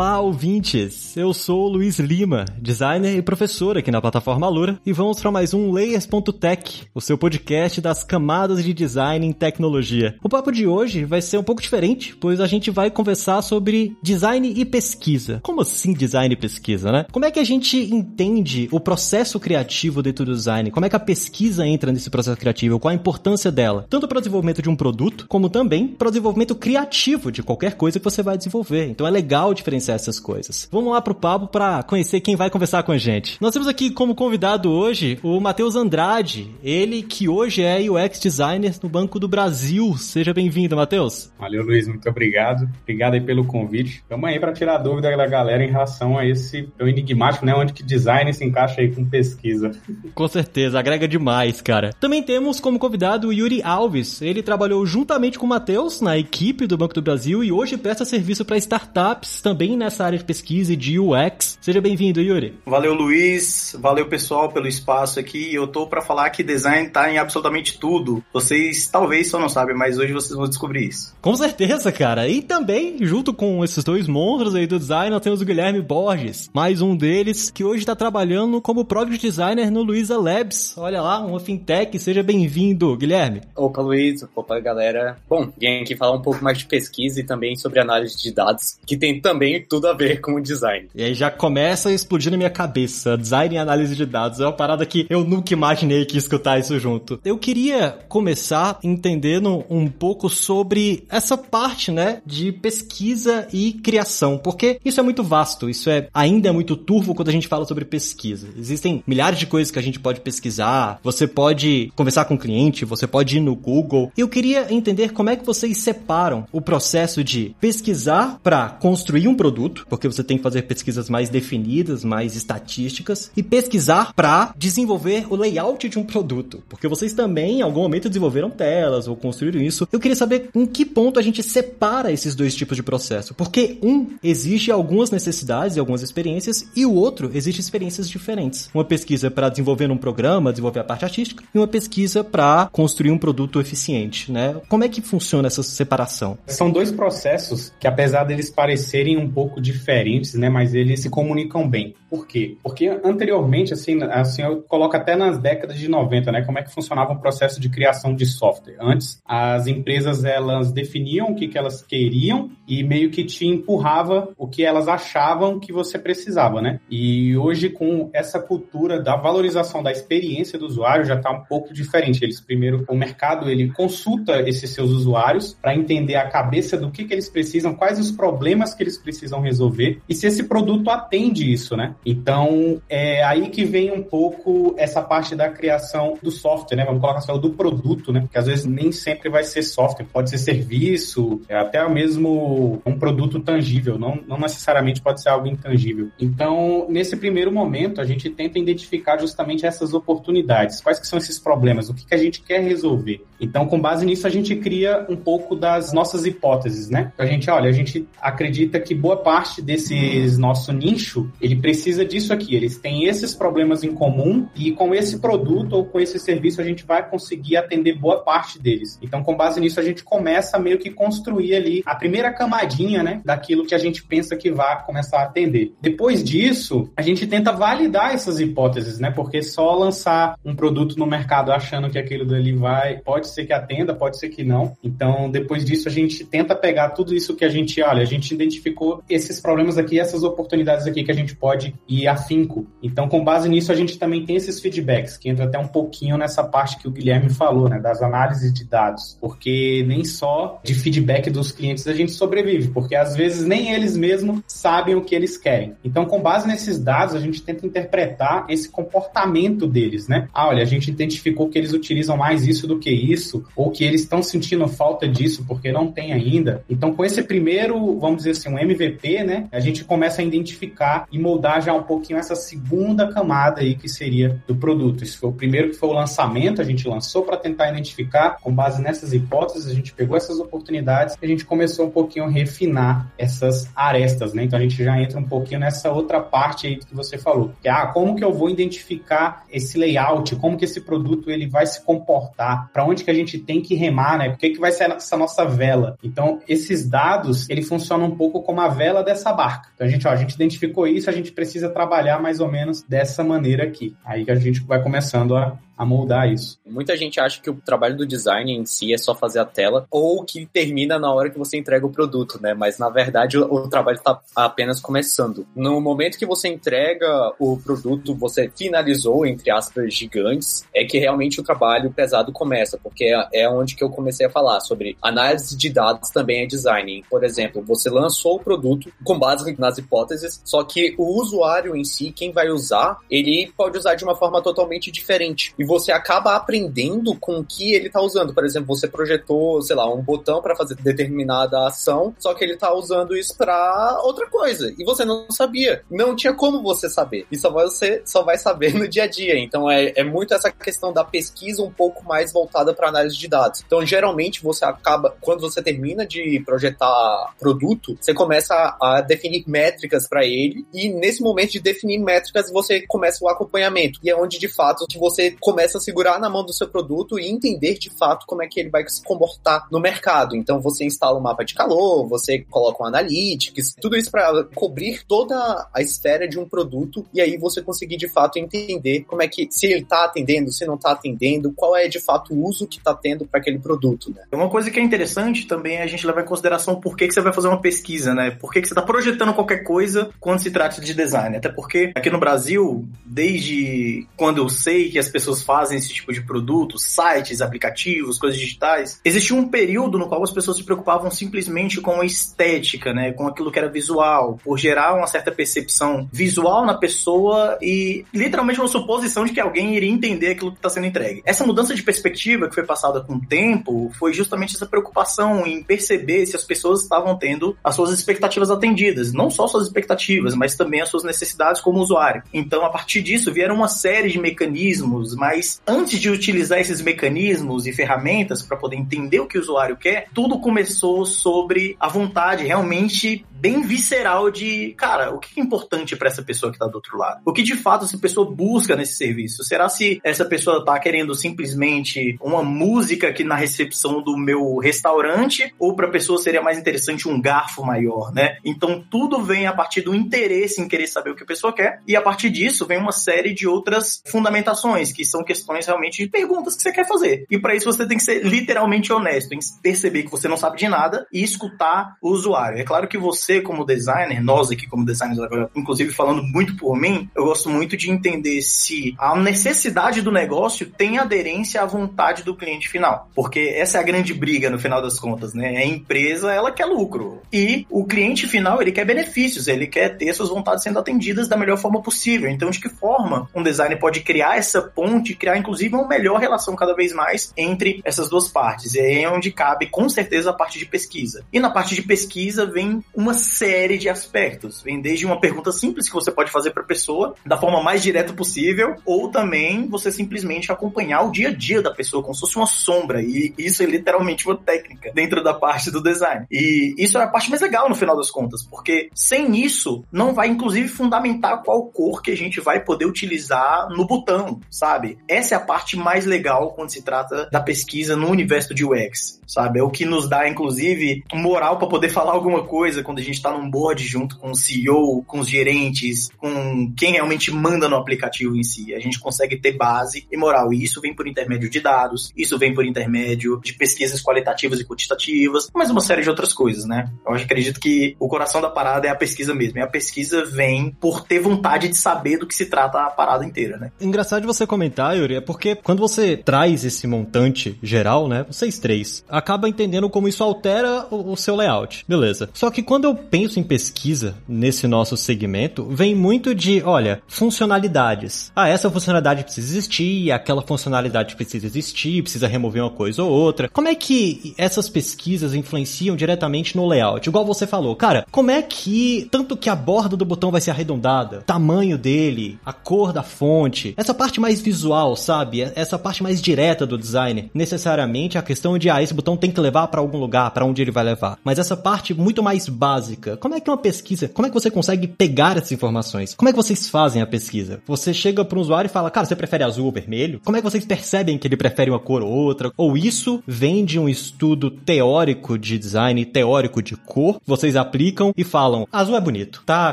Olá, 0.00 0.18
ouvintes! 0.18 1.14
Eu 1.14 1.34
sou 1.34 1.66
o 1.66 1.68
Luiz 1.68 1.98
Lima, 1.98 2.46
designer 2.58 3.18
e 3.18 3.20
professor 3.20 3.76
aqui 3.76 3.90
na 3.90 4.00
plataforma 4.00 4.46
Alura, 4.46 4.80
e 4.86 4.94
vamos 4.94 5.20
para 5.20 5.30
mais 5.30 5.52
um 5.52 5.70
Layers.tech, 5.70 6.84
o 6.94 7.02
seu 7.02 7.18
podcast 7.18 7.82
das 7.82 8.02
camadas 8.02 8.64
de 8.64 8.72
design 8.72 9.26
em 9.26 9.30
tecnologia. 9.30 10.16
O 10.24 10.28
papo 10.30 10.50
de 10.50 10.66
hoje 10.66 11.04
vai 11.04 11.20
ser 11.20 11.36
um 11.36 11.42
pouco 11.42 11.60
diferente, 11.60 12.16
pois 12.16 12.40
a 12.40 12.46
gente 12.46 12.70
vai 12.70 12.90
conversar 12.90 13.42
sobre 13.42 13.94
design 14.02 14.50
e 14.56 14.64
pesquisa. 14.64 15.38
Como 15.42 15.60
assim 15.60 15.92
design 15.92 16.32
e 16.32 16.38
pesquisa, 16.38 16.90
né? 16.90 17.04
Como 17.12 17.26
é 17.26 17.30
que 17.30 17.38
a 17.38 17.44
gente 17.44 17.76
entende 17.94 18.70
o 18.72 18.80
processo 18.80 19.38
criativo 19.38 20.02
dentro 20.02 20.24
do 20.24 20.32
design? 20.32 20.70
Como 20.70 20.86
é 20.86 20.88
que 20.88 20.96
a 20.96 21.00
pesquisa 21.00 21.66
entra 21.66 21.92
nesse 21.92 22.08
processo 22.08 22.38
criativo? 22.38 22.80
Qual 22.80 22.90
a 22.90 22.94
importância 22.94 23.52
dela? 23.52 23.84
Tanto 23.90 24.08
para 24.08 24.16
o 24.16 24.20
desenvolvimento 24.22 24.62
de 24.62 24.70
um 24.70 24.76
produto, 24.76 25.26
como 25.28 25.50
também 25.50 25.88
para 25.88 26.08
o 26.08 26.10
desenvolvimento 26.10 26.54
criativo 26.54 27.30
de 27.30 27.42
qualquer 27.42 27.74
coisa 27.74 27.98
que 27.98 28.04
você 28.06 28.22
vai 28.22 28.38
desenvolver. 28.38 28.88
Então 28.88 29.06
é 29.06 29.10
legal 29.10 29.52
diferenciar 29.52 29.89
essas 29.94 30.18
coisas. 30.18 30.68
Vamos 30.70 30.92
lá 30.92 31.00
pro 31.00 31.14
papo 31.14 31.46
para 31.46 31.82
conhecer 31.82 32.20
quem 32.20 32.36
vai 32.36 32.50
conversar 32.50 32.82
com 32.82 32.92
a 32.92 32.98
gente. 32.98 33.36
Nós 33.40 33.52
temos 33.52 33.68
aqui 33.68 33.90
como 33.90 34.14
convidado 34.14 34.70
hoje 34.70 35.18
o 35.22 35.40
Matheus 35.40 35.76
Andrade, 35.76 36.50
ele 36.62 37.02
que 37.02 37.28
hoje 37.28 37.62
é 37.62 37.78
UX 37.90 38.20
designer 38.20 38.74
no 38.82 38.88
Banco 38.88 39.18
do 39.18 39.28
Brasil. 39.28 39.96
Seja 39.96 40.32
bem-vindo, 40.32 40.76
Matheus. 40.76 41.30
Valeu, 41.38 41.64
Luiz, 41.64 41.86
muito 41.86 42.08
obrigado. 42.08 42.68
Obrigado 42.82 43.14
aí 43.14 43.20
pelo 43.20 43.44
convite. 43.44 44.02
Vamos 44.08 44.28
aí 44.28 44.38
para 44.38 44.52
tirar 44.52 44.76
a 44.76 44.78
dúvida 44.78 45.16
da 45.16 45.26
galera 45.26 45.64
em 45.64 45.70
relação 45.70 46.18
a 46.18 46.26
esse 46.26 46.62
tão 46.76 46.88
enigmático, 46.88 47.44
né, 47.44 47.54
onde 47.54 47.72
que 47.72 47.82
design 47.82 48.32
se 48.32 48.44
encaixa 48.44 48.80
aí 48.80 48.94
com 48.94 49.04
pesquisa. 49.04 49.72
Com 50.14 50.28
certeza, 50.28 50.78
agrega 50.78 51.06
demais, 51.06 51.60
cara. 51.60 51.92
Também 52.00 52.22
temos 52.22 52.60
como 52.60 52.78
convidado 52.78 53.28
o 53.28 53.32
Yuri 53.32 53.62
Alves. 53.62 54.22
Ele 54.22 54.42
trabalhou 54.42 54.84
juntamente 54.86 55.38
com 55.38 55.46
o 55.46 55.48
Matheus 55.48 56.00
na 56.00 56.16
equipe 56.16 56.66
do 56.66 56.76
Banco 56.76 56.94
do 56.94 57.02
Brasil 57.02 57.42
e 57.42 57.52
hoje 57.52 57.76
presta 57.76 58.04
serviço 58.04 58.44
para 58.44 58.56
startups 58.56 59.40
também 59.40 59.69
também 59.70 59.76
nessa 59.76 60.04
área 60.04 60.18
de 60.18 60.24
pesquisa 60.24 60.72
e 60.72 60.76
de 60.76 60.98
UX. 60.98 61.58
Seja 61.60 61.80
bem-vindo, 61.80 62.20
Yuri. 62.20 62.58
Valeu, 62.66 62.94
Luiz. 62.94 63.76
Valeu, 63.78 64.06
pessoal, 64.06 64.50
pelo 64.50 64.66
espaço 64.66 65.20
aqui. 65.20 65.54
Eu 65.54 65.66
tô 65.66 65.86
para 65.86 66.00
falar 66.00 66.30
que 66.30 66.42
design 66.42 66.88
tá 66.88 67.10
em 67.10 67.18
absolutamente 67.18 67.78
tudo. 67.78 68.22
Vocês 68.32 68.88
talvez 68.88 69.28
só 69.28 69.38
não 69.38 69.48
sabem, 69.48 69.76
mas 69.76 69.98
hoje 69.98 70.12
vocês 70.12 70.36
vão 70.36 70.48
descobrir 70.48 70.88
isso. 70.88 71.14
Com 71.20 71.34
certeza, 71.36 71.92
cara. 71.92 72.28
E 72.28 72.42
também, 72.42 72.98
junto 73.00 73.32
com 73.32 73.64
esses 73.64 73.84
dois 73.84 74.06
monstros 74.06 74.54
aí 74.54 74.66
do 74.66 74.78
design, 74.78 75.10
nós 75.10 75.22
temos 75.22 75.40
o 75.40 75.44
Guilherme 75.44 75.80
Borges. 75.80 76.50
Mais 76.52 76.80
um 76.80 76.96
deles 76.96 77.50
que 77.50 77.64
hoje 77.64 77.80
está 77.80 77.94
trabalhando 77.94 78.60
como 78.60 78.84
Product 78.84 79.20
Designer 79.20 79.70
no 79.70 79.82
Luiza 79.82 80.18
Labs. 80.18 80.76
Olha 80.76 81.00
lá, 81.00 81.20
uma 81.20 81.40
fintech. 81.40 81.98
Seja 81.98 82.22
bem-vindo, 82.22 82.96
Guilherme. 82.96 83.42
Opa, 83.54 83.82
Luiz. 83.82 84.24
Opa, 84.34 84.58
galera. 84.60 85.16
Bom, 85.28 85.52
vim 85.58 85.82
aqui 85.82 85.96
falar 85.96 86.16
um 86.16 86.22
pouco 86.22 86.42
mais 86.42 86.58
de 86.58 86.66
pesquisa 86.66 87.20
e 87.20 87.24
também 87.24 87.56
sobre 87.56 87.80
análise 87.80 88.16
de 88.16 88.32
dados, 88.32 88.78
que 88.86 88.96
tem 88.96 89.20
também 89.20 89.59
tudo 89.60 89.88
a 89.88 89.92
ver 89.92 90.20
com 90.20 90.34
o 90.34 90.40
design. 90.40 90.88
E 90.94 91.02
aí 91.02 91.14
já 91.14 91.30
começa 91.30 91.88
a 91.88 91.92
explodir 91.92 92.30
na 92.30 92.36
minha 92.36 92.50
cabeça. 92.50 93.16
Design 93.16 93.54
e 93.54 93.58
análise 93.58 93.94
de 93.94 94.06
dados 94.06 94.40
é 94.40 94.44
uma 94.44 94.52
parada 94.52 94.84
que 94.86 95.06
eu 95.08 95.24
nunca 95.24 95.52
imaginei 95.52 96.04
que 96.04 96.18
escutar 96.18 96.58
isso 96.58 96.78
junto. 96.78 97.20
Eu 97.24 97.38
queria 97.38 97.98
começar 98.08 98.78
entendendo 98.82 99.64
um 99.68 99.88
pouco 99.88 100.28
sobre 100.28 101.04
essa 101.08 101.36
parte, 101.36 101.90
né, 101.90 102.22
de 102.24 102.52
pesquisa 102.52 103.46
e 103.52 103.72
criação, 103.72 104.38
porque 104.38 104.80
isso 104.84 105.00
é 105.00 105.02
muito 105.02 105.22
vasto, 105.22 105.68
isso 105.68 105.90
é 105.90 106.08
ainda 106.12 106.48
é 106.48 106.52
muito 106.52 106.76
turvo 106.76 107.14
quando 107.14 107.28
a 107.28 107.32
gente 107.32 107.48
fala 107.48 107.64
sobre 107.64 107.84
pesquisa. 107.84 108.48
Existem 108.56 109.02
milhares 109.06 109.38
de 109.38 109.46
coisas 109.46 109.70
que 109.70 109.78
a 109.78 109.82
gente 109.82 109.98
pode 109.98 110.20
pesquisar, 110.20 111.00
você 111.02 111.26
pode 111.26 111.92
conversar 111.96 112.24
com 112.24 112.34
o 112.34 112.38
cliente, 112.38 112.84
você 112.84 113.06
pode 113.06 113.36
ir 113.36 113.40
no 113.40 113.54
Google. 113.54 114.12
Eu 114.16 114.28
queria 114.28 114.72
entender 114.72 115.12
como 115.12 115.30
é 115.30 115.36
que 115.36 115.44
vocês 115.44 115.78
separam 115.78 116.46
o 116.52 116.60
processo 116.60 117.22
de 117.24 117.54
pesquisar 117.60 118.38
para 118.42 118.68
construir 118.68 119.28
um 119.28 119.34
produto, 119.34 119.49
porque 119.88 120.08
você 120.08 120.22
tem 120.22 120.36
que 120.36 120.42
fazer 120.42 120.62
pesquisas 120.62 121.08
mais 121.08 121.28
definidas, 121.28 122.04
mais 122.04 122.36
estatísticas, 122.36 123.30
e 123.36 123.42
pesquisar 123.42 124.12
para 124.14 124.52
desenvolver 124.56 125.26
o 125.30 125.36
layout 125.36 125.88
de 125.88 125.98
um 125.98 126.04
produto, 126.04 126.62
porque 126.68 126.88
vocês 126.88 127.12
também 127.12 127.58
em 127.58 127.62
algum 127.62 127.80
momento 127.80 128.08
desenvolveram 128.08 128.50
telas 128.50 129.08
ou 129.08 129.16
construíram 129.16 129.60
isso. 129.60 129.88
Eu 129.92 130.00
queria 130.00 130.16
saber 130.16 130.50
em 130.54 130.66
que 130.66 130.84
ponto 130.84 131.18
a 131.18 131.22
gente 131.22 131.42
separa 131.42 132.12
esses 132.12 132.34
dois 132.34 132.54
tipos 132.54 132.76
de 132.76 132.82
processo, 132.82 133.34
porque 133.34 133.78
um 133.82 134.06
exige 134.22 134.70
algumas 134.70 135.10
necessidades 135.10 135.76
e 135.76 135.80
algumas 135.80 136.02
experiências 136.02 136.68
e 136.76 136.86
o 136.86 136.94
outro 136.94 137.30
exige 137.34 137.60
experiências 137.60 138.08
diferentes. 138.08 138.70
Uma 138.74 138.84
pesquisa 138.84 139.30
para 139.30 139.48
desenvolver 139.48 139.90
um 139.90 139.96
programa, 139.96 140.52
desenvolver 140.52 140.80
a 140.80 140.84
parte 140.84 141.04
artística, 141.04 141.42
e 141.54 141.58
uma 141.58 141.68
pesquisa 141.68 142.22
para 142.22 142.68
construir 142.72 143.10
um 143.10 143.18
produto 143.18 143.60
eficiente, 143.60 144.30
né? 144.30 144.60
Como 144.68 144.84
é 144.84 144.88
que 144.88 145.00
funciona 145.00 145.48
essa 145.48 145.62
separação? 145.62 146.38
São 146.46 146.70
dois 146.70 146.90
processos 146.90 147.72
que 147.80 147.86
apesar 147.86 148.24
deles 148.24 148.50
parecerem 148.50 149.16
um 149.16 149.28
pouco 149.28 149.39
diferentes, 149.60 150.34
né? 150.34 150.48
Mas 150.48 150.74
eles 150.74 151.00
se 151.00 151.10
comunicam 151.10 151.68
bem. 151.68 151.94
Por 152.08 152.26
quê? 152.26 152.56
Porque 152.62 152.88
anteriormente, 153.04 153.72
assim, 153.72 154.02
assim, 154.02 154.42
eu 154.42 154.62
coloco 154.62 154.96
até 154.96 155.14
nas 155.14 155.38
décadas 155.38 155.78
de 155.78 155.88
90, 155.88 156.32
né? 156.32 156.42
Como 156.42 156.58
é 156.58 156.62
que 156.62 156.72
funcionava 156.72 157.12
o 157.12 157.20
processo 157.20 157.60
de 157.60 157.68
criação 157.68 158.14
de 158.14 158.26
software. 158.26 158.76
Antes, 158.80 159.22
as 159.24 159.66
empresas, 159.66 160.24
elas 160.24 160.72
definiam 160.72 161.28
o 161.28 161.34
que, 161.34 161.46
que 161.46 161.56
elas 161.56 161.82
queriam 161.82 162.50
e 162.66 162.82
meio 162.82 163.10
que 163.10 163.24
te 163.24 163.46
empurrava 163.46 164.30
o 164.36 164.48
que 164.48 164.64
elas 164.64 164.88
achavam 164.88 165.60
que 165.60 165.72
você 165.72 165.98
precisava, 165.98 166.60
né? 166.60 166.80
E 166.90 167.36
hoje, 167.36 167.70
com 167.70 168.10
essa 168.12 168.40
cultura 168.40 169.00
da 169.00 169.16
valorização 169.16 169.82
da 169.82 169.92
experiência 169.92 170.58
do 170.58 170.66
usuário, 170.66 171.04
já 171.04 171.14
está 171.14 171.30
um 171.30 171.44
pouco 171.44 171.72
diferente. 171.72 172.24
Eles, 172.24 172.40
primeiro, 172.40 172.84
o 172.88 172.96
mercado, 172.96 173.48
ele 173.48 173.70
consulta 173.72 174.40
esses 174.48 174.70
seus 174.70 174.90
usuários 174.90 175.54
para 175.54 175.74
entender 175.74 176.16
a 176.16 176.28
cabeça 176.28 176.76
do 176.76 176.90
que, 176.90 177.04
que 177.04 177.14
eles 177.14 177.28
precisam, 177.28 177.74
quais 177.74 177.98
os 177.98 178.10
problemas 178.10 178.74
que 178.74 178.82
eles 178.82 178.98
precisam 178.98 179.29
precisam 179.30 179.40
resolver 179.40 180.00
e 180.08 180.14
se 180.14 180.26
esse 180.26 180.44
produto 180.44 180.90
atende 180.90 181.50
isso, 181.50 181.76
né? 181.76 181.94
Então, 182.04 182.80
é 182.88 183.22
aí 183.22 183.48
que 183.48 183.64
vem 183.64 183.92
um 183.92 184.02
pouco 184.02 184.74
essa 184.76 185.00
parte 185.00 185.36
da 185.36 185.48
criação 185.48 186.18
do 186.22 186.30
software, 186.30 186.76
né? 186.76 186.84
Vamos 186.84 187.00
colocar 187.00 187.18
assim, 187.18 187.40
do 187.40 187.50
produto, 187.50 188.12
né? 188.12 188.20
Porque 188.20 188.38
às 188.38 188.46
vezes 188.46 188.66
nem 188.66 188.90
sempre 188.90 189.30
vai 189.30 189.44
ser 189.44 189.62
software, 189.62 190.06
pode 190.12 190.30
ser 190.30 190.38
serviço, 190.38 191.40
é 191.48 191.56
até 191.56 191.86
mesmo 191.88 192.82
um 192.84 192.98
produto 192.98 193.38
tangível, 193.40 193.98
não, 193.98 194.18
não 194.26 194.38
necessariamente 194.38 195.00
pode 195.00 195.22
ser 195.22 195.28
algo 195.28 195.46
intangível. 195.46 196.08
Então, 196.18 196.86
nesse 196.88 197.16
primeiro 197.16 197.52
momento, 197.52 198.00
a 198.00 198.04
gente 198.04 198.28
tenta 198.30 198.58
identificar 198.58 199.18
justamente 199.18 199.64
essas 199.64 199.94
oportunidades. 199.94 200.80
Quais 200.80 200.98
que 200.98 201.06
são 201.06 201.18
esses 201.18 201.38
problemas? 201.38 201.88
O 201.88 201.94
que, 201.94 202.04
que 202.04 202.14
a 202.14 202.18
gente 202.18 202.42
quer 202.42 202.60
resolver? 202.60 203.24
Então, 203.40 203.66
com 203.66 203.80
base 203.80 204.04
nisso, 204.04 204.26
a 204.26 204.30
gente 204.30 204.56
cria 204.56 205.06
um 205.08 205.16
pouco 205.16 205.54
das 205.54 205.92
nossas 205.92 206.26
hipóteses, 206.26 206.90
né? 206.90 207.12
A 207.16 207.24
gente, 207.24 207.50
olha, 207.50 207.68
a 207.68 207.72
gente 207.72 208.06
acredita 208.20 208.80
que 208.80 208.94
boa 208.94 209.16
parte 209.20 209.62
desses 209.62 210.36
nosso 210.38 210.72
nicho, 210.72 211.30
ele 211.40 211.56
precisa 211.56 212.04
disso 212.04 212.32
aqui. 212.32 212.54
Eles 212.54 212.78
têm 212.78 213.04
esses 213.04 213.34
problemas 213.34 213.84
em 213.84 213.92
comum 213.94 214.46
e 214.56 214.72
com 214.72 214.94
esse 214.94 215.18
produto 215.18 215.74
ou 215.74 215.84
com 215.84 216.00
esse 216.00 216.18
serviço 216.18 216.60
a 216.60 216.64
gente 216.64 216.84
vai 216.84 217.08
conseguir 217.08 217.56
atender 217.56 217.98
boa 217.98 218.20
parte 218.22 218.60
deles. 218.60 218.98
Então, 219.02 219.22
com 219.22 219.36
base 219.36 219.60
nisso, 219.60 219.80
a 219.80 219.82
gente 219.82 220.02
começa 220.02 220.58
meio 220.58 220.78
que 220.78 220.90
construir 220.90 221.54
ali 221.54 221.82
a 221.86 221.94
primeira 221.94 222.32
camadinha, 222.32 223.02
né, 223.02 223.20
daquilo 223.24 223.66
que 223.66 223.74
a 223.74 223.78
gente 223.78 224.02
pensa 224.02 224.36
que 224.36 224.50
vai 224.50 224.84
começar 224.84 225.20
a 225.20 225.24
atender. 225.24 225.72
Depois 225.80 226.22
disso, 226.22 226.90
a 226.96 227.02
gente 227.02 227.26
tenta 227.26 227.52
validar 227.52 228.14
essas 228.14 228.40
hipóteses, 228.40 228.98
né, 228.98 229.10
porque 229.10 229.42
só 229.42 229.74
lançar 229.74 230.34
um 230.44 230.54
produto 230.54 230.98
no 230.98 231.06
mercado 231.06 231.52
achando 231.52 231.90
que 231.90 231.98
aquilo 231.98 232.24
dali 232.24 232.52
vai, 232.52 232.98
pode 232.98 233.28
ser 233.28 233.44
que 233.44 233.52
atenda, 233.52 233.94
pode 233.94 234.18
ser 234.18 234.28
que 234.28 234.44
não. 234.44 234.74
Então, 234.82 235.30
depois 235.30 235.64
disso, 235.64 235.88
a 235.88 235.92
gente 235.92 236.24
tenta 236.24 236.54
pegar 236.54 236.90
tudo 236.90 237.14
isso 237.14 237.34
que 237.34 237.44
a 237.44 237.48
gente, 237.48 237.82
olha, 237.82 238.02
a 238.02 238.06
gente 238.06 238.32
identificou 238.32 239.02
esses 239.14 239.40
problemas 239.40 239.78
aqui, 239.78 239.98
essas 239.98 240.22
oportunidades 240.22 240.86
aqui 240.86 241.04
que 241.04 241.10
a 241.10 241.14
gente 241.14 241.34
pode 241.36 241.74
ir 241.88 242.06
afinco. 242.06 242.66
Então, 242.82 243.08
com 243.08 243.22
base 243.22 243.48
nisso, 243.48 243.72
a 243.72 243.74
gente 243.74 243.98
também 243.98 244.24
tem 244.24 244.36
esses 244.36 244.60
feedbacks, 244.60 245.16
que 245.16 245.28
entra 245.28 245.44
até 245.44 245.58
um 245.58 245.68
pouquinho 245.68 246.16
nessa 246.16 246.42
parte 246.42 246.78
que 246.78 246.88
o 246.88 246.90
Guilherme 246.90 247.30
falou, 247.30 247.68
né, 247.68 247.78
das 247.78 248.02
análises 248.02 248.52
de 248.52 248.64
dados, 248.64 249.16
porque 249.20 249.84
nem 249.86 250.04
só 250.04 250.60
de 250.62 250.74
feedback 250.74 251.30
dos 251.30 251.52
clientes 251.52 251.86
a 251.86 251.92
gente 251.92 252.12
sobrevive, 252.12 252.68
porque 252.68 252.94
às 252.94 253.16
vezes 253.16 253.46
nem 253.46 253.72
eles 253.72 253.96
mesmos 253.96 254.40
sabem 254.46 254.94
o 254.94 255.02
que 255.02 255.14
eles 255.14 255.36
querem. 255.36 255.74
Então, 255.84 256.04
com 256.04 256.20
base 256.20 256.46
nesses 256.46 256.78
dados, 256.78 257.14
a 257.14 257.20
gente 257.20 257.42
tenta 257.42 257.66
interpretar 257.66 258.46
esse 258.48 258.68
comportamento 258.68 259.66
deles, 259.66 260.08
né? 260.08 260.28
Ah, 260.32 260.48
olha, 260.48 260.62
a 260.62 260.66
gente 260.66 260.90
identificou 260.90 261.48
que 261.48 261.58
eles 261.58 261.72
utilizam 261.72 262.16
mais 262.16 262.46
isso 262.46 262.66
do 262.66 262.78
que 262.78 262.90
isso, 262.90 263.44
ou 263.56 263.70
que 263.70 263.84
eles 263.84 264.02
estão 264.02 264.22
sentindo 264.22 264.66
falta 264.68 265.08
disso 265.08 265.44
porque 265.46 265.72
não 265.72 265.90
tem 265.90 266.12
ainda. 266.12 266.64
Então, 266.68 266.92
com 266.92 267.04
esse 267.04 267.22
primeiro, 267.22 267.98
vamos 267.98 268.18
dizer 268.18 268.30
assim, 268.30 268.48
um 268.48 268.58
MVP 268.58 268.99
Né, 269.02 269.48
a 269.50 269.60
gente 269.60 269.84
começa 269.84 270.20
a 270.20 270.24
identificar 270.24 271.06
e 271.10 271.18
moldar 271.18 271.62
já 271.62 271.72
um 271.72 271.82
pouquinho 271.82 272.18
essa 272.18 272.34
segunda 272.34 273.12
camada 273.12 273.60
aí 273.60 273.74
que 273.74 273.88
seria 273.88 274.40
do 274.46 274.54
produto. 274.54 275.02
Isso 275.02 275.18
foi 275.18 275.30
o 275.30 275.32
primeiro 275.32 275.70
que 275.70 275.76
foi 275.76 275.88
o 275.88 275.92
lançamento, 275.92 276.60
a 276.60 276.64
gente 276.64 276.86
lançou 276.86 277.22
para 277.22 277.36
tentar 277.36 277.70
identificar, 277.70 278.38
com 278.40 278.52
base 278.52 278.82
nessas 278.82 279.12
hipóteses, 279.12 279.68
a 279.68 279.74
gente 279.74 279.92
pegou 279.92 280.16
essas 280.16 280.38
oportunidades 280.38 281.16
e 281.20 281.24
a 281.24 281.28
gente 281.28 281.44
começou 281.44 281.86
um 281.86 281.90
pouquinho 281.90 282.26
a 282.26 282.28
refinar 282.28 283.10
essas 283.16 283.70
arestas, 283.74 284.34
né? 284.34 284.44
Então 284.44 284.58
a 284.58 284.62
gente 284.62 284.82
já 284.82 285.00
entra 285.00 285.18
um 285.18 285.24
pouquinho 285.24 285.60
nessa 285.60 285.90
outra 285.90 286.20
parte 286.20 286.66
aí 286.66 286.76
que 286.76 286.94
você 286.94 287.16
falou, 287.16 287.52
que 287.60 287.68
é 287.68 287.72
ah, 287.72 287.86
como 287.86 288.14
que 288.14 288.24
eu 288.24 288.32
vou 288.32 288.50
identificar 288.50 289.44
esse 289.50 289.78
layout, 289.78 290.36
como 290.36 290.56
que 290.56 290.64
esse 290.64 290.80
produto 290.80 291.30
ele 291.30 291.48
vai 291.48 291.66
se 291.66 291.82
comportar, 291.82 292.70
para 292.72 292.84
onde 292.84 293.02
que 293.02 293.10
a 293.10 293.14
gente 293.14 293.38
tem 293.38 293.60
que 293.60 293.74
remar, 293.74 294.18
né? 294.18 294.28
O 294.28 294.36
que 294.36 294.50
que 294.50 294.60
vai 294.60 294.72
ser 294.72 294.90
essa 294.90 295.16
nossa 295.16 295.44
vela? 295.44 295.96
Então 296.02 296.40
esses 296.46 296.88
dados, 296.88 297.48
ele 297.48 297.62
funciona 297.62 298.04
um 298.04 298.16
pouco 298.16 298.42
como 298.42 298.60
a 298.60 298.68
vela 298.80 299.04
dessa 299.04 299.30
barca. 299.30 299.68
Então 299.74 299.86
a 299.86 299.90
gente, 299.90 300.08
ó, 300.08 300.10
a 300.10 300.16
gente 300.16 300.32
identificou 300.32 300.86
isso, 300.86 301.10
a 301.10 301.12
gente 301.12 301.32
precisa 301.32 301.68
trabalhar 301.68 302.18
mais 302.18 302.40
ou 302.40 302.50
menos 302.50 302.82
dessa 302.82 303.22
maneira 303.22 303.62
aqui. 303.62 303.94
Aí 304.02 304.24
que 304.24 304.30
a 304.30 304.34
gente 304.36 304.62
vai 304.62 304.82
começando 304.82 305.36
a 305.36 305.58
a 305.80 305.86
moldar 305.86 306.30
isso. 306.30 306.60
Muita 306.66 306.94
gente 306.94 307.18
acha 307.18 307.40
que 307.40 307.48
o 307.48 307.54
trabalho 307.54 307.96
do 307.96 308.06
design 308.06 308.52
em 308.52 308.66
si 308.66 308.92
é 308.92 308.98
só 308.98 309.14
fazer 309.14 309.38
a 309.38 309.46
tela 309.46 309.86
ou 309.90 310.22
que 310.22 310.44
termina 310.44 310.98
na 310.98 311.10
hora 311.10 311.30
que 311.30 311.38
você 311.38 311.56
entrega 311.56 311.86
o 311.86 311.90
produto, 311.90 312.38
né? 312.38 312.52
Mas 312.52 312.78
na 312.78 312.90
verdade 312.90 313.38
o, 313.38 313.66
trabalho 313.66 313.96
está 313.96 314.20
apenas 314.36 314.78
começando. 314.78 315.46
No 315.56 315.80
momento 315.80 316.18
que 316.18 316.26
você 316.26 316.48
entrega 316.48 317.32
o 317.38 317.56
produto, 317.56 318.14
você 318.14 318.52
finalizou, 318.54 319.24
entre 319.24 319.50
aspas, 319.50 319.94
gigantes, 319.94 320.66
é 320.74 320.84
que 320.84 320.98
realmente 320.98 321.40
o 321.40 321.42
trabalho 321.42 321.90
pesado 321.90 322.30
começa, 322.30 322.76
porque 322.76 323.04
é, 323.04 323.44
é 323.44 323.48
onde 323.48 323.74
que 323.74 323.82
eu 323.82 323.88
comecei 323.88 324.26
a 324.26 324.30
falar 324.30 324.60
sobre 324.60 324.98
análise 325.00 325.56
de 325.56 325.70
dados 325.70 326.10
também 326.10 326.42
é 326.42 326.46
design. 326.46 327.02
Por 327.08 327.24
exemplo, 327.24 327.64
você 327.66 327.88
lançou 327.88 328.36
o 328.36 328.40
produto 328.40 328.92
com 329.02 329.18
base 329.18 329.56
nas 329.58 329.78
hipóteses, 329.78 330.42
só 330.44 330.62
que 330.62 330.94
o 330.98 331.18
usuário 331.18 331.74
em 331.74 331.84
si, 331.84 332.12
quem 332.12 332.32
vai 332.32 332.50
usar, 332.50 332.98
ele 333.10 333.50
pode 333.56 333.78
usar 333.78 333.94
de 333.94 334.04
uma 334.04 334.14
forma 334.14 334.42
totalmente 334.42 334.90
diferente. 334.90 335.54
E 335.58 335.69
você 335.70 335.92
acaba 335.92 336.34
aprendendo 336.34 337.14
com 337.14 337.38
o 337.38 337.44
que 337.44 337.74
ele 337.74 337.86
está 337.86 338.00
usando. 338.00 338.34
Por 338.34 338.44
exemplo, 338.44 338.74
você 338.74 338.88
projetou, 338.88 339.62
sei 339.62 339.76
lá, 339.76 339.88
um 339.88 340.02
botão 340.02 340.42
para 340.42 340.56
fazer 340.56 340.74
determinada 340.74 341.64
ação, 341.64 342.12
só 342.18 342.34
que 342.34 342.42
ele 342.42 342.54
está 342.54 342.74
usando 342.74 343.16
isso 343.16 343.36
para 343.36 344.00
outra 344.02 344.26
coisa. 344.26 344.74
E 344.76 344.84
você 344.84 345.04
não 345.04 345.30
sabia. 345.30 345.84
Não 345.88 346.16
tinha 346.16 346.32
como 346.32 346.60
você 346.60 346.90
saber. 346.90 347.24
E 347.30 347.38
só 347.38 347.52
você 347.52 348.02
só 348.04 348.24
vai 348.24 348.36
saber 348.36 348.74
no 348.76 348.88
dia 348.88 349.04
a 349.04 349.06
dia. 349.06 349.38
Então 349.38 349.70
é, 349.70 349.92
é 349.94 350.02
muito 350.02 350.34
essa 350.34 350.50
questão 350.50 350.92
da 350.92 351.04
pesquisa 351.04 351.62
um 351.62 351.70
pouco 351.70 352.04
mais 352.04 352.32
voltada 352.32 352.74
para 352.74 352.88
análise 352.88 353.16
de 353.16 353.28
dados. 353.28 353.62
Então, 353.64 353.86
geralmente, 353.86 354.42
você 354.42 354.64
acaba, 354.64 355.14
quando 355.20 355.40
você 355.40 355.62
termina 355.62 356.04
de 356.04 356.42
projetar 356.44 357.32
produto, 357.38 357.96
você 358.00 358.12
começa 358.12 358.54
a, 358.54 358.98
a 358.98 359.00
definir 359.00 359.44
métricas 359.46 360.08
para 360.08 360.24
ele. 360.24 360.66
E 360.74 360.88
nesse 360.88 361.22
momento 361.22 361.52
de 361.52 361.60
definir 361.60 361.98
métricas, 361.98 362.50
você 362.50 362.84
começa 362.88 363.24
o 363.24 363.28
acompanhamento. 363.28 364.00
E 364.02 364.10
é 364.10 364.16
onde, 364.16 364.36
de 364.36 364.48
fato, 364.48 364.86
que 364.88 364.98
você 364.98 365.36
começa 365.38 365.59
começa 365.60 365.76
a 365.76 365.80
segurar 365.80 366.18
na 366.18 366.30
mão 366.30 366.42
do 366.42 366.54
seu 366.54 366.68
produto 366.68 367.18
e 367.18 367.28
entender 367.28 367.78
de 367.78 367.90
fato 367.90 368.24
como 368.26 368.42
é 368.42 368.48
que 368.48 368.58
ele 368.58 368.70
vai 368.70 368.88
se 368.88 369.02
comportar 369.04 369.66
no 369.70 369.78
mercado. 369.78 370.34
Então 370.34 370.58
você 370.60 370.86
instala 370.86 371.18
um 371.18 371.22
mapa 371.22 371.44
de 371.44 371.54
calor, 371.54 372.08
você 372.08 372.38
coloca 372.50 372.82
um 372.82 372.86
analytics, 372.86 373.74
tudo 373.78 373.96
isso 373.96 374.10
para 374.10 374.44
cobrir 374.54 375.04
toda 375.06 375.68
a 375.74 375.82
esfera 375.82 376.26
de 376.26 376.38
um 376.38 376.48
produto 376.48 377.06
e 377.12 377.20
aí 377.20 377.36
você 377.36 377.60
conseguir 377.60 377.98
de 377.98 378.08
fato 378.08 378.38
entender 378.38 379.04
como 379.06 379.22
é 379.22 379.28
que 379.28 379.48
se 379.50 379.66
ele 379.66 379.82
está 379.82 380.04
atendendo, 380.04 380.50
se 380.50 380.64
não 380.64 380.76
está 380.76 380.92
atendendo, 380.92 381.52
qual 381.52 381.76
é 381.76 381.88
de 381.88 382.00
fato 382.00 382.32
o 382.32 382.42
uso 382.46 382.66
que 382.66 382.78
está 382.78 382.94
tendo 382.94 383.26
para 383.26 383.38
aquele 383.38 383.58
produto. 383.58 384.10
Né? 384.10 384.22
Uma 384.32 384.48
coisa 384.48 384.70
que 384.70 384.80
é 384.80 384.82
interessante 384.82 385.46
também 385.46 385.76
é 385.76 385.82
a 385.82 385.86
gente 385.86 386.06
levar 386.06 386.22
em 386.22 386.26
consideração 386.26 386.80
por 386.80 386.96
que, 386.96 387.06
que 387.06 387.12
você 387.12 387.20
vai 387.20 387.34
fazer 387.34 387.48
uma 387.48 387.60
pesquisa, 387.60 388.14
né? 388.14 388.30
Por 388.30 388.50
que, 388.50 388.62
que 388.62 388.68
você 388.68 388.72
está 388.72 388.82
projetando 388.82 389.34
qualquer 389.34 389.62
coisa 389.62 390.10
quando 390.18 390.40
se 390.40 390.50
trata 390.50 390.80
de 390.80 390.94
design. 390.94 391.36
Até 391.36 391.48
porque 391.50 391.92
aqui 391.94 392.08
no 392.08 392.18
Brasil, 392.18 392.88
desde 393.04 394.06
quando 394.16 394.38
eu 394.38 394.48
sei 394.48 394.90
que 394.90 394.98
as 394.98 395.08
pessoas 395.08 395.42
fazem 395.50 395.78
esse 395.78 395.92
tipo 395.92 396.12
de 396.12 396.22
produto, 396.22 396.78
sites, 396.78 397.40
aplicativos, 397.40 398.18
coisas 398.18 398.38
digitais, 398.38 399.00
existia 399.04 399.36
um 399.36 399.48
período 399.48 399.98
no 399.98 400.06
qual 400.06 400.22
as 400.22 400.30
pessoas 400.30 400.58
se 400.58 400.62
preocupavam 400.62 401.10
simplesmente 401.10 401.80
com 401.80 402.00
a 402.00 402.06
estética, 402.06 402.94
né, 402.94 403.10
com 403.10 403.26
aquilo 403.26 403.50
que 403.50 403.58
era 403.58 403.68
visual, 403.68 404.38
por 404.44 404.56
gerar 404.56 404.94
uma 404.94 405.08
certa 405.08 405.32
percepção 405.32 406.08
visual 406.12 406.64
na 406.64 406.74
pessoa 406.74 407.58
e 407.60 408.04
literalmente 408.14 408.60
uma 408.60 408.68
suposição 408.68 409.24
de 409.24 409.32
que 409.32 409.40
alguém 409.40 409.74
iria 409.74 409.90
entender 409.90 410.28
aquilo 410.28 410.52
que 410.52 410.58
está 410.58 410.70
sendo 410.70 410.86
entregue. 410.86 411.20
Essa 411.26 411.44
mudança 411.44 411.74
de 411.74 411.82
perspectiva 411.82 412.48
que 412.48 412.54
foi 412.54 412.64
passada 412.64 413.00
com 413.00 413.14
o 413.14 413.20
tempo 413.20 413.90
foi 413.98 414.12
justamente 414.12 414.54
essa 414.54 414.66
preocupação 414.66 415.44
em 415.44 415.64
perceber 415.64 416.26
se 416.26 416.36
as 416.36 416.44
pessoas 416.44 416.82
estavam 416.82 417.18
tendo 417.18 417.56
as 417.64 417.74
suas 417.74 417.90
expectativas 417.90 418.52
atendidas, 418.52 419.12
não 419.12 419.28
só 419.30 419.48
suas 419.48 419.66
expectativas, 419.66 420.36
mas 420.36 420.54
também 420.54 420.80
as 420.80 420.88
suas 420.88 421.02
necessidades 421.02 421.60
como 421.60 421.80
usuário. 421.80 422.22
Então, 422.32 422.64
a 422.64 422.70
partir 422.70 423.02
disso, 423.02 423.32
vieram 423.32 423.56
uma 423.56 423.68
série 423.68 424.10
de 424.10 424.20
mecanismos 424.20 425.16
mais 425.16 425.29
mas 425.30 425.62
antes 425.64 426.00
de 426.00 426.10
utilizar 426.10 426.58
esses 426.58 426.82
mecanismos 426.82 427.64
e 427.64 427.72
ferramentas 427.72 428.42
para 428.42 428.56
poder 428.56 428.74
entender 428.74 429.20
o 429.20 429.28
que 429.28 429.38
o 429.38 429.40
usuário 429.40 429.76
quer, 429.76 430.08
tudo 430.12 430.40
começou 430.40 431.06
sobre 431.06 431.76
a 431.78 431.88
vontade 431.88 432.44
realmente 432.44 433.24
bem 433.40 433.62
visceral 433.62 434.30
de, 434.30 434.74
cara, 434.76 435.14
o 435.14 435.18
que 435.18 435.40
é 435.40 435.42
importante 435.42 435.96
para 435.96 436.08
essa 436.08 436.22
pessoa 436.22 436.52
que 436.52 436.56
está 436.56 436.66
do 436.66 436.74
outro 436.74 436.98
lado? 436.98 437.22
O 437.24 437.32
que 437.32 437.42
de 437.42 437.56
fato 437.56 437.84
essa 437.84 437.98
pessoa 437.98 438.30
busca 438.30 438.76
nesse 438.76 438.94
serviço? 438.94 439.42
Será 439.42 439.68
se 439.68 440.00
essa 440.04 440.24
pessoa 440.24 440.58
está 440.58 440.78
querendo 440.78 441.14
simplesmente 441.14 442.16
uma 442.20 442.42
música 442.42 443.08
aqui 443.08 443.24
na 443.24 443.34
recepção 443.34 444.02
do 444.02 444.16
meu 444.16 444.58
restaurante 444.58 445.54
ou 445.58 445.74
para 445.74 445.86
a 445.86 445.90
pessoa 445.90 446.18
seria 446.18 446.42
mais 446.42 446.58
interessante 446.58 447.08
um 447.08 447.20
garfo 447.20 447.64
maior, 447.64 448.12
né? 448.12 448.36
Então 448.44 448.84
tudo 448.90 449.22
vem 449.22 449.46
a 449.46 449.52
partir 449.52 449.80
do 449.80 449.94
interesse 449.94 450.60
em 450.60 450.68
querer 450.68 450.86
saber 450.86 451.10
o 451.10 451.16
que 451.16 451.22
a 451.22 451.26
pessoa 451.26 451.52
quer 451.52 451.80
e 451.86 451.96
a 451.96 452.02
partir 452.02 452.30
disso 452.30 452.66
vem 452.66 452.78
uma 452.78 452.92
série 452.92 453.32
de 453.32 453.46
outras 453.46 454.02
fundamentações 454.06 454.92
que 454.92 455.04
são 455.04 455.24
questões 455.24 455.66
realmente 455.66 456.04
de 456.04 456.10
perguntas 456.10 456.56
que 456.56 456.62
você 456.62 456.72
quer 456.72 456.86
fazer. 456.86 457.24
E 457.30 457.38
para 457.38 457.54
isso 457.54 457.70
você 457.72 457.86
tem 457.86 457.96
que 457.96 458.04
ser 458.04 458.24
literalmente 458.24 458.92
honesto 458.92 459.32
em 459.32 459.38
perceber 459.62 460.02
que 460.02 460.10
você 460.10 460.28
não 460.28 460.36
sabe 460.36 460.58
de 460.58 460.68
nada 460.68 461.06
e 461.12 461.22
escutar 461.22 461.96
o 462.02 462.10
usuário. 462.10 462.58
É 462.58 462.64
claro 462.64 462.88
que 462.88 462.98
você, 462.98 463.29
como 463.42 463.64
designer, 463.64 464.22
nós 464.22 464.50
aqui 464.50 464.66
como 464.66 464.84
designers, 464.84 465.20
inclusive 465.54 465.92
falando 465.92 466.22
muito 466.22 466.56
por 466.56 466.76
mim, 466.76 467.08
eu 467.14 467.24
gosto 467.24 467.48
muito 467.48 467.76
de 467.76 467.90
entender 467.90 468.42
se 468.42 468.94
a 468.98 469.16
necessidade 469.16 470.02
do 470.02 470.10
negócio 470.10 470.66
tem 470.66 470.98
aderência 470.98 471.62
à 471.62 471.66
vontade 471.66 472.24
do 472.24 472.34
cliente 472.34 472.68
final. 472.68 473.08
Porque 473.14 473.54
essa 473.56 473.78
é 473.78 473.80
a 473.80 473.84
grande 473.84 474.12
briga 474.12 474.50
no 474.50 474.58
final 474.58 474.82
das 474.82 474.98
contas, 474.98 475.32
né? 475.32 475.58
A 475.58 475.66
empresa, 475.66 476.32
ela 476.32 476.50
quer 476.50 476.64
lucro. 476.64 477.22
E 477.32 477.66
o 477.70 477.84
cliente 477.84 478.26
final, 478.26 478.60
ele 478.60 478.72
quer 478.72 478.84
benefícios, 478.84 479.46
ele 479.46 479.66
quer 479.66 479.96
ter 479.96 480.12
suas 480.12 480.28
vontades 480.28 480.64
sendo 480.64 480.78
atendidas 480.78 481.28
da 481.28 481.36
melhor 481.36 481.56
forma 481.56 481.80
possível. 481.80 482.28
Então, 482.28 482.50
de 482.50 482.58
que 482.58 482.68
forma 482.68 483.28
um 483.34 483.42
designer 483.42 483.78
pode 483.78 484.00
criar 484.00 484.36
essa 484.36 484.60
ponte 484.60 485.14
criar, 485.20 485.36
inclusive, 485.36 485.74
uma 485.74 485.86
melhor 485.86 486.18
relação 486.18 486.56
cada 486.56 486.74
vez 486.74 486.92
mais 486.92 487.32
entre 487.36 487.80
essas 487.84 488.08
duas 488.08 488.28
partes. 488.28 488.74
E 488.74 488.80
aí 488.80 489.04
é 489.04 489.10
onde 489.10 489.30
cabe, 489.30 489.66
com 489.66 489.88
certeza, 489.88 490.30
a 490.30 490.32
parte 490.32 490.58
de 490.58 490.66
pesquisa. 490.66 491.24
E 491.32 491.38
na 491.38 491.50
parte 491.50 491.74
de 491.74 491.82
pesquisa 491.82 492.46
vem 492.46 492.82
uma 492.94 493.14
série 493.20 493.78
de 493.78 493.88
aspectos. 493.88 494.62
Vem 494.62 494.80
desde 494.80 495.06
uma 495.06 495.20
pergunta 495.20 495.52
simples 495.52 495.88
que 495.88 495.94
você 495.94 496.10
pode 496.10 496.30
fazer 496.30 496.50
para 496.50 496.64
a 496.64 496.66
pessoa, 496.66 497.14
da 497.24 497.36
forma 497.36 497.62
mais 497.62 497.82
direta 497.82 498.12
possível, 498.12 498.74
ou 498.84 499.08
também 499.10 499.68
você 499.68 499.92
simplesmente 499.92 500.50
acompanhar 500.50 501.02
o 501.02 501.12
dia 501.12 501.28
a 501.28 501.32
dia 501.32 501.62
da 501.62 501.72
pessoa, 501.72 502.02
como 502.02 502.14
se 502.14 502.20
fosse 502.20 502.36
uma 502.36 502.46
sombra. 502.46 503.00
E 503.02 503.32
isso 503.38 503.62
é 503.62 503.66
literalmente 503.66 504.26
uma 504.26 504.36
técnica 504.36 504.90
dentro 504.92 505.22
da 505.22 505.34
parte 505.34 505.70
do 505.70 505.82
design. 505.82 506.26
E 506.30 506.74
isso 506.76 506.98
é 506.98 507.02
a 507.02 507.08
parte 507.08 507.30
mais 507.30 507.42
legal 507.42 507.68
no 507.68 507.74
final 507.76 507.96
das 507.96 508.10
contas, 508.10 508.42
porque 508.42 508.90
sem 508.94 509.36
isso, 509.36 509.84
não 509.92 510.12
vai, 510.12 510.28
inclusive, 510.28 510.68
fundamentar 510.68 511.42
qual 511.44 511.66
cor 511.66 512.02
que 512.02 512.10
a 512.10 512.16
gente 512.16 512.40
vai 512.40 512.60
poder 512.60 512.86
utilizar 512.86 513.68
no 513.70 513.86
botão, 513.86 514.40
sabe? 514.50 514.98
essa 515.08 515.34
é 515.34 515.36
a 515.36 515.40
parte 515.40 515.76
mais 515.76 516.06
legal 516.06 516.52
quando 516.52 516.70
se 516.70 516.82
trata 516.82 517.28
da 517.30 517.40
pesquisa 517.40 517.96
no 517.96 518.08
universo 518.08 518.54
de 518.54 518.64
UX, 518.64 519.19
sabe? 519.30 519.60
É 519.60 519.62
o 519.62 519.70
que 519.70 519.84
nos 519.84 520.08
dá, 520.08 520.28
inclusive, 520.28 521.04
moral 521.14 521.56
para 521.56 521.68
poder 521.68 521.88
falar 521.88 522.12
alguma 522.12 522.42
coisa 522.42 522.82
quando 522.82 522.98
a 522.98 523.02
gente 523.02 523.14
está 523.14 523.30
num 523.30 523.48
board 523.48 523.86
junto 523.86 524.18
com 524.18 524.32
o 524.32 524.34
CEO, 524.34 525.04
com 525.06 525.20
os 525.20 525.28
gerentes, 525.28 526.10
com 526.18 526.72
quem 526.76 526.92
realmente 526.92 527.30
manda 527.30 527.68
no 527.68 527.76
aplicativo 527.76 528.36
em 528.36 528.42
si. 528.42 528.74
A 528.74 528.80
gente 528.80 528.98
consegue 528.98 529.36
ter 529.36 529.52
base 529.52 530.04
e 530.10 530.16
moral. 530.16 530.52
E 530.52 530.64
isso 530.64 530.80
vem 530.80 530.92
por 530.92 531.06
intermédio 531.06 531.48
de 531.48 531.60
dados, 531.60 532.12
isso 532.16 532.36
vem 532.38 532.52
por 532.52 532.64
intermédio 532.64 533.40
de 533.40 533.52
pesquisas 533.52 534.02
qualitativas 534.02 534.58
e 534.58 534.64
quantitativas, 534.64 535.48
mas 535.54 535.70
uma 535.70 535.80
série 535.80 536.02
de 536.02 536.10
outras 536.10 536.32
coisas, 536.32 536.64
né? 536.64 536.90
Eu 537.06 537.14
acredito 537.14 537.60
que 537.60 537.94
o 538.00 538.08
coração 538.08 538.40
da 538.40 538.50
parada 538.50 538.88
é 538.88 538.90
a 538.90 538.96
pesquisa 538.96 539.32
mesmo. 539.32 539.58
E 539.58 539.62
a 539.62 539.68
pesquisa 539.68 540.24
vem 540.24 540.76
por 540.80 541.02
ter 541.02 541.20
vontade 541.20 541.68
de 541.68 541.76
saber 541.76 542.18
do 542.18 542.26
que 542.26 542.34
se 542.34 542.46
trata 542.46 542.80
a 542.80 542.90
parada 542.90 543.24
inteira, 543.24 543.56
né? 543.56 543.70
Engraçado 543.80 544.22
de 544.22 544.26
você 544.26 544.44
comentar, 544.44 544.96
Yuri, 544.96 545.14
é 545.14 545.20
porque 545.20 545.54
quando 545.54 545.78
você 545.78 546.16
traz 546.16 546.64
esse 546.64 546.86
montante 546.86 547.56
geral, 547.62 548.08
né, 548.08 548.24
vocês 548.28 548.58
três, 548.58 549.04
a 549.08 549.19
acaba 549.20 549.48
entendendo 549.48 549.88
como 549.88 550.08
isso 550.08 550.24
altera 550.24 550.86
o, 550.90 551.12
o 551.12 551.16
seu 551.16 551.36
layout. 551.36 551.84
Beleza. 551.86 552.28
Só 552.34 552.50
que 552.50 552.62
quando 552.62 552.84
eu 552.84 552.94
penso 552.94 553.38
em 553.38 553.42
pesquisa 553.42 554.16
nesse 554.28 554.66
nosso 554.66 554.96
segmento, 554.96 555.64
vem 555.70 555.94
muito 555.94 556.34
de, 556.34 556.62
olha, 556.64 557.02
funcionalidades. 557.06 558.32
Ah, 558.34 558.48
essa 558.48 558.70
funcionalidade 558.70 559.24
precisa 559.24 559.48
existir, 559.48 560.10
aquela 560.10 560.42
funcionalidade 560.42 561.14
precisa 561.16 561.46
existir, 561.46 562.02
precisa 562.02 562.26
remover 562.26 562.62
uma 562.62 562.70
coisa 562.70 563.02
ou 563.02 563.10
outra. 563.10 563.48
Como 563.48 563.68
é 563.68 563.74
que 563.74 564.34
essas 564.36 564.68
pesquisas 564.68 565.34
influenciam 565.34 565.94
diretamente 565.94 566.56
no 566.56 566.66
layout? 566.66 567.08
Igual 567.08 567.24
você 567.24 567.46
falou, 567.46 567.76
cara, 567.76 568.06
como 568.10 568.30
é 568.30 568.42
que 568.42 569.08
tanto 569.10 569.36
que 569.36 569.50
a 569.50 569.54
borda 569.54 569.96
do 569.96 570.04
botão 570.04 570.30
vai 570.30 570.40
ser 570.40 570.50
arredondada, 570.50 571.22
tamanho 571.26 571.76
dele, 571.76 572.38
a 572.44 572.52
cor 572.52 572.92
da 572.92 573.02
fonte, 573.02 573.74
essa 573.76 573.94
parte 573.94 574.20
mais 574.20 574.40
visual, 574.40 574.96
sabe? 574.96 575.42
Essa 575.54 575.78
parte 575.78 576.02
mais 576.02 576.20
direta 576.20 576.66
do 576.66 576.78
design, 576.78 577.30
necessariamente 577.34 578.18
a 578.18 578.22
questão 578.22 578.58
de 578.58 578.70
ah, 578.70 578.82
esse 578.82 578.94
botão 578.94 579.09
tem 579.16 579.30
que 579.30 579.40
levar 579.40 579.68
para 579.68 579.80
algum 579.80 579.98
lugar, 579.98 580.30
para 580.30 580.44
onde 580.44 580.62
ele 580.62 580.70
vai 580.70 580.84
levar. 580.84 581.18
Mas 581.24 581.38
essa 581.38 581.56
parte 581.56 581.94
muito 581.94 582.22
mais 582.22 582.48
básica, 582.48 583.16
como 583.16 583.34
é 583.34 583.40
que 583.40 583.50
uma 583.50 583.56
pesquisa, 583.56 584.08
como 584.08 584.26
é 584.26 584.30
que 584.30 584.34
você 584.34 584.50
consegue 584.50 584.86
pegar 584.86 585.36
essas 585.36 585.52
informações? 585.52 586.14
Como 586.14 586.28
é 586.28 586.32
que 586.32 586.36
vocês 586.36 586.68
fazem 586.68 587.02
a 587.02 587.06
pesquisa? 587.06 587.60
Você 587.66 587.92
chega 587.92 588.24
para 588.24 588.38
um 588.38 588.42
usuário 588.42 588.68
e 588.68 588.72
fala, 588.72 588.90
cara, 588.90 589.06
você 589.06 589.16
prefere 589.16 589.44
azul 589.44 589.66
ou 589.66 589.72
vermelho? 589.72 590.20
Como 590.24 590.36
é 590.36 590.40
que 590.40 590.48
vocês 590.48 590.64
percebem 590.64 591.18
que 591.18 591.26
ele 591.26 591.36
prefere 591.36 591.70
uma 591.70 591.78
cor 591.78 592.02
ou 592.02 592.10
outra? 592.10 592.52
Ou 592.56 592.76
isso 592.76 593.22
vem 593.26 593.64
de 593.64 593.78
um 593.78 593.88
estudo 593.88 594.50
teórico 594.50 595.38
de 595.38 595.58
design, 595.58 596.04
teórico 596.04 596.62
de 596.62 596.76
cor, 596.76 597.20
vocês 597.26 597.56
aplicam 597.56 598.12
e 598.16 598.24
falam, 598.24 598.66
azul 598.72 598.96
é 598.96 599.00
bonito, 599.00 599.42
tá 599.44 599.72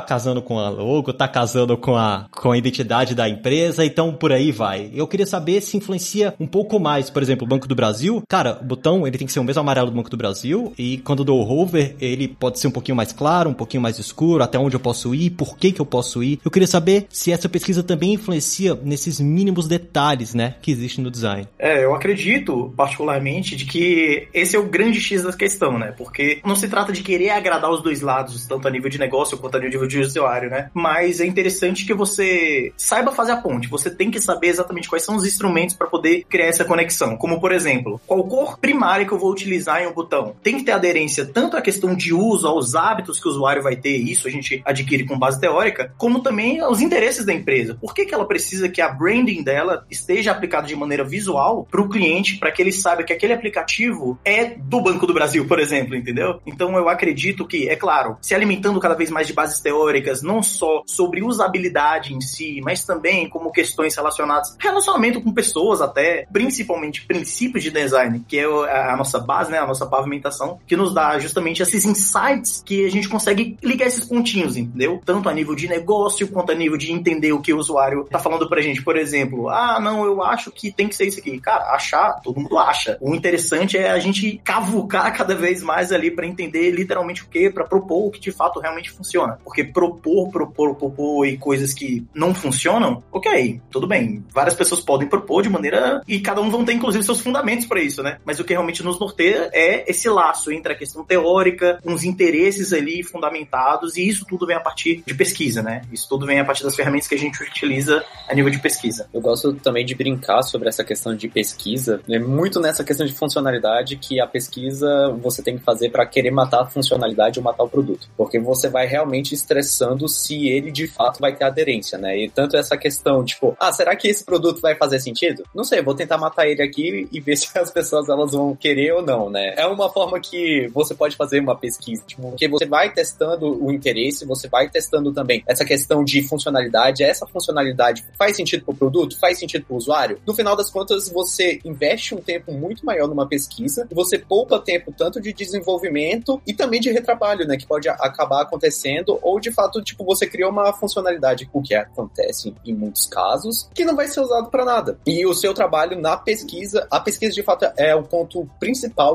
casando 0.00 0.42
com 0.42 0.58
a 0.58 0.68
logo, 0.68 1.12
tá 1.12 1.28
casando 1.28 1.76
com 1.76 1.96
a, 1.96 2.26
com 2.30 2.52
a 2.52 2.58
identidade 2.58 3.14
da 3.14 3.28
empresa, 3.28 3.84
então 3.84 4.12
por 4.12 4.32
aí 4.32 4.50
vai. 4.50 4.90
Eu 4.94 5.06
queria 5.06 5.26
saber 5.26 5.60
se 5.60 5.76
influencia 5.76 6.34
um 6.38 6.46
pouco 6.46 6.78
mais, 6.78 7.10
por 7.10 7.22
exemplo, 7.22 7.44
o 7.44 7.48
Banco 7.48 7.68
do 7.68 7.74
Brasil, 7.74 8.22
cara, 8.28 8.58
o 8.60 8.64
botão 8.64 9.06
ele 9.06 9.18
tem 9.18 9.27
que 9.28 9.32
ser 9.32 9.40
o 9.40 9.44
mesmo 9.44 9.60
amarelo 9.60 9.90
do 9.90 9.96
Banco 9.96 10.10
do 10.10 10.16
Brasil 10.16 10.72
e 10.76 10.98
quando 10.98 11.24
dou 11.24 11.40
o 11.40 11.48
hover, 11.48 11.94
ele 12.00 12.26
pode 12.26 12.58
ser 12.58 12.66
um 12.66 12.72
pouquinho 12.72 12.96
mais 12.96 13.12
claro, 13.12 13.50
um 13.50 13.54
pouquinho 13.54 13.82
mais 13.82 13.98
escuro, 13.98 14.42
até 14.42 14.58
onde 14.58 14.74
eu 14.74 14.80
posso 14.80 15.14
ir, 15.14 15.30
por 15.30 15.56
que 15.56 15.72
que 15.72 15.80
eu 15.80 15.86
posso 15.86 16.22
ir. 16.22 16.40
Eu 16.44 16.50
queria 16.50 16.66
saber 16.66 17.06
se 17.10 17.30
essa 17.30 17.48
pesquisa 17.48 17.82
também 17.82 18.14
influencia 18.14 18.78
nesses 18.82 19.20
mínimos 19.20 19.68
detalhes, 19.68 20.34
né, 20.34 20.56
que 20.60 20.70
existem 20.70 21.04
no 21.04 21.10
design. 21.10 21.46
É, 21.58 21.84
eu 21.84 21.94
acredito 21.94 22.72
particularmente 22.76 23.54
de 23.54 23.64
que 23.64 24.28
esse 24.32 24.56
é 24.56 24.58
o 24.58 24.66
grande 24.66 25.00
X 25.00 25.22
da 25.22 25.32
questão, 25.32 25.78
né? 25.78 25.92
Porque 25.96 26.40
não 26.44 26.56
se 26.56 26.68
trata 26.68 26.92
de 26.92 27.02
querer 27.02 27.30
agradar 27.30 27.70
os 27.70 27.82
dois 27.82 28.00
lados, 28.00 28.46
tanto 28.46 28.66
a 28.66 28.70
nível 28.70 28.90
de 28.90 28.98
negócio 28.98 29.38
quanto 29.38 29.56
a 29.56 29.60
nível 29.60 29.86
de 29.86 30.00
usuário, 30.00 30.50
né? 30.50 30.70
Mas 30.72 31.20
é 31.20 31.26
interessante 31.26 31.84
que 31.84 31.94
você 31.94 32.72
saiba 32.76 33.12
fazer 33.12 33.32
a 33.32 33.36
ponte. 33.36 33.68
Você 33.68 33.90
tem 33.90 34.10
que 34.10 34.20
saber 34.20 34.48
exatamente 34.48 34.88
quais 34.88 35.04
são 35.04 35.16
os 35.16 35.26
instrumentos 35.26 35.74
para 35.74 35.86
poder 35.86 36.24
criar 36.28 36.46
essa 36.46 36.64
conexão. 36.64 37.16
Como, 37.16 37.40
por 37.40 37.52
exemplo, 37.52 38.00
qual 38.06 38.24
cor 38.24 38.58
primária 38.58 39.06
que 39.08 39.14
eu 39.14 39.18
vou 39.18 39.32
utilizar 39.32 39.82
em 39.82 39.86
um 39.86 39.92
botão? 39.92 40.36
Tem 40.42 40.58
que 40.58 40.64
ter 40.64 40.72
aderência 40.72 41.26
tanto 41.26 41.56
à 41.56 41.62
questão 41.62 41.94
de 41.94 42.14
uso, 42.14 42.46
aos 42.46 42.74
hábitos 42.74 43.18
que 43.18 43.26
o 43.26 43.30
usuário 43.30 43.62
vai 43.62 43.76
ter, 43.76 43.96
isso 43.96 44.28
a 44.28 44.30
gente 44.30 44.62
adquire 44.64 45.04
com 45.04 45.18
base 45.18 45.40
teórica, 45.40 45.92
como 45.96 46.20
também 46.20 46.60
aos 46.60 46.80
interesses 46.80 47.24
da 47.24 47.32
empresa. 47.32 47.76
Por 47.80 47.94
que, 47.94 48.04
que 48.04 48.14
ela 48.14 48.26
precisa 48.26 48.68
que 48.68 48.80
a 48.80 48.88
branding 48.88 49.42
dela 49.42 49.86
esteja 49.90 50.32
aplicada 50.32 50.66
de 50.66 50.76
maneira 50.76 51.04
visual 51.04 51.66
para 51.70 51.80
o 51.80 51.88
cliente, 51.88 52.36
para 52.36 52.52
que 52.52 52.62
ele 52.62 52.72
saiba 52.72 53.02
que 53.02 53.12
aquele 53.12 53.32
aplicativo 53.32 54.18
é 54.24 54.44
do 54.44 54.80
Banco 54.80 55.06
do 55.06 55.14
Brasil, 55.14 55.46
por 55.46 55.58
exemplo, 55.58 55.96
entendeu? 55.96 56.40
Então 56.46 56.76
eu 56.76 56.88
acredito 56.88 57.46
que, 57.46 57.68
é 57.68 57.76
claro, 57.76 58.16
se 58.20 58.34
alimentando 58.34 58.78
cada 58.80 58.94
vez 58.94 59.10
mais 59.10 59.26
de 59.26 59.32
bases 59.32 59.60
teóricas, 59.60 60.22
não 60.22 60.42
só 60.42 60.82
sobre 60.86 61.22
usabilidade 61.22 62.14
em 62.14 62.20
si, 62.20 62.60
mas 62.62 62.84
também 62.84 63.28
como 63.28 63.52
questões 63.52 63.96
relacionadas 63.96 64.56
relacionamento 64.58 65.20
com 65.20 65.32
pessoas 65.32 65.80
até, 65.80 66.26
principalmente 66.32 67.06
princípios 67.06 67.64
de 67.64 67.70
design, 67.70 68.24
que 68.26 68.38
é 68.38 68.44
a 68.44 68.96
nossa 68.98 69.18
base, 69.18 69.50
né, 69.50 69.58
a 69.58 69.66
nossa 69.66 69.86
pavimentação, 69.86 70.58
que 70.66 70.76
nos 70.76 70.92
dá 70.92 71.18
justamente 71.18 71.62
esses 71.62 71.84
insights 71.84 72.62
que 72.64 72.84
a 72.84 72.90
gente 72.90 73.08
consegue 73.08 73.56
ligar 73.62 73.86
esses 73.86 74.04
pontinhos, 74.04 74.56
entendeu? 74.56 75.00
Tanto 75.04 75.28
a 75.28 75.32
nível 75.32 75.54
de 75.54 75.68
negócio 75.68 76.28
quanto 76.28 76.52
a 76.52 76.54
nível 76.54 76.76
de 76.76 76.92
entender 76.92 77.32
o 77.32 77.40
que 77.40 77.52
o 77.52 77.58
usuário 77.58 78.04
tá 78.10 78.18
falando 78.18 78.48
pra 78.48 78.60
gente. 78.60 78.82
Por 78.82 78.96
exemplo, 78.96 79.48
ah, 79.48 79.78
não, 79.80 80.04
eu 80.04 80.22
acho 80.22 80.50
que 80.50 80.72
tem 80.72 80.88
que 80.88 80.96
ser 80.96 81.06
isso 81.06 81.20
aqui. 81.20 81.38
Cara, 81.40 81.74
achar, 81.74 82.20
todo 82.22 82.40
mundo 82.40 82.58
acha. 82.58 82.98
O 83.00 83.14
interessante 83.14 83.76
é 83.76 83.90
a 83.90 83.98
gente 83.98 84.40
cavucar 84.44 85.12
cada 85.16 85.34
vez 85.34 85.62
mais 85.62 85.92
ali 85.92 86.10
para 86.10 86.26
entender 86.26 86.70
literalmente 86.70 87.22
o 87.22 87.28
que, 87.28 87.50
para 87.50 87.64
propor 87.64 88.06
o 88.06 88.10
que 88.10 88.20
de 88.20 88.32
fato 88.32 88.60
realmente 88.60 88.90
funciona. 88.90 89.38
Porque 89.44 89.64
propor, 89.64 90.30
propor, 90.30 90.74
propor 90.74 91.26
e 91.26 91.36
coisas 91.36 91.72
que 91.72 92.06
não 92.14 92.34
funcionam, 92.34 93.02
ok, 93.12 93.60
tudo 93.70 93.86
bem. 93.86 94.24
Várias 94.32 94.54
pessoas 94.54 94.80
podem 94.80 95.08
propor 95.08 95.42
de 95.42 95.48
maneira. 95.48 96.02
E 96.06 96.20
cada 96.20 96.40
um 96.40 96.50
vão 96.50 96.64
ter, 96.64 96.72
inclusive, 96.72 97.04
seus 97.04 97.20
fundamentos 97.20 97.66
para 97.66 97.80
isso, 97.80 98.02
né? 98.02 98.18
Mas 98.24 98.38
o 98.38 98.44
que 98.44 98.52
realmente 98.52 98.82
nos 98.88 98.98
norteia 98.98 99.50
é 99.52 99.88
esse 99.88 100.08
laço 100.08 100.50
entre 100.50 100.72
a 100.72 100.76
questão 100.76 101.04
teórica, 101.04 101.78
uns 101.84 102.04
interesses 102.04 102.72
ali 102.72 103.02
fundamentados, 103.02 103.96
e 103.96 104.08
isso 104.08 104.24
tudo 104.28 104.46
vem 104.46 104.56
a 104.56 104.60
partir 104.60 105.02
de 105.06 105.14
pesquisa, 105.14 105.62
né? 105.62 105.82
Isso 105.92 106.08
tudo 106.08 106.26
vem 106.26 106.40
a 106.40 106.44
partir 106.44 106.64
das 106.64 106.74
ferramentas 106.74 107.06
que 107.06 107.14
a 107.14 107.18
gente 107.18 107.42
utiliza 107.42 108.04
a 108.28 108.34
nível 108.34 108.50
de 108.50 108.58
pesquisa. 108.58 109.08
Eu 109.12 109.20
gosto 109.20 109.52
também 109.54 109.84
de 109.84 109.94
brincar 109.94 110.42
sobre 110.42 110.68
essa 110.68 110.82
questão 110.82 111.14
de 111.14 111.28
pesquisa, 111.28 112.00
né? 112.08 112.18
muito 112.18 112.60
nessa 112.60 112.82
questão 112.82 113.06
de 113.06 113.12
funcionalidade 113.12 113.96
que 113.96 114.20
a 114.20 114.26
pesquisa 114.26 115.10
você 115.20 115.42
tem 115.42 115.58
que 115.58 115.64
fazer 115.64 115.90
para 115.90 116.06
querer 116.06 116.30
matar 116.30 116.62
a 116.62 116.66
funcionalidade 116.66 117.38
ou 117.38 117.44
matar 117.44 117.64
o 117.64 117.68
produto, 117.68 118.08
porque 118.16 118.38
você 118.38 118.68
vai 118.68 118.86
realmente 118.86 119.34
estressando 119.34 120.08
se 120.08 120.48
ele 120.48 120.70
de 120.70 120.86
fato 120.86 121.20
vai 121.20 121.34
ter 121.34 121.44
aderência, 121.44 121.98
né? 121.98 122.16
E 122.16 122.28
tanto 122.28 122.56
essa 122.56 122.76
questão, 122.76 123.24
tipo, 123.24 123.56
ah, 123.58 123.72
será 123.72 123.94
que 123.96 124.08
esse 124.08 124.24
produto 124.24 124.60
vai 124.60 124.74
fazer 124.74 125.00
sentido? 125.00 125.42
Não 125.54 125.64
sei, 125.64 125.82
vou 125.82 125.94
tentar 125.94 126.18
matar 126.18 126.46
ele 126.46 126.62
aqui 126.62 127.08
e 127.10 127.20
ver 127.20 127.36
se 127.36 127.48
as 127.58 127.70
pessoas 127.70 128.08
elas 128.08 128.32
vão 128.32 128.54
querer 128.54 128.77
ou 128.92 129.02
não, 129.02 129.28
né? 129.28 129.54
É 129.56 129.66
uma 129.66 129.90
forma 129.90 130.20
que 130.20 130.68
você 130.68 130.94
pode 130.94 131.16
fazer 131.16 131.40
uma 131.40 131.56
pesquisa, 131.56 132.02
tipo, 132.06 132.22
porque 132.22 132.48
você 132.48 132.66
vai 132.66 132.92
testando 132.92 133.64
o 133.64 133.72
interesse, 133.72 134.24
você 134.24 134.48
vai 134.48 134.68
testando 134.68 135.12
também 135.12 135.42
essa 135.46 135.64
questão 135.64 136.04
de 136.04 136.22
funcionalidade, 136.22 137.02
essa 137.02 137.26
funcionalidade 137.26 138.04
faz 138.16 138.36
sentido 138.36 138.64
para 138.64 138.72
o 138.72 138.76
produto, 138.76 139.18
faz 139.18 139.38
sentido 139.38 139.64
para 139.64 139.74
o 139.74 139.76
usuário. 139.76 140.20
No 140.26 140.34
final 140.34 140.54
das 140.56 140.70
contas, 140.70 141.08
você 141.08 141.60
investe 141.64 142.14
um 142.14 142.18
tempo 142.18 142.52
muito 142.52 142.84
maior 142.84 143.08
numa 143.08 143.26
pesquisa 143.26 143.86
e 143.90 143.94
você 143.94 144.18
poupa 144.18 144.60
tempo 144.60 144.92
tanto 144.96 145.20
de 145.20 145.32
desenvolvimento 145.32 146.40
e 146.46 146.52
também 146.52 146.80
de 146.80 146.90
retrabalho, 146.90 147.46
né, 147.46 147.56
que 147.56 147.66
pode 147.66 147.88
acabar 147.88 148.42
acontecendo 148.42 149.18
ou 149.22 149.40
de 149.40 149.52
fato, 149.52 149.82
tipo, 149.82 150.04
você 150.04 150.26
cria 150.26 150.48
uma 150.48 150.72
funcionalidade, 150.72 151.48
o 151.52 151.62
que 151.62 151.74
acontece 151.74 152.54
em 152.64 152.74
muitos 152.74 153.06
casos, 153.06 153.68
que 153.74 153.84
não 153.84 153.96
vai 153.96 154.08
ser 154.08 154.20
usado 154.20 154.50
para 154.50 154.64
nada. 154.64 154.98
E 155.06 155.26
o 155.26 155.34
seu 155.34 155.52
trabalho 155.54 156.00
na 156.00 156.16
pesquisa, 156.16 156.86
a 156.90 157.00
pesquisa 157.00 157.32
de 157.32 157.42
fato 157.42 157.66
é 157.76 157.94
o 157.94 158.02
ponto 158.02 158.48
principal 158.60 158.67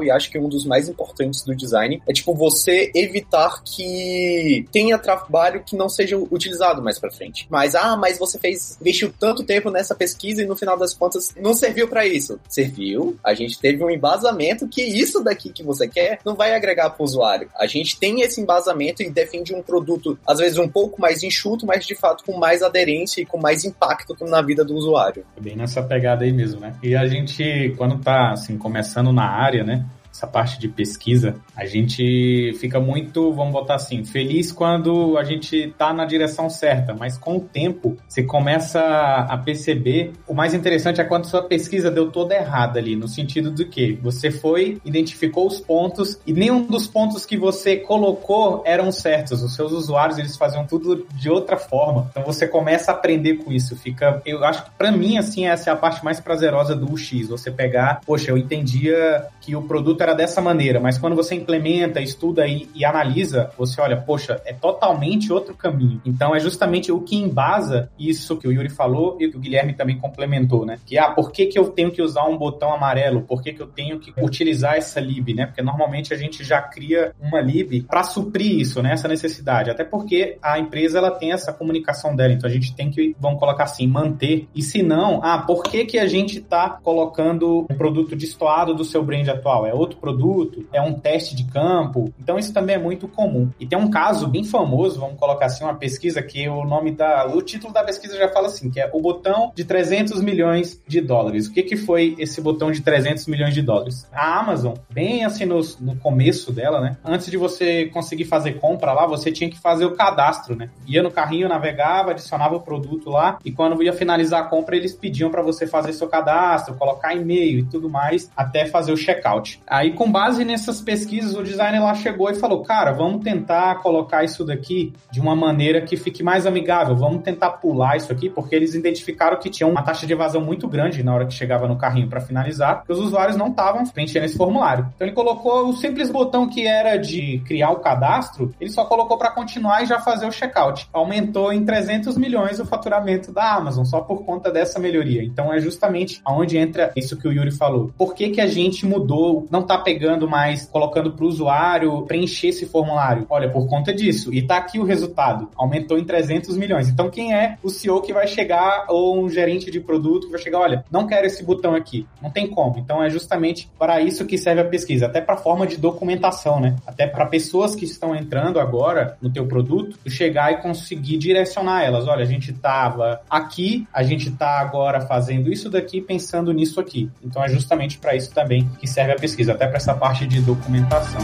e 0.04 0.12
acho 0.12 0.30
que 0.30 0.40
um 0.40 0.50
dos 0.50 0.66
mais 0.66 0.88
importantes 0.88 1.44
do 1.44 1.56
design 1.56 2.02
é 2.08 2.14
tipo 2.14 2.34
você 2.34 2.92
evitar 2.96 3.62
que 3.64 4.66
tenha 4.72 4.98
trabalho 4.98 5.64
que 5.66 5.76
não 5.76 5.90
seja 5.90 6.18
utilizado 6.18 6.82
mais 6.82 7.00
para 7.00 7.12
frente. 7.12 7.48
Mas 7.50 7.76
ah, 7.76 7.96
mas 7.98 8.18
você 8.18 8.40
fez 8.40 8.78
investiu 8.80 9.14
tanto 9.20 9.44
tempo 9.44 9.70
nessa 9.70 9.96
pesquisa 9.96 10.42
e 10.42 10.46
no 10.46 10.56
final 10.56 10.78
das 10.78 10.94
contas 10.94 11.34
não 11.40 11.54
serviu 11.54 11.88
para 11.88 12.06
isso. 12.06 12.40
Serviu. 12.48 13.18
A 13.24 13.34
gente 13.34 13.60
teve 13.60 13.84
um 13.84 13.90
embasamento 13.90 14.68
que 14.68 14.82
isso 14.82 15.24
daqui 15.24 15.50
que 15.50 15.64
você 15.64 15.88
quer 15.88 16.20
não 16.26 16.36
vai 16.36 16.54
agregar 16.54 16.90
para 16.90 17.02
o 17.02 17.06
usuário. 17.06 17.50
A 17.58 17.68
gente 17.68 18.00
tem 18.00 18.22
esse 18.22 18.42
embasamento 18.42 19.02
e 19.04 19.10
defende 19.10 19.54
um 19.54 19.62
produto 19.62 20.18
às 20.26 20.40
vezes 20.40 20.58
um 20.58 20.68
pouco 20.68 21.02
mais 21.02 21.24
enxuto, 21.24 21.66
mas 21.66 21.86
de 21.86 21.96
fato 21.96 22.24
com 22.24 22.38
mais 22.38 22.62
aderência 22.62 23.22
e 23.22 23.26
com 23.26 23.38
mais 23.38 23.66
impacto 23.66 24.16
na 24.26 24.42
vida 24.42 24.64
do 24.64 24.76
usuário. 24.76 25.26
Bem 25.40 25.56
nessa 25.56 25.82
pegada 25.82 26.24
aí 26.24 26.32
mesmo, 26.32 26.60
né? 26.60 26.76
E 26.82 26.96
a 26.96 27.06
gente 27.08 27.74
quando 27.78 28.00
tá 28.00 28.32
assim 28.32 28.58
começando 28.58 29.12
na 29.12 29.26
área, 29.26 29.43
né? 29.64 29.86
Essa 30.14 30.28
parte 30.28 30.60
de 30.60 30.68
pesquisa, 30.68 31.36
a 31.56 31.66
gente 31.66 32.54
fica 32.60 32.80
muito, 32.80 33.34
vamos 33.34 33.52
botar 33.52 33.76
assim, 33.76 34.06
feliz 34.06 34.52
quando 34.52 35.18
a 35.18 35.24
gente 35.24 35.74
tá 35.76 35.92
na 35.92 36.06
direção 36.06 36.50
certa, 36.50 36.94
mas 36.94 37.18
com 37.18 37.38
o 37.38 37.42
tempo 37.42 37.98
você 38.08 38.22
começa 38.22 38.80
a 38.80 39.36
perceber. 39.38 40.14
O 40.28 40.34
mais 40.36 40.54
interessante 40.54 41.02
é 41.02 41.04
quando 41.04 41.26
sua 41.26 41.42
pesquisa 41.42 41.90
deu 41.90 42.12
toda 42.12 42.36
errada 42.36 42.80
ali, 42.80 42.96
no 42.96 43.08
sentido 43.08 43.50
do 43.50 43.66
que 43.66 43.94
você 43.94 44.30
foi, 44.30 44.80
identificou 44.86 45.48
os 45.48 45.60
pontos 45.60 46.20
e 46.28 46.32
nenhum 46.32 46.64
dos 46.64 46.86
pontos 46.86 47.26
que 47.26 47.36
você 47.36 47.78
colocou 47.78 48.62
eram 48.66 48.92
certos. 48.92 49.42
Os 49.42 49.56
seus 49.56 49.72
usuários 49.72 50.20
eles 50.20 50.38
faziam 50.38 50.66
tudo 50.68 51.08
de 51.16 51.30
outra 51.30 51.58
forma. 51.58 52.08
Então 52.12 52.24
você 52.24 52.48
começa 52.48 52.92
a 52.92 52.94
aprender 52.94 53.38
com 53.38 53.52
isso. 53.52 53.76
Fica, 53.76 54.22
eu 54.26 54.44
acho 54.44 54.66
que 54.66 54.72
para 54.78 54.92
mim 54.92 55.18
assim 55.18 55.48
essa 55.48 55.72
é 55.72 55.74
a 55.74 55.76
parte 55.76 56.06
mais 56.06 56.20
prazerosa 56.20 56.76
do 56.76 56.92
UX. 56.94 57.28
Você 57.30 57.50
pegar, 57.50 58.02
poxa, 58.06 58.30
eu 58.30 58.38
entendia 58.38 59.26
que 59.42 59.56
o 59.56 59.62
produto 59.62 60.03
era 60.04 60.14
dessa 60.14 60.42
maneira, 60.42 60.80
mas 60.80 60.98
quando 60.98 61.16
você 61.16 61.36
implementa, 61.36 62.02
estuda 62.02 62.48
e, 62.48 62.70
e, 62.76 62.86
analisa, 62.86 63.50
você 63.58 63.82
olha, 63.82 63.98
poxa, 63.98 64.42
é 64.46 64.54
totalmente 64.54 65.32
outro 65.32 65.56
caminho. 65.56 66.02
Então 66.06 66.36
é 66.36 66.40
justamente 66.40 66.92
o 66.92 67.02
que 67.02 67.16
embasa 67.16 67.90
isso 67.98 68.38
que 68.38 68.48
o 68.48 68.52
Yuri 68.52 68.70
falou 68.70 69.18
e 69.20 69.30
que 69.30 69.38
o 69.38 69.40
Guilherme 69.40 69.74
também 69.74 69.98
complementou, 69.98 70.66
né? 70.66 70.78
Que, 70.86 70.98
ah, 70.98 71.12
por 71.12 71.32
que, 71.32 71.48
que 71.48 71.58
eu 71.58 71.70
tenho 71.70 71.92
que 71.92 72.02
usar 72.02 72.26
um 72.26 72.38
botão 72.38 72.74
amarelo? 72.74 73.22
Por 73.22 73.42
que, 73.42 73.54
que 73.54 73.62
eu 73.62 73.68
tenho 73.68 74.00
que 74.00 74.14
utilizar 74.22 74.76
essa 74.76 75.00
lib, 75.00 75.34
né? 75.34 75.46
Porque 75.46 75.62
normalmente 75.62 76.14
a 76.14 76.18
gente 76.18 76.44
já 76.44 76.62
cria 76.62 77.14
uma 77.20 77.42
lib 77.42 77.84
para 77.84 78.04
suprir 78.04 78.60
isso, 78.60 78.82
né? 78.82 78.94
Essa 78.94 79.08
necessidade. 79.08 79.70
Até 79.70 79.84
porque 79.84 80.38
a 80.42 80.60
empresa 80.60 80.98
ela 80.98 81.12
tem 81.12 81.32
essa 81.32 81.54
comunicação 81.54 82.16
dela, 82.16 82.34
então 82.34 82.50
a 82.50 82.54
gente 82.54 82.76
tem 82.76 82.90
que, 82.90 83.16
vamos 83.20 83.40
colocar 83.40 83.64
assim, 83.64 83.88
manter. 83.88 84.48
E 84.54 84.62
se 84.62 84.84
não, 84.84 85.22
ah, 85.24 85.40
por 85.40 85.64
que, 85.64 85.86
que 85.86 85.98
a 85.98 86.08
gente 86.08 86.40
está 86.40 86.70
colocando 86.70 87.66
um 87.70 87.76
produto 87.76 88.16
destoado 88.16 88.74
do 88.74 88.84
seu 88.84 89.04
brand 89.04 89.28
atual? 89.28 89.66
É 89.66 89.74
outro 89.74 89.93
outro 89.94 90.00
produto, 90.00 90.66
é 90.74 90.82
um 90.82 90.94
teste 90.94 91.36
de 91.36 91.46
campo. 91.46 92.14
Então 92.20 92.38
isso 92.38 92.54
também 92.54 92.76
é 92.76 92.80
muito 92.80 93.08
comum. 93.08 93.50
E 93.60 93.66
tem 93.66 93.78
um 93.78 93.90
caso 93.90 94.28
bem 94.28 94.44
famoso, 94.44 95.00
vamos 95.00 95.20
colocar 95.20 95.46
assim, 95.46 95.64
uma 95.64 95.76
pesquisa 95.76 96.22
que 96.22 96.48
o 96.50 96.64
nome 96.66 96.92
da, 96.92 97.28
o 97.28 97.42
título 97.42 97.74
da 97.74 97.84
pesquisa 97.84 98.18
já 98.18 98.28
fala 98.30 98.48
assim, 98.48 98.70
que 98.70 98.80
é 98.80 98.90
o 98.92 99.00
botão 99.00 99.52
de 99.56 99.64
300 99.64 100.22
milhões 100.22 100.82
de 100.88 101.02
dólares. 101.02 101.48
O 101.48 101.54
que 101.54 101.64
que 101.64 101.78
foi 101.78 102.16
esse 102.18 102.42
botão 102.42 102.72
de 102.72 102.82
300 102.82 103.28
milhões 103.28 103.54
de 103.54 103.62
dólares? 103.62 104.08
A 104.12 104.40
Amazon, 104.40 104.74
bem 104.90 105.24
assim 105.24 105.46
no, 105.46 105.60
no 105.80 105.96
começo 105.98 106.52
dela, 106.52 106.82
né? 106.82 106.98
Antes 107.04 107.30
de 107.30 107.38
você 107.38 107.86
conseguir 107.88 108.26
fazer 108.26 108.54
compra 108.54 108.94
lá, 108.94 109.06
você 109.06 109.32
tinha 109.32 109.50
que 109.50 109.60
fazer 109.60 109.86
o 109.86 109.92
cadastro, 109.92 110.56
né? 110.56 110.70
Ia 110.88 111.04
no 111.04 111.12
carrinho, 111.12 111.48
navegava, 111.48 112.12
adicionava 112.12 112.56
o 112.56 112.62
produto 112.62 113.10
lá 113.10 113.38
e 113.44 113.52
quando 113.52 113.82
ia 113.84 113.94
finalizar 113.94 114.42
a 114.42 114.46
compra, 114.46 114.76
eles 114.76 114.94
pediam 114.94 115.30
para 115.30 115.42
você 115.42 115.68
fazer 115.68 115.94
seu 115.94 116.08
cadastro, 116.08 116.76
colocar 116.76 117.14
e-mail 117.14 117.60
e 117.60 117.64
tudo 117.64 117.90
mais, 117.90 118.32
até 118.36 118.66
fazer 118.66 118.92
o 118.92 118.98
checkout. 118.98 119.62
Aí, 119.68 119.83
com 119.92 120.12
base 120.12 120.46
nessas 120.46 120.82
pesquisas, 120.82 121.36
o 121.36 121.44
designer 121.44 121.82
lá 121.82 121.94
chegou 121.94 122.30
e 122.30 122.36
falou: 122.36 122.64
Cara, 122.64 122.92
vamos 122.92 123.24
tentar 123.24 123.76
colocar 123.82 124.24
isso 124.24 124.46
daqui 124.46 124.94
de 125.12 125.20
uma 125.20 125.36
maneira 125.36 125.82
que 125.82 125.98
fique 125.98 126.24
mais 126.24 126.46
amigável, 126.46 126.96
vamos 126.96 127.24
tentar 127.24 127.52
pular 127.52 127.98
isso 127.98 128.12
aqui, 128.12 128.30
porque 128.30 128.56
eles 128.56 128.74
identificaram 128.74 129.38
que 129.38 129.50
tinha 129.50 129.68
uma 129.68 129.82
taxa 129.82 130.06
de 130.06 130.14
evasão 130.14 130.42
muito 130.42 130.68
grande 130.68 131.04
na 131.04 131.14
hora 131.14 131.26
que 131.26 131.34
chegava 131.34 131.68
no 131.68 131.76
carrinho 131.76 132.08
para 132.08 132.22
finalizar, 132.22 132.84
que 132.86 132.92
os 132.92 133.00
usuários 133.00 133.38
não 133.38 133.48
estavam 133.48 133.86
preenchendo 133.86 134.26
esse 134.26 134.38
formulário. 134.38 134.88
Então, 134.96 135.08
ele 135.08 135.16
colocou 135.16 135.70
o 135.70 135.74
simples 135.74 136.10
botão 136.10 136.48
que 136.48 136.66
era 136.66 136.98
de 136.98 137.42
criar 137.46 137.72
o 137.72 137.78
cadastro, 137.78 138.54
ele 138.60 138.70
só 138.70 138.86
colocou 138.86 139.18
para 139.18 139.32
continuar 139.32 139.84
e 139.84 139.86
já 139.86 140.00
fazer 140.00 140.26
o 140.26 140.32
checkout. 140.32 140.88
Aumentou 140.94 141.52
em 141.52 141.64
300 141.64 142.18
milhões 142.18 142.60
o 142.60 142.66
faturamento 142.66 143.32
da 143.32 143.56
Amazon, 143.56 143.86
só 143.86 144.02
por 144.02 144.24
conta 144.24 144.52
dessa 144.52 144.80
melhoria. 144.80 145.24
Então, 145.24 145.54
é 145.54 145.60
justamente 145.60 146.22
aonde 146.24 146.58
entra 146.58 146.92
isso 146.96 147.18
que 147.18 147.28
o 147.28 147.32
Yuri 147.32 147.52
falou. 147.52 147.92
Por 147.98 148.14
que, 148.14 148.30
que 148.30 148.42
a 148.42 148.48
gente 148.48 148.86
mudou, 148.86 149.48
não 149.50 149.62
tá 149.62 149.73
pegando 149.78 150.28
mais, 150.28 150.66
colocando 150.66 151.12
para 151.12 151.26
o 151.26 151.28
usuário 151.28 152.04
preencher 152.04 152.50
esse 152.50 152.66
formulário? 152.66 153.26
Olha, 153.30 153.50
por 153.50 153.68
conta 153.68 153.94
disso. 153.94 154.34
E 154.34 154.42
tá 154.42 154.58
aqui 154.58 154.80
o 154.80 154.84
resultado. 154.84 155.50
Aumentou 155.56 155.98
em 155.98 156.04
300 156.04 156.58
milhões. 156.58 156.90
Então, 156.90 157.10
quem 157.10 157.34
é 157.34 157.58
o 157.64 157.70
CEO 157.70 158.02
que 158.02 158.14
vai 158.14 158.28
chegar, 158.28 158.86
ou 158.90 159.24
um 159.24 159.30
gerente 159.30 159.72
de 159.72 159.80
produto 159.80 160.26
que 160.26 160.32
vai 160.32 160.42
chegar, 160.42 160.60
olha, 160.60 160.86
não 160.92 161.08
quero 161.08 161.26
esse 161.26 161.44
botão 161.44 161.76
aqui. 161.76 162.06
Não 162.22 162.30
tem 162.30 162.48
como. 162.48 162.78
Então, 162.78 163.04
é 163.04 163.10
justamente 163.10 163.70
para 163.78 164.02
isso 164.02 164.26
que 164.26 164.38
serve 164.38 164.62
a 164.62 164.66
pesquisa. 164.66 165.06
Até 165.06 165.22
para 165.22 165.38
forma 165.38 165.66
de 165.66 165.78
documentação, 165.78 166.60
né? 166.60 166.76
Até 166.86 167.08
para 167.08 167.26
pessoas 167.26 167.76
que 167.76 167.86
estão 167.86 168.16
entrando 168.16 168.60
agora 168.60 169.18
no 169.22 169.30
teu 169.30 169.46
produto, 169.48 169.98
chegar 170.08 170.52
e 170.54 170.58
conseguir 170.58 171.18
direcionar 171.18 171.84
elas. 171.84 172.08
Olha, 172.08 172.24
a 172.24 172.28
gente 172.28 172.54
tava 172.54 173.22
aqui, 173.30 173.88
a 173.94 174.04
gente 174.04 174.32
tá 174.32 174.60
agora 174.60 175.02
fazendo 175.02 175.52
isso 175.52 175.70
daqui, 175.70 176.02
pensando 176.02 176.52
nisso 176.52 176.80
aqui. 176.80 177.10
Então, 177.24 177.44
é 177.44 177.50
justamente 177.50 177.98
para 177.98 178.16
isso 178.16 178.34
também 178.34 178.70
que 178.80 178.88
serve 178.88 179.14
a 179.14 179.16
pesquisa, 179.16 179.54
até 179.54 179.63
para 179.68 179.78
essa 179.78 179.94
parte 179.94 180.26
de 180.28 180.40
documentação. 180.42 181.22